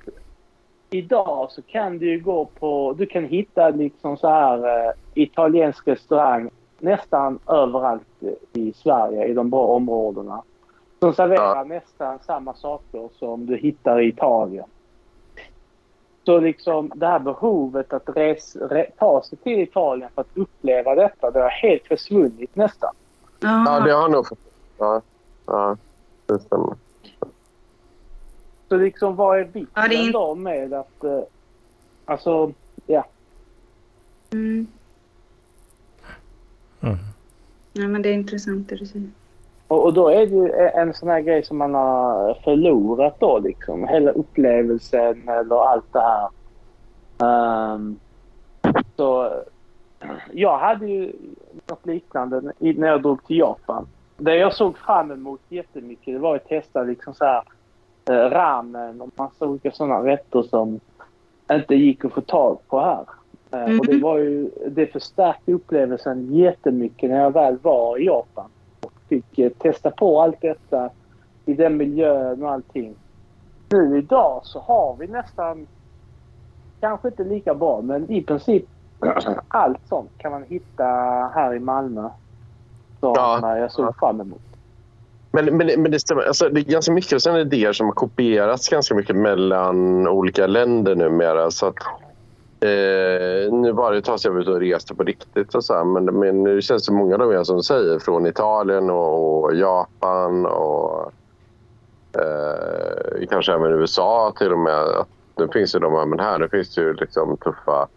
[0.90, 2.94] idag så kan du ju gå på...
[2.98, 6.50] Du kan hitta liksom så här eh, italiensk restaurang
[6.80, 8.22] nästan överallt
[8.52, 10.42] i Sverige i de bra områdena.
[10.98, 11.64] Som serverar Ja.
[11.64, 14.64] nästan samma saker som du hittar i Italien.
[16.24, 20.94] Så liksom det här behovet att res, re, ta sig till Italien för att uppleva
[20.94, 22.94] detta, det har helt försvunnit nästan.
[23.40, 23.64] ja.
[23.66, 24.26] Ja, det har nog.
[24.78, 25.00] Ja,
[25.46, 25.76] ja,
[26.26, 26.74] det stämmer.
[28.68, 31.04] Så liksom vad är vitsen Ja, det då med att...
[31.04, 31.20] Eh,
[32.04, 32.52] alltså,
[32.86, 33.04] ja.
[34.32, 34.66] Mm.
[36.80, 36.96] Mm.
[37.72, 39.08] ja, men det är intressant det du säger.
[39.68, 43.38] Och, och då är det ju en sån här grej som man har förlorat då
[43.38, 43.88] liksom.
[43.88, 46.28] Hela upplevelsen eller allt det här.
[47.22, 47.96] Ehm,
[48.96, 49.32] så
[50.32, 51.12] jag hade ju
[51.66, 53.86] något liknande när jag drog till Japan.
[54.16, 57.42] Det jag såg fram emot jättemycket det var att testa liksom så här
[58.10, 60.80] eh, ramen och massa olika sådana rätter som
[61.50, 63.04] inte gick att få tag på här.
[63.50, 64.00] Eh, Och det Mhm.
[64.02, 68.50] var ju, det förstärkte upplevelsen jättemycket när jag väl var i Japan
[69.08, 70.90] fick eh, testa på allt detta
[71.46, 72.94] i den miljön och allting.
[73.70, 75.66] Nu idag så har vi nästan,
[76.80, 78.64] kanske inte lika bra, men i princip
[79.48, 80.84] allt sånt kan man hitta
[81.34, 82.08] här i Malmö.
[83.00, 83.52] Som Ja.
[83.54, 84.42] eh, jag såg fram emot.
[85.32, 86.22] Men, men, men det stämmer.
[86.22, 90.94] Alltså, det är ganska mycket sådana idéer som har kopierats ganska mycket mellan olika länder
[90.94, 91.50] numera.
[91.50, 91.74] Så att,
[92.60, 95.54] eh, nu var det ett tag sedan jag var ute och reste på riktigt.
[95.54, 98.90] Och så här, men, men nu känns det många av er som säger från Italien
[98.90, 101.12] och, och Japan och
[102.18, 104.80] eh, kanske även USA till och med.
[104.82, 107.88] Att nu finns ju de här, men här nu finns det ju liksom tuffa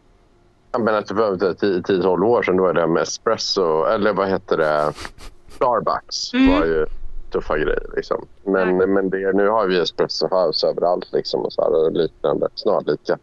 [0.74, 4.28] jag menar, typ för 10-12 år sedan då är det här med espresso, eller vad
[4.28, 4.94] heter det,
[5.50, 6.60] Starbucks Mm.
[6.60, 6.86] var ju
[7.32, 7.86] tuffa grejer.
[7.96, 8.26] Liksom.
[8.44, 8.94] Men, Mm.
[8.94, 13.18] men det, nu har vi espresso house överallt liksom, och så här, och liknande, snarlika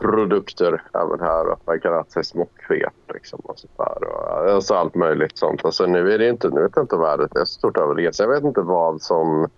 [0.00, 1.48] produkter även här.
[1.52, 5.64] Och man kan äta sig smockfet liksom, och så där, och, alltså allt möjligt sånt.
[5.64, 8.22] Alltså, nu är det inte, nu vet jag inte värdet är så stort över resa.
[8.22, 9.48] Jag vet inte vad som,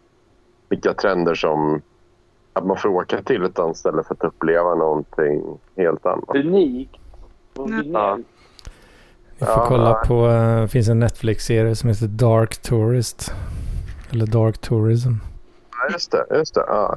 [0.69, 1.82] vilka trender som
[2.52, 6.36] att man får åka till ett annat ställe för att uppleva någonting helt annat.
[6.36, 6.94] Unikt.
[7.55, 8.16] Ja.
[9.39, 10.09] Ni får Ja, kolla nej.
[10.09, 13.35] på, eh, det finns en Netflix-serie som heter Dark Tourist.
[14.10, 15.10] Eller Dark Tourism.
[15.70, 16.27] Ja, just det.
[16.31, 16.64] Just det.
[16.66, 16.97] Ja.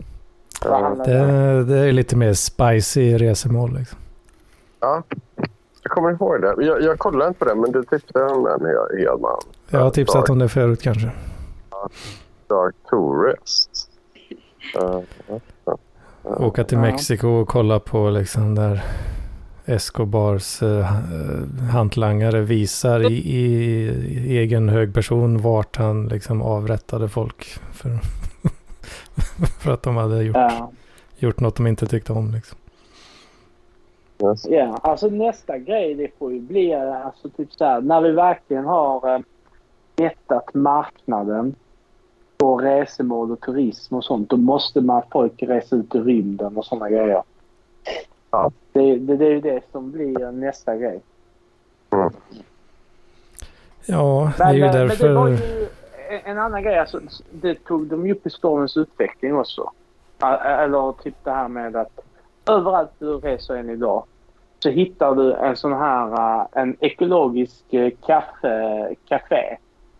[0.70, 0.84] Vad Ja.
[0.84, 1.68] handlar Det, det om?
[1.68, 4.00] det är lite mer spicy resemål liksom.
[4.80, 5.04] ja.
[5.84, 6.66] Jag kommer ihåg det.
[6.66, 9.40] Jag, jag kollade inte på det, men du tipsade om den, He- Hedman.
[9.70, 11.12] Jag har tipsat Dark, om det förut kanske.
[12.48, 13.90] Dark Tourist.
[16.24, 16.78] Åka till.
[16.78, 18.84] Mexiko och kolla på liksom där
[19.66, 20.86] Escobars eh,
[21.72, 27.46] hantlangare visar i, i egen hög person vart han liksom avrättade folk.
[27.74, 27.90] För,
[29.60, 30.72] för att de hade gjort, Ja.
[31.18, 32.32] gjort något de inte tyckte om.
[32.32, 32.58] Liksom.
[34.24, 34.46] Yes.
[34.50, 38.66] Ja, alltså nästa grej det får ju bli alltså typ så här, när vi verkligen
[38.66, 39.20] har eh,
[39.96, 41.56] mättat marknaden
[42.38, 44.30] på resmål och turism och sånt.
[44.30, 47.22] Då måste man folk resa ut i rymden och sådana grejer.
[48.32, 48.52] Ja.
[48.74, 51.02] Det, det, det är ju det som blir nästa grej.
[51.90, 52.10] Mm.
[53.86, 55.04] Ja, det är ju men, eh, därför...
[55.04, 55.68] men det var ju
[56.10, 56.80] en, annan grej.
[56.80, 57.02] Alltså,
[57.32, 59.72] det tog de ju upp i stormens utveckling också.
[60.45, 61.99] Eller typ det här med att
[62.49, 64.03] överallt du reser än idag
[64.60, 69.57] så hittar du en sån här eh, en ekologisk eh, kaffe, café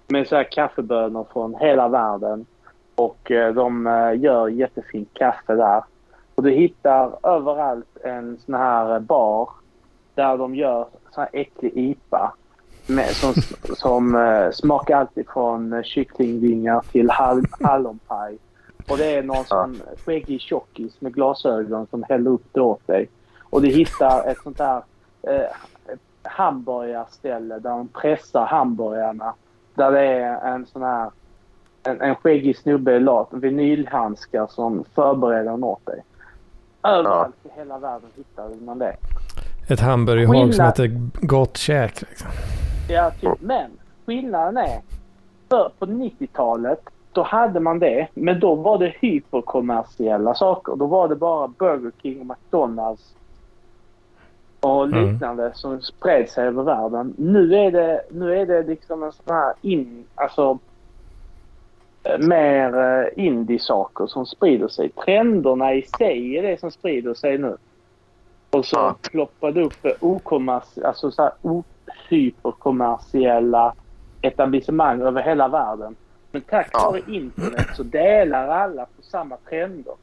[0.08, 2.46] med så här kaffebönor från hela världen.
[2.96, 3.86] Och eh, de
[4.20, 5.84] gör jättefint kaffe där.
[6.36, 9.50] Och du hittar överallt en sån här bar
[10.16, 12.34] där de gör sån här äcklig IPA
[12.88, 13.34] med, som,
[13.76, 18.38] som eh, smakar alltid från uh, kycklingvingar till hall, hallonpaj.
[18.90, 23.10] Och det är någon sån skäggig tjockis med glasögon som häller upp det åt dig.
[23.44, 24.82] Och du hittar ett sånt där
[25.22, 25.46] eh,
[26.24, 29.34] hamburgarställe där de pressar hamburgarna.
[29.74, 31.12] Där det är en sån här
[31.84, 36.04] en, en skäggig snubbe i lat, vinylhandskar som förbereder den åt dig.
[36.84, 38.96] Överallt i hela världen hittar man det.
[39.68, 42.02] Ett hamburgerhag som heter Gott käk.
[42.02, 42.30] Liksom.
[42.88, 43.42] Ja, typ.
[43.42, 43.72] Men
[44.06, 44.82] skillnaden är,
[45.50, 46.80] för på 90-talet
[47.12, 50.76] då hade man det, men då var det hyperkommersiella saker.
[50.76, 53.16] Då var det bara Burger King och McDonalds
[54.60, 55.12] och Mm.
[55.12, 57.14] liknande som spred sig över världen.
[57.18, 60.60] Nu är det, nu är det liksom en sån här in, alltså
[62.04, 64.90] eh, mer eh, indie-saker som sprider sig.
[64.90, 67.58] Trenderna i sig är det som sprider sig nu.
[68.52, 68.96] Och så Ja.
[69.12, 71.32] ploppar det upp okommersi- alltså så här
[72.10, 73.74] hyperkommersiella
[74.22, 75.96] etablissemang över hela världen.
[76.32, 76.92] Men tack Ja.
[76.92, 79.94] vare internet så delar alla på samma trender.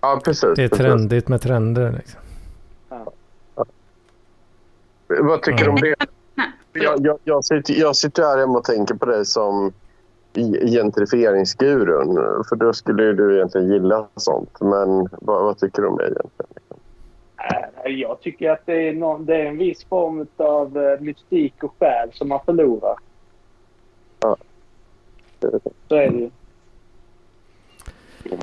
[0.00, 0.40] Ja, precis.
[0.56, 0.84] Det är precis.
[0.84, 1.92] trendigt med trender.
[1.92, 2.20] Liksom.
[5.06, 5.94] Vad tycker du om det?
[6.34, 9.72] Nej, Jag, jag, jag, sitter, jag sitter här hemma och tänker på dig som
[10.66, 12.14] gentrifieringsgurun.
[12.48, 14.60] För då skulle du egentligen gilla sånt.
[14.60, 16.53] Men vad, vad tycker du om det egentligen?
[17.50, 21.62] Äh, Jag tycker att det är, någon, det är en viss form av eh, mystik
[21.62, 22.96] och själ som man förlorar.
[24.20, 24.36] Ja.
[25.88, 26.30] Så är det ju.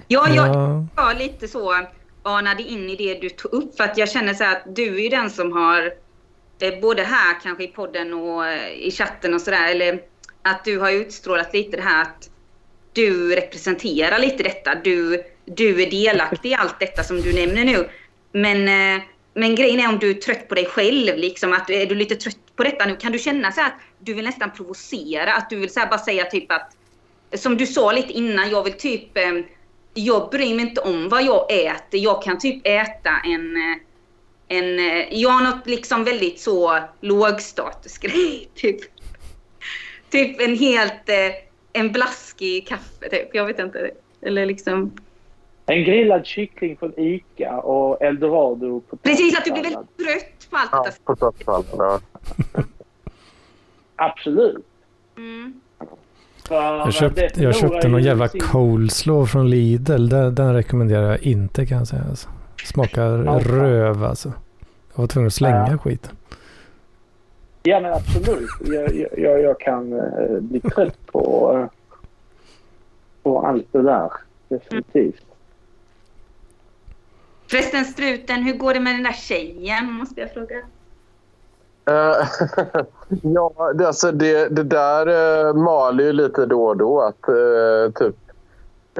[0.08, 0.86] Ja, jag Ja.
[0.96, 1.76] var lite så
[2.24, 3.76] anade in i det du tog upp.
[3.78, 5.94] För att jag känner så här att du är den som har,
[6.60, 10.02] eh, både här kanske i podden och eh, i chatten och sådär, eller
[10.42, 12.30] att du har utstrålat lite det här att
[12.94, 14.76] du representerar lite detta.
[14.84, 17.90] Du, du är delaktig i allt detta som du nämner nu.
[18.32, 19.04] Men, eh,
[19.34, 22.16] men grejen är om du är trött på dig själv, liksom att är du lite
[22.16, 25.34] trött på detta nu, kan du känna så att du vill nästan provocera?
[25.34, 26.76] Att du vill så här bara säga typ att,
[27.34, 29.32] som du sa lite innan, jag vill typ eh,
[29.94, 32.00] jag bryr mig inte om vad jag äter.
[32.00, 33.56] Jag kan typ äta en...
[33.56, 33.78] Eh,
[34.48, 34.80] en
[35.20, 38.50] jag har något liksom väldigt så lågstatusgrej.
[38.56, 38.80] Typ.
[40.10, 41.10] typ en helt...
[41.74, 43.36] En blaskig kaffe, typ.
[43.36, 43.92] Jag vet inte.
[44.22, 44.98] Eller liksom...
[45.66, 50.58] En grillad kyckling från ICA och eldorado på Precis, att du blir väldigt trött på
[50.58, 50.98] allt Ja, detta.
[51.06, 51.66] potatisfallen.
[51.78, 52.00] Ja.
[53.96, 54.66] Absolut.
[55.18, 55.54] Mm.
[56.50, 60.08] Jag, köpt, jag köpte någon jävla sin- coleslaw från Lidl.
[60.10, 62.04] Den, den rekommenderar jag inte kan jag säga.
[62.10, 62.30] Alltså.
[62.66, 64.34] Smakar Ja, röv alltså.
[64.94, 65.78] Jag var tvungen att slänga Ja.
[65.78, 66.12] skiten.
[67.64, 68.50] Ja men absolut.
[68.66, 71.66] Jag, jag- jag, jag kan eh, bli trött på, eh,
[73.24, 74.12] på allt det där.
[74.50, 75.26] Definitivt.
[77.52, 79.92] Förresten struten, hur går det med den där tjejen?
[79.92, 80.56] Måste jag fråga.
[81.86, 82.28] Eh,
[83.22, 85.08] ja, det, alltså det, det där
[85.48, 87.02] uh, maler ju lite då och då.
[87.02, 88.16] Att, eh, typ,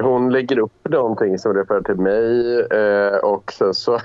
[0.00, 3.98] hon lägger upp någonting som refererar till mig eh, och sen så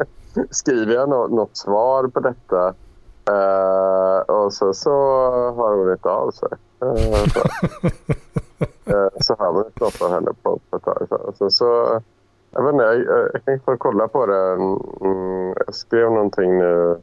[0.50, 2.74] skriver jag nå- något svar på detta.
[4.32, 4.90] Och så, så
[5.56, 6.48] har hon inte av sig.
[6.78, 7.40] Så.
[9.20, 11.06] Så har man inte något av henne på, på ett tag.
[11.08, 12.00] Så, så, så,
[12.52, 14.52] jag vet inte, jag, jag kan få kolla på det.
[15.00, 17.00] Mm, jag skrev någonting nu.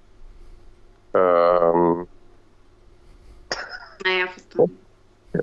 [1.13, 2.05] Ehm,
[4.05, 4.69] Nej, jag förstår.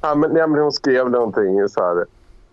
[0.03, 2.07] ja, men, ja, men hon skrev någonting så här.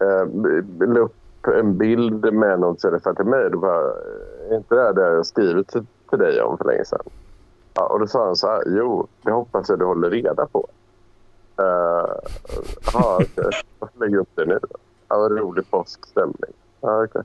[0.03, 1.15] Uh, upp
[1.47, 3.49] en bild med något som refererade till mig.
[3.49, 3.97] Det var,
[4.49, 7.03] är inte det här det jag skrivit till, till dig om för länge sedan?
[7.73, 8.63] Ja, och då sa han så här.
[8.65, 10.67] Jo, det hoppas jag du håller reda på.
[11.61, 12.15] Uh,
[12.93, 13.51] Jaha, okej.
[13.79, 14.77] Varför lägger jag upp det nu då?
[15.07, 16.53] Ja, vad rolig påskstämning.
[16.81, 17.21] Ja, okej.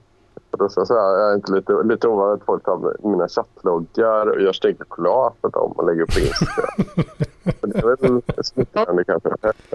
[0.51, 4.27] Och jag så här, jag är inte lite, lite ovan att folk tar mina chattloggar
[4.27, 7.07] och gör stekt choklad för dem och lägger upp på Instagram.
[7.73, 9.29] Det är väl smickrande kanske.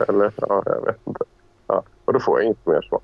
[0.08, 1.26] Eller ja, jag vet inte.
[1.68, 3.02] Ja, och då får jag inget mer svar.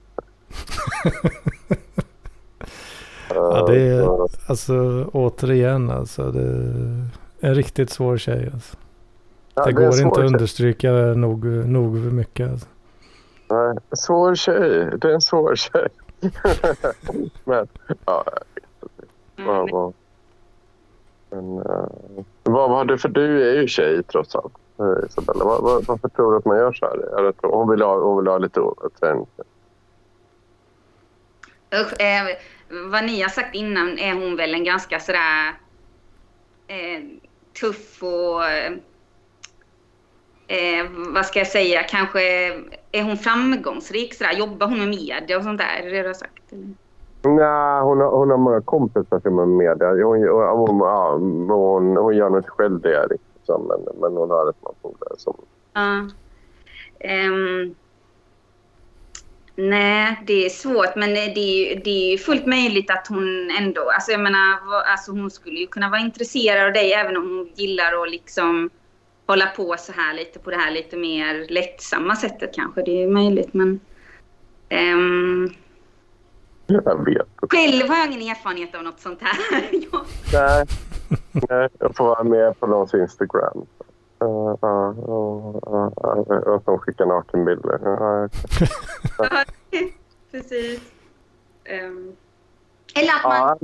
[3.29, 6.31] Ja, det är, Så, alltså återigen alltså.
[6.31, 7.09] Det är
[7.39, 8.49] en riktigt svår tjej.
[8.53, 8.77] Alltså.
[9.55, 12.51] ja, det är går inte att understryka nog, nog mycket.
[12.51, 12.67] Alltså.
[13.49, 14.89] Nej, svår tjej.
[15.01, 15.87] Det är en svår tjej.
[17.43, 17.67] Men,
[18.05, 18.23] ja,
[19.37, 19.47] Mm.
[19.47, 19.93] vad, vad,
[21.31, 24.53] men, eh, vad var det för du är ju tjej trots allt.
[24.79, 25.45] eh, Isabella?
[25.45, 27.27] Var, var, varför tror du att man gör så här?
[27.29, 28.61] Att hon, vill ha, hon vill ha lite
[28.99, 29.25] träning.
[31.75, 32.37] Usch, eh,
[32.91, 35.47] vad ni har sagt innan är hon väl en ganska sådär
[36.67, 37.03] eh,
[37.61, 38.41] tuff och
[40.49, 42.21] eh, vad ska jag säga, kanske
[42.91, 44.33] är hon framgångsrik sådär?
[44.33, 45.83] Jobbar hon med media och sånt där?
[45.83, 46.53] Är det du har sagt?
[46.53, 46.67] Eller?
[47.21, 50.05] Nej, hon har, hon har många kompisar som är med media.
[50.05, 54.61] Hon, hon, hon, hon gör nog inte själv det liksom, men, men hon har ett
[54.61, 55.35] par polare som...
[55.73, 56.09] Ja.
[56.99, 57.75] Ehm,
[59.55, 63.89] nej, det är svårt, men det är, det är fullt möjligt att hon ändå...
[63.89, 64.57] Alltså jag menar,
[64.91, 68.69] alltså hon skulle ju kunna vara intresserad av dig även om hon gillar att liksom
[69.29, 72.81] hålla på så här lite på det här lite mer lättsamma sättet kanske.
[72.81, 73.79] Det är möjligt, men...
[74.69, 75.49] ehm,
[76.67, 77.55] Jag vet inte.
[77.57, 79.37] själv har jag ingen erfarenhet av något sånt här.
[79.71, 80.65] Jag- Nej.
[81.49, 83.65] Nej, jag får vara med på någons Instagram.
[84.23, 87.87] Uh, uh, uh, uh, uh, att de skickar nakenbilder.
[87.87, 88.29] Uh,
[89.17, 89.43] Ja,
[90.31, 90.81] Precis.
[91.63, 92.15] Ehm,
[92.99, 93.57] eller att man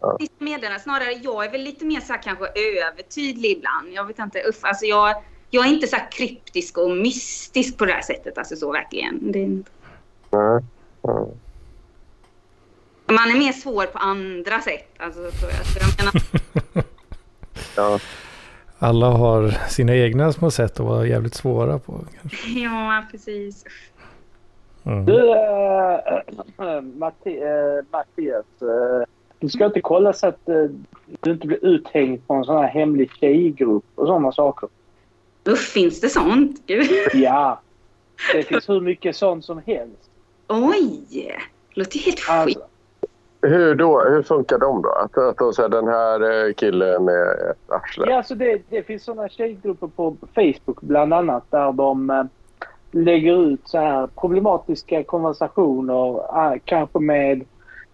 [0.00, 3.92] ja, det meddelande, snarare jag är väl lite mer så här kanske övertydlig ibland.
[3.92, 7.84] Jag vet inte, uff, alltså jag, jag är inte så här kryptisk och mystisk på
[7.86, 9.32] det här sättet, alltså så verkligen.
[9.32, 9.70] Det är, inte-
[10.30, 10.62] Nej.
[11.02, 11.28] Ja.
[13.06, 15.66] man är mer svår på andra sätt, alltså tror jag.
[15.66, 16.22] Så jag menar,
[17.76, 17.98] Ja.
[18.78, 22.04] Alla har sina egna små sätt att vara jävligt svåra på.
[22.20, 22.48] Kanske.
[22.60, 23.64] ja, precis.
[24.86, 25.04] Mm.
[25.04, 28.44] Du, äh, Matti, äh, Mattias.
[28.60, 29.06] Äh,
[29.38, 30.64] du ska inte kolla så att äh,
[31.20, 34.68] du inte blir uthängd på en sån här hemlig tjejgrupp och sådana saker.
[35.44, 36.66] Uff, finns det sånt?
[36.66, 36.86] Gud.
[37.14, 37.60] Ja.
[38.32, 40.10] Det finns hur mycket sånt som helst.
[40.48, 41.36] Oj!
[41.70, 42.30] Låter helt skit.
[42.30, 42.60] Alltså,
[43.42, 44.00] Hur då?
[44.00, 44.88] Hur funkar de då?
[44.88, 48.06] Att, att de säger den här killen är ett arsle?
[48.08, 52.24] ja, alltså det, det finns såna tjejgrupper på Facebook bland annat där de äh,
[52.96, 56.20] lägger ut så här problematiska konversationer.
[56.52, 57.44] Äh, kanske med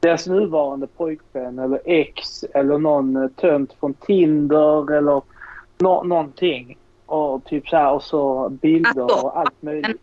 [0.01, 5.23] deras nuvarande pojkvän eller ex eller någon äh, tönt från Tinder eller
[5.79, 6.79] nå- någonting.
[7.07, 10.03] Och typ så här och så bilder och allt möjligt.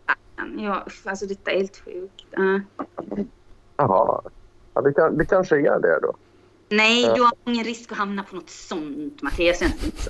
[0.58, 2.24] Ja, uff, alltså detta är helt sjukt.
[2.38, 2.58] Uh.
[3.76, 4.20] Jaha.
[4.74, 6.14] Ja, det, kan, det kanske är det då.
[6.72, 9.62] Nej, du har ingen risk att hamna på något sånt, Mattias.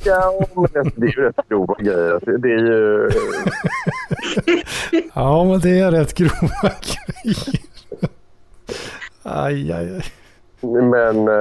[0.05, 2.15] Ja, men det, det är ju rätt grova grejer.
[2.15, 3.11] Alltså, Det är ju...
[5.15, 6.31] Ja, men det är rätt grova
[7.23, 7.61] grejer.
[9.23, 10.03] Aj, aj, aj.
[10.63, 11.35] Men eh,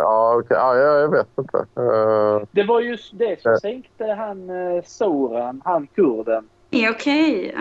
[0.00, 0.56] ja, okej.
[0.56, 1.58] ja, jag vet inte.
[1.58, 6.48] Eh, Det var just det som sänkte han uh, Soran, han kurden.
[6.90, 7.54] Okej.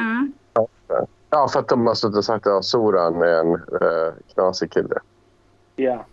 [0.54, 0.68] ja.
[1.30, 5.00] ja, för att de har suttit och sagt att Soran är en uh, knasig kille.
[5.76, 6.06] Ja,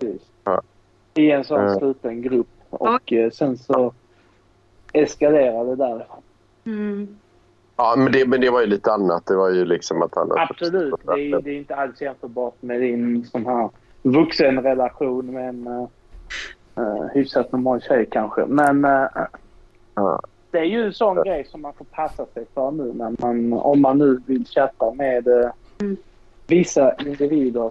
[0.00, 0.22] precis.
[1.14, 1.78] I en sån Ja.
[1.78, 2.46] sluten grupp.
[2.70, 3.92] Och eh, sen så
[4.92, 6.22] eskalerade det därifrån.
[6.64, 7.08] Mm.
[7.76, 9.26] Ja, men det, men det var ju lite annat.
[9.26, 10.32] Det var ju liksom att han...
[10.36, 10.94] Absolut.
[11.04, 13.70] Det är, det är inte alls jämförbart med din sån här
[14.02, 15.86] vuxenrelation med en uh,
[16.78, 18.44] uh, hyfsat normal tjej kanske.
[18.46, 19.06] Men uh,
[19.94, 20.20] Ja.
[20.50, 23.52] det är ju en sån grej som man får passa sig för nu när man,
[23.52, 25.96] om man nu vill chatta med uh, Mm.
[26.46, 27.70] vissa individer.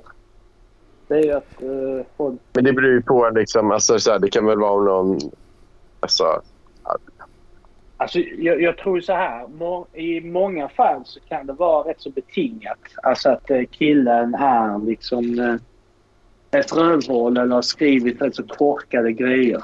[1.11, 4.19] Det är ju att uh, folk Men det beror ju på liksom, alltså, så här,
[4.19, 5.19] det kan väl vara någon...
[5.99, 6.41] Alltså,
[7.97, 9.47] Alltså, jag, jag tror så här.
[9.47, 12.79] Må, I många fall så kan det vara rätt så betingat.
[13.03, 15.55] Alltså att eh, killen är liksom eh,
[16.59, 19.61] ett rövhål eller har skrivit rätt så korkade grejer.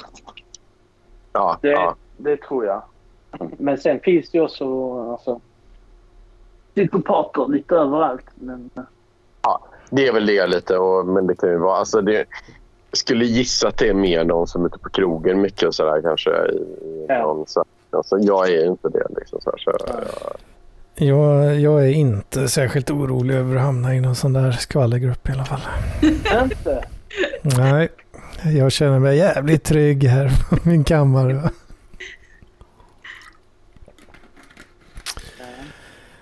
[1.33, 1.95] ja, Det, ja.
[2.17, 2.83] det tror jag.
[3.57, 5.41] Men sen finns det ju också alltså,
[6.75, 8.25] psykopater lite överallt.
[8.35, 8.83] Men, eh,
[9.89, 11.77] Det är väl det lite, och, men det kan ju vara...
[11.77, 12.13] Alltså, det,
[12.91, 15.75] jag skulle gissa att det är mer någon som är ute på krogen mycket och
[15.75, 16.29] sådär kanske.
[16.29, 17.21] I, i Ja.
[17.21, 19.07] någon, så, alltså, jag är inte det.
[19.19, 19.93] Liksom, så här, så, Ja.
[20.95, 25.29] jag, Jag, jag är inte särskilt orolig över att hamna i någon sån där skvallergrupp
[25.29, 25.61] i alla fall.
[26.43, 26.83] inte?
[27.41, 27.89] Nej,
[28.55, 31.49] jag känner mig jävligt trygg här på min kammare.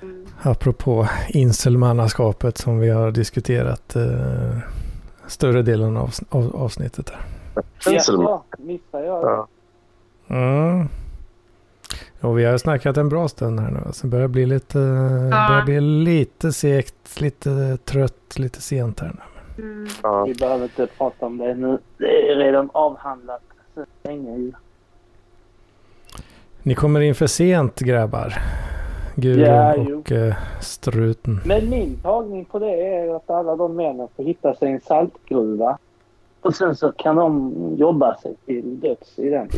[0.01, 0.25] Mm.
[0.45, 4.57] Apropå inselmannaskapet som vi har diskuterat eh,
[5.27, 7.09] större delen av, av avsnittet.
[7.09, 7.93] Här.
[7.93, 8.25] Inselman.
[8.25, 9.23] Ja, missar jag?
[9.23, 9.47] Ja.
[10.27, 10.87] Mm.
[12.21, 13.93] Och vi har snackat en bra stund här nu.
[13.93, 14.77] Så det börjar bli lite,
[15.29, 19.63] börjar bli lite segt, lite trött, lite sent här nu.
[19.63, 19.87] Mm.
[20.03, 20.25] ja.
[20.25, 21.77] Vi behöver inte prata om det nu.
[21.97, 23.43] Det är redan avhandlat
[23.73, 24.51] så länge ju.
[26.63, 28.33] Ni kommer in för sent grabbar.
[29.15, 31.39] Gurun Ja, och eh, struten.
[31.45, 35.77] Men min tagning på det är att alla de männen får hitta sig en saltgruva.
[36.41, 39.49] Och sen så kan de jobba sig till döds i den.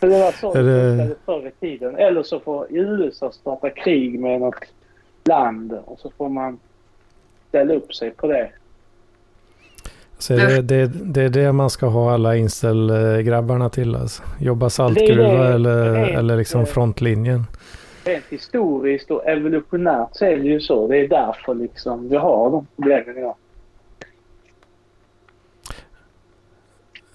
[0.00, 0.62] För det var så det-
[0.96, 1.96] funkade förr i tiden.
[1.96, 4.64] Eller så får USA starta krig med något
[5.24, 6.58] land och så får man
[7.48, 8.50] ställa upp sig på det.
[10.18, 14.22] Så det, det, det är det man ska ha alla inställgrabbarna till alltså.
[14.38, 17.46] Jobba saltgruva eller, är eller liksom frontlinjen.
[18.04, 20.88] Rent historiskt och evolutionärt så är det ju så.
[20.88, 23.34] Det är därför liksom vi har de problemen idag.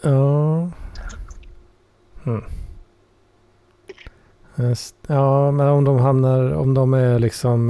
[0.01, 0.69] Ja.
[2.23, 2.43] Hmm.
[5.07, 7.69] Ja, men om de hamnar, om de är liksom...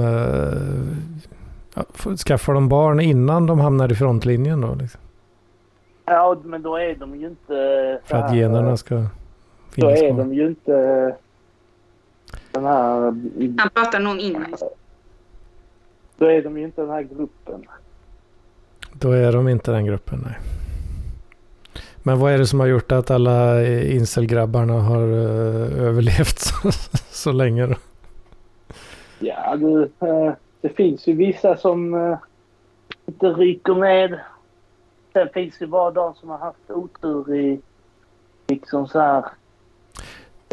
[1.93, 4.75] Får- skaffar de barn innan de hamnar i frontlinjen då?
[4.75, 5.00] Liksom,
[6.13, 7.99] Ja, men då är de ju inte...
[8.03, 9.07] för att här, generna ska Då
[9.71, 10.17] finnas är kvar.
[10.17, 10.71] de ju inte
[12.51, 13.01] den här...
[13.57, 14.45] Han pratar nog om in.
[16.17, 17.65] Då är de ju inte den här gruppen.
[18.93, 20.37] Då är de inte den gruppen, nej.
[22.03, 26.71] Men vad är det som har gjort att alla eh, incelgrabbarna har eh, överlevt så,
[27.11, 27.75] så länge då?
[29.19, 32.17] Ja, det, eh, det finns ju vissa som eh,
[33.05, 34.19] inte ryker med.
[35.13, 37.59] Sen finns ju bara de som har haft otur i
[38.47, 39.25] liksom så här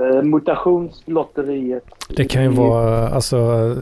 [0.02, 1.84] eh, mutationslotteriet.
[2.08, 3.74] Det kan ju vara alltså,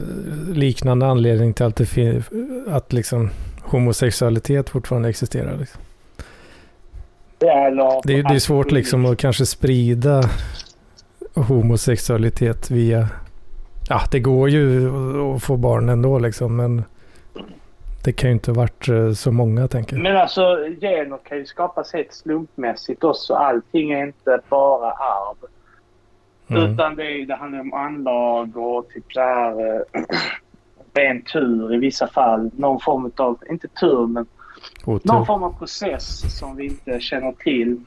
[0.49, 2.23] liknande anledning till att, det
[2.69, 3.31] att liksom,
[3.63, 5.57] homosexualitet fortfarande existerar.
[5.59, 5.81] Liksom.
[7.39, 7.47] Det,
[8.15, 10.23] är- det är svårt liksom att kanske sprida
[11.35, 13.09] homosexualitet via...
[13.89, 16.85] Ja, det går ju att- att få barn ändå liksom, men
[18.07, 20.03] det kan ju inte varit eh, så många tänker jag.
[20.03, 23.35] Men alltså gener kan ju skapas helt slumpmässigt också.
[23.35, 25.37] Allting är inte bara arv.
[26.49, 26.63] Mm.
[26.63, 30.03] Utan det, det handlar om anlag och typ så här eh,
[30.95, 32.51] ren tur i vissa fall.
[32.57, 34.27] Någon form av, inte tur men
[34.85, 35.25] någon Otur.
[35.25, 37.81] form av process som vi inte känner till.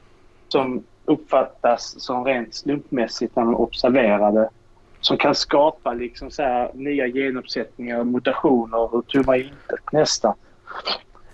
[0.48, 4.48] Som uppfattas som rent slumpmässigt när man observerar det.
[5.00, 10.34] Som kan skapa liksom så här nya genuppsättningar, mutationer och tumma intet nästan.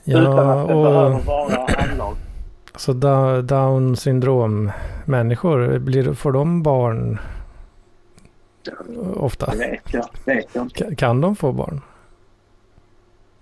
[0.04, 2.16] Utan Ja, att det behöver och vara anlag.
[2.76, 4.70] så da- down syndrom
[5.06, 7.18] människor, blir, får de barn
[9.16, 9.46] ofta?
[9.50, 10.84] Det vet jag, vet jag inte.
[10.84, 11.80] Ka- Kan de få barn?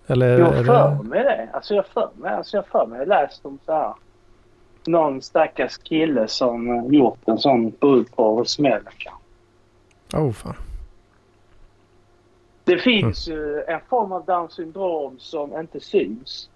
[0.07, 1.49] Eller Jag för mig det.
[1.53, 2.99] Alltså jag för mig, alltså jag för mig.
[2.99, 3.95] Jag har läst om så här.
[4.87, 8.83] Någon stackars kille som gjort en sån brudporrsmäll.
[10.15, 10.55] Oh, fan.
[12.65, 16.49] Det finns ju en form av Down syndrom som inte syns.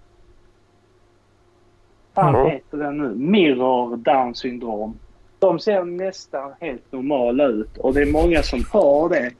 [2.15, 2.47] Vad Mm.
[2.51, 3.15] heter den nu?
[3.15, 4.99] Mirror Down syndrom.
[5.39, 9.31] De ser nästan helt normala ut och det är många som har det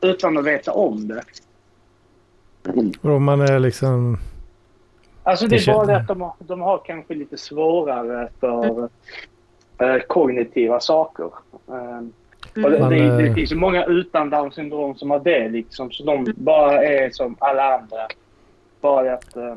[0.00, 1.22] utan att veta om det.
[3.02, 4.18] Om man är liksom...
[5.22, 8.88] Alltså det är bara det att de har, de har kanske lite svårare för
[9.78, 11.30] eh, kognitiva saker.
[11.68, 12.00] Eh,
[12.56, 15.90] och det, det, det eh, finns ju många utan Down syndrom som har det liksom.
[15.90, 17.98] Så de bara är som alla andra.
[18.80, 19.36] Bara det att...
[19.36, 19.54] Eh,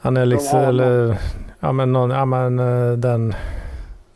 [0.00, 0.60] Han är liksom...
[0.60, 1.16] Eller,
[1.60, 3.34] ja men, någon, ja, men eh, den,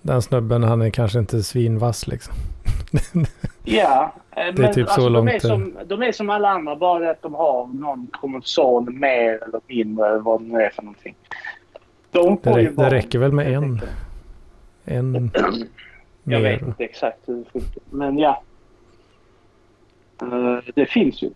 [0.03, 2.35] den snubben han är kanske inte svinvass liksom.
[3.65, 4.13] ja.
[4.37, 6.77] eh, Det är typ så de, långt är det- som, de är som alla andra.
[6.77, 10.19] Bara det att de har någon kromosom mer eller mindre.
[10.19, 11.15] Vad det nu är för någonting.
[12.13, 13.81] De Det, det räcker väl med en,
[14.85, 15.31] en
[16.33, 17.83] Jag vet inte exakt hur det funkar.
[17.91, 18.43] Men ja.
[20.23, 21.31] Eh, det finns ju.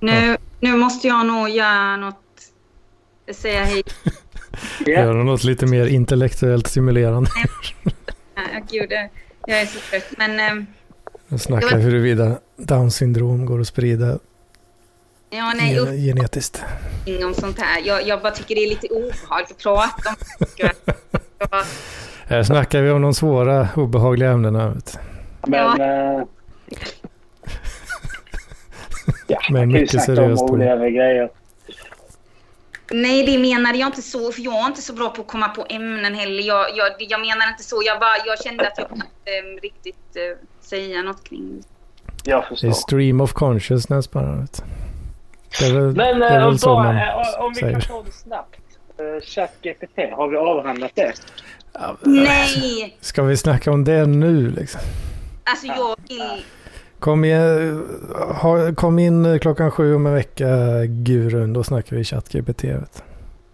[0.00, 2.16] Nu, nu måste jag nog göra något.
[3.32, 3.82] Säga hej.
[4.86, 4.92] Ja.
[4.92, 7.30] Göra något lite mer intellektuellt stimulerande.
[8.34, 8.92] Ja, gud,
[9.46, 10.06] jag är så trött.
[10.18, 10.64] Men eh,
[11.28, 14.18] Och snacka huruvida down syndrom går att sprida
[15.30, 16.62] ja, nej, gen- genetiskt.
[17.24, 17.82] om sånt här.
[17.84, 20.10] Jag, jag bara tycker det är lite obehagligt att prata
[21.50, 21.62] om.
[22.28, 24.74] Här snackar vi om de svåra, obehagliga ämnena.
[25.46, 25.80] Men...
[25.80, 26.24] eh,
[29.26, 31.30] ja, Men man kan ju mycket snacka seriöst om grejer.
[32.92, 34.32] nej, det menade jag inte så.
[34.32, 36.42] För jag är inte så bra på att komma på ämnen heller.
[36.42, 37.82] Jag, jag, jag menar inte så.
[37.84, 42.30] Jag, bara, jag kände att jag kunde inte riktigt eh, säga något kring det.
[42.30, 42.68] Jag Det förstår.
[42.68, 44.46] är stream of consciousness bara.
[45.60, 47.72] Det är väl, Men det är eh, väl så bara, man eh, om vi säger.
[47.72, 48.56] kan ta det snabbt.
[49.00, 51.12] Uh, ChatGPT, har vi avhandlat det?
[52.00, 52.96] Nej!
[53.00, 54.80] Ska vi snacka om det nu liksom?
[55.44, 56.44] Alltså jag vill...
[56.98, 57.86] Kom, igen,
[58.42, 60.46] ha, kom in eh, klockan sju om en vecka,
[60.86, 61.52] gurun.
[61.52, 62.64] Då snackar vi ChatGPT.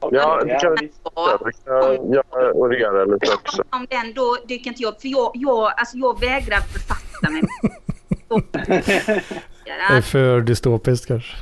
[0.01, 0.93] Ja, det kan vi.
[1.15, 1.39] Ja,
[2.33, 3.63] Jag orera lite också.
[3.71, 5.01] om den då dyker inte jag upp.
[5.01, 7.43] För jag, jag, alltså jag vägrar befatta mig
[9.65, 11.37] Det är för dystopiskt kanske.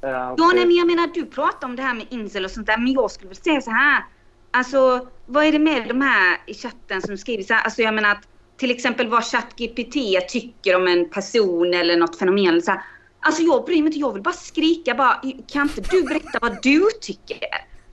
[0.00, 2.66] Ja, Ja, nej, men jag menar du pratar om det här med incel och sånt
[2.66, 2.78] där.
[2.78, 4.04] Men jag skulle säga så här.
[4.50, 7.62] Alltså, vad är det med de här i chatten som skriver så här?
[7.62, 9.94] Alltså jag menar att till exempel vad ChatGPT
[10.28, 12.62] tycker om en person eller något fenomen.
[12.62, 12.82] Så här.
[13.20, 15.20] Alltså jag bryr mig inte, jag vill bara skrika bara,
[15.52, 17.38] kan inte du berätta vad du tycker?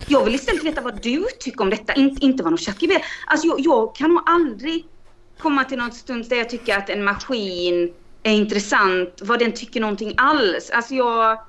[0.08, 3.02] Jag vill istället veta vad du tycker om detta, In, inte vad någon ChatGPT...
[3.28, 4.86] Alltså jag, jag kan nog aldrig
[5.40, 9.82] komma till någon stund där jag tycker att en maskin är intressant, vad den tycker
[9.82, 10.70] någonting alls.
[10.70, 11.40] Alltså jag...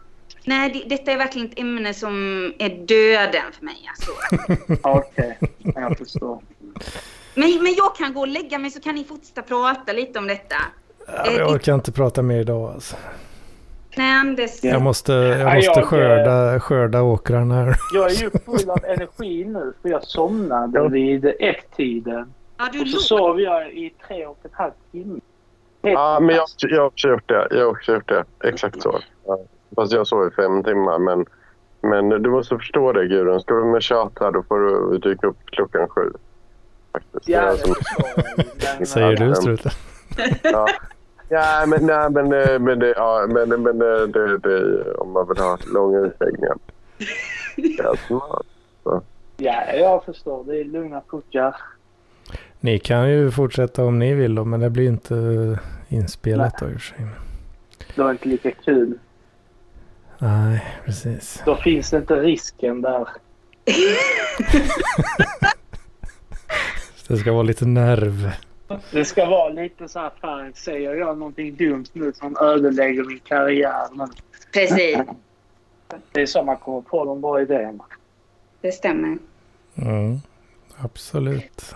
[0.49, 2.15] Nej, det, detta är verkligen ett ämne som
[2.59, 3.77] är döden för mig.
[3.89, 4.11] Alltså.
[4.89, 5.83] Okej, okay.
[5.83, 6.41] jag förstår.
[7.35, 10.27] Men, men jag kan gå och lägga mig så kan ni fortsätta prata lite om
[10.27, 10.57] detta.
[11.07, 12.97] Ja, jag orkar inte prata mer idag alltså.
[13.97, 14.65] Nej, Anders.
[14.65, 17.77] Jag måste, jag måste skörda, skörda åkrarna här.
[17.95, 22.33] Jag är ju full av energi nu för jag somnade vid ett-tiden.
[22.59, 25.21] Ja, och så sov jag i tre och en halv timme.
[25.83, 27.49] Ja, men jag, jag har också gjort det.
[27.51, 28.25] Jag har också gjort det.
[28.45, 28.99] Exakt så.
[29.75, 30.99] Fast jag sov i fem timmar.
[30.99, 31.27] Men,
[31.81, 33.41] men du måste förstå det Gudrun.
[33.41, 36.13] Ska du med tjata då får du dyka upp klockan sju.
[36.93, 37.29] Faktiskt.
[37.29, 37.75] Ja, det som...
[38.79, 38.89] jag.
[38.89, 39.71] Säger du struten?
[40.43, 40.67] Ja.
[41.29, 45.29] Ja, men, nej, men, eh, men, det, ja, men, men eh, det, det, om man
[45.29, 46.57] vill ha långa utläggningar.
[47.57, 48.47] Ja, smart.
[48.83, 49.03] Så.
[49.37, 50.45] Ja, jag förstår.
[50.45, 51.57] Det är lugna puckar.
[52.61, 55.15] Ni kan ju fortsätta om ni vill då, men det blir inte
[55.89, 57.07] inspelat då i och för sig.
[57.95, 58.99] Det var inte lika kul.
[60.19, 61.43] Nej, precis.
[61.45, 63.09] Då finns det inte risken där.
[67.09, 68.31] det ska vara lite nerv.
[68.91, 73.21] Det ska vara lite så här, fan säger jag någonting dumt nu som ödelägger min
[73.21, 73.87] karriär.
[73.93, 74.13] Men...
[74.53, 74.99] Precis.
[76.13, 77.85] Det är så man kommer på de bra idéerna.
[78.61, 79.19] Det stämmer.
[79.75, 80.21] Mm,
[80.77, 81.75] absolut.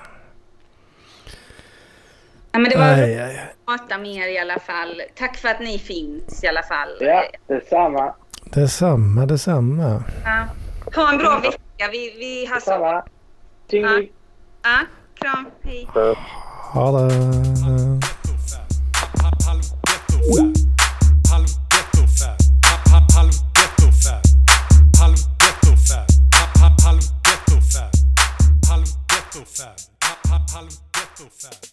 [2.52, 3.38] Ja, men det var aj, aj.
[3.38, 5.02] att prata med er i alla fall.
[5.14, 6.96] Tack för att ni finns i alla fall.
[7.00, 8.14] Ja, detsamma.
[8.54, 10.04] Detsamma, detsamma.
[10.24, 10.46] Ja.
[10.94, 11.90] Ha en bra vecka.
[11.92, 12.70] Vi, vi har så.
[12.70, 14.00] Ja.
[14.62, 15.46] ja, kram.
[15.62, 15.88] Hej.
[16.72, 17.14] Ha det.
[30.52, 31.69] Halv ghetto fab.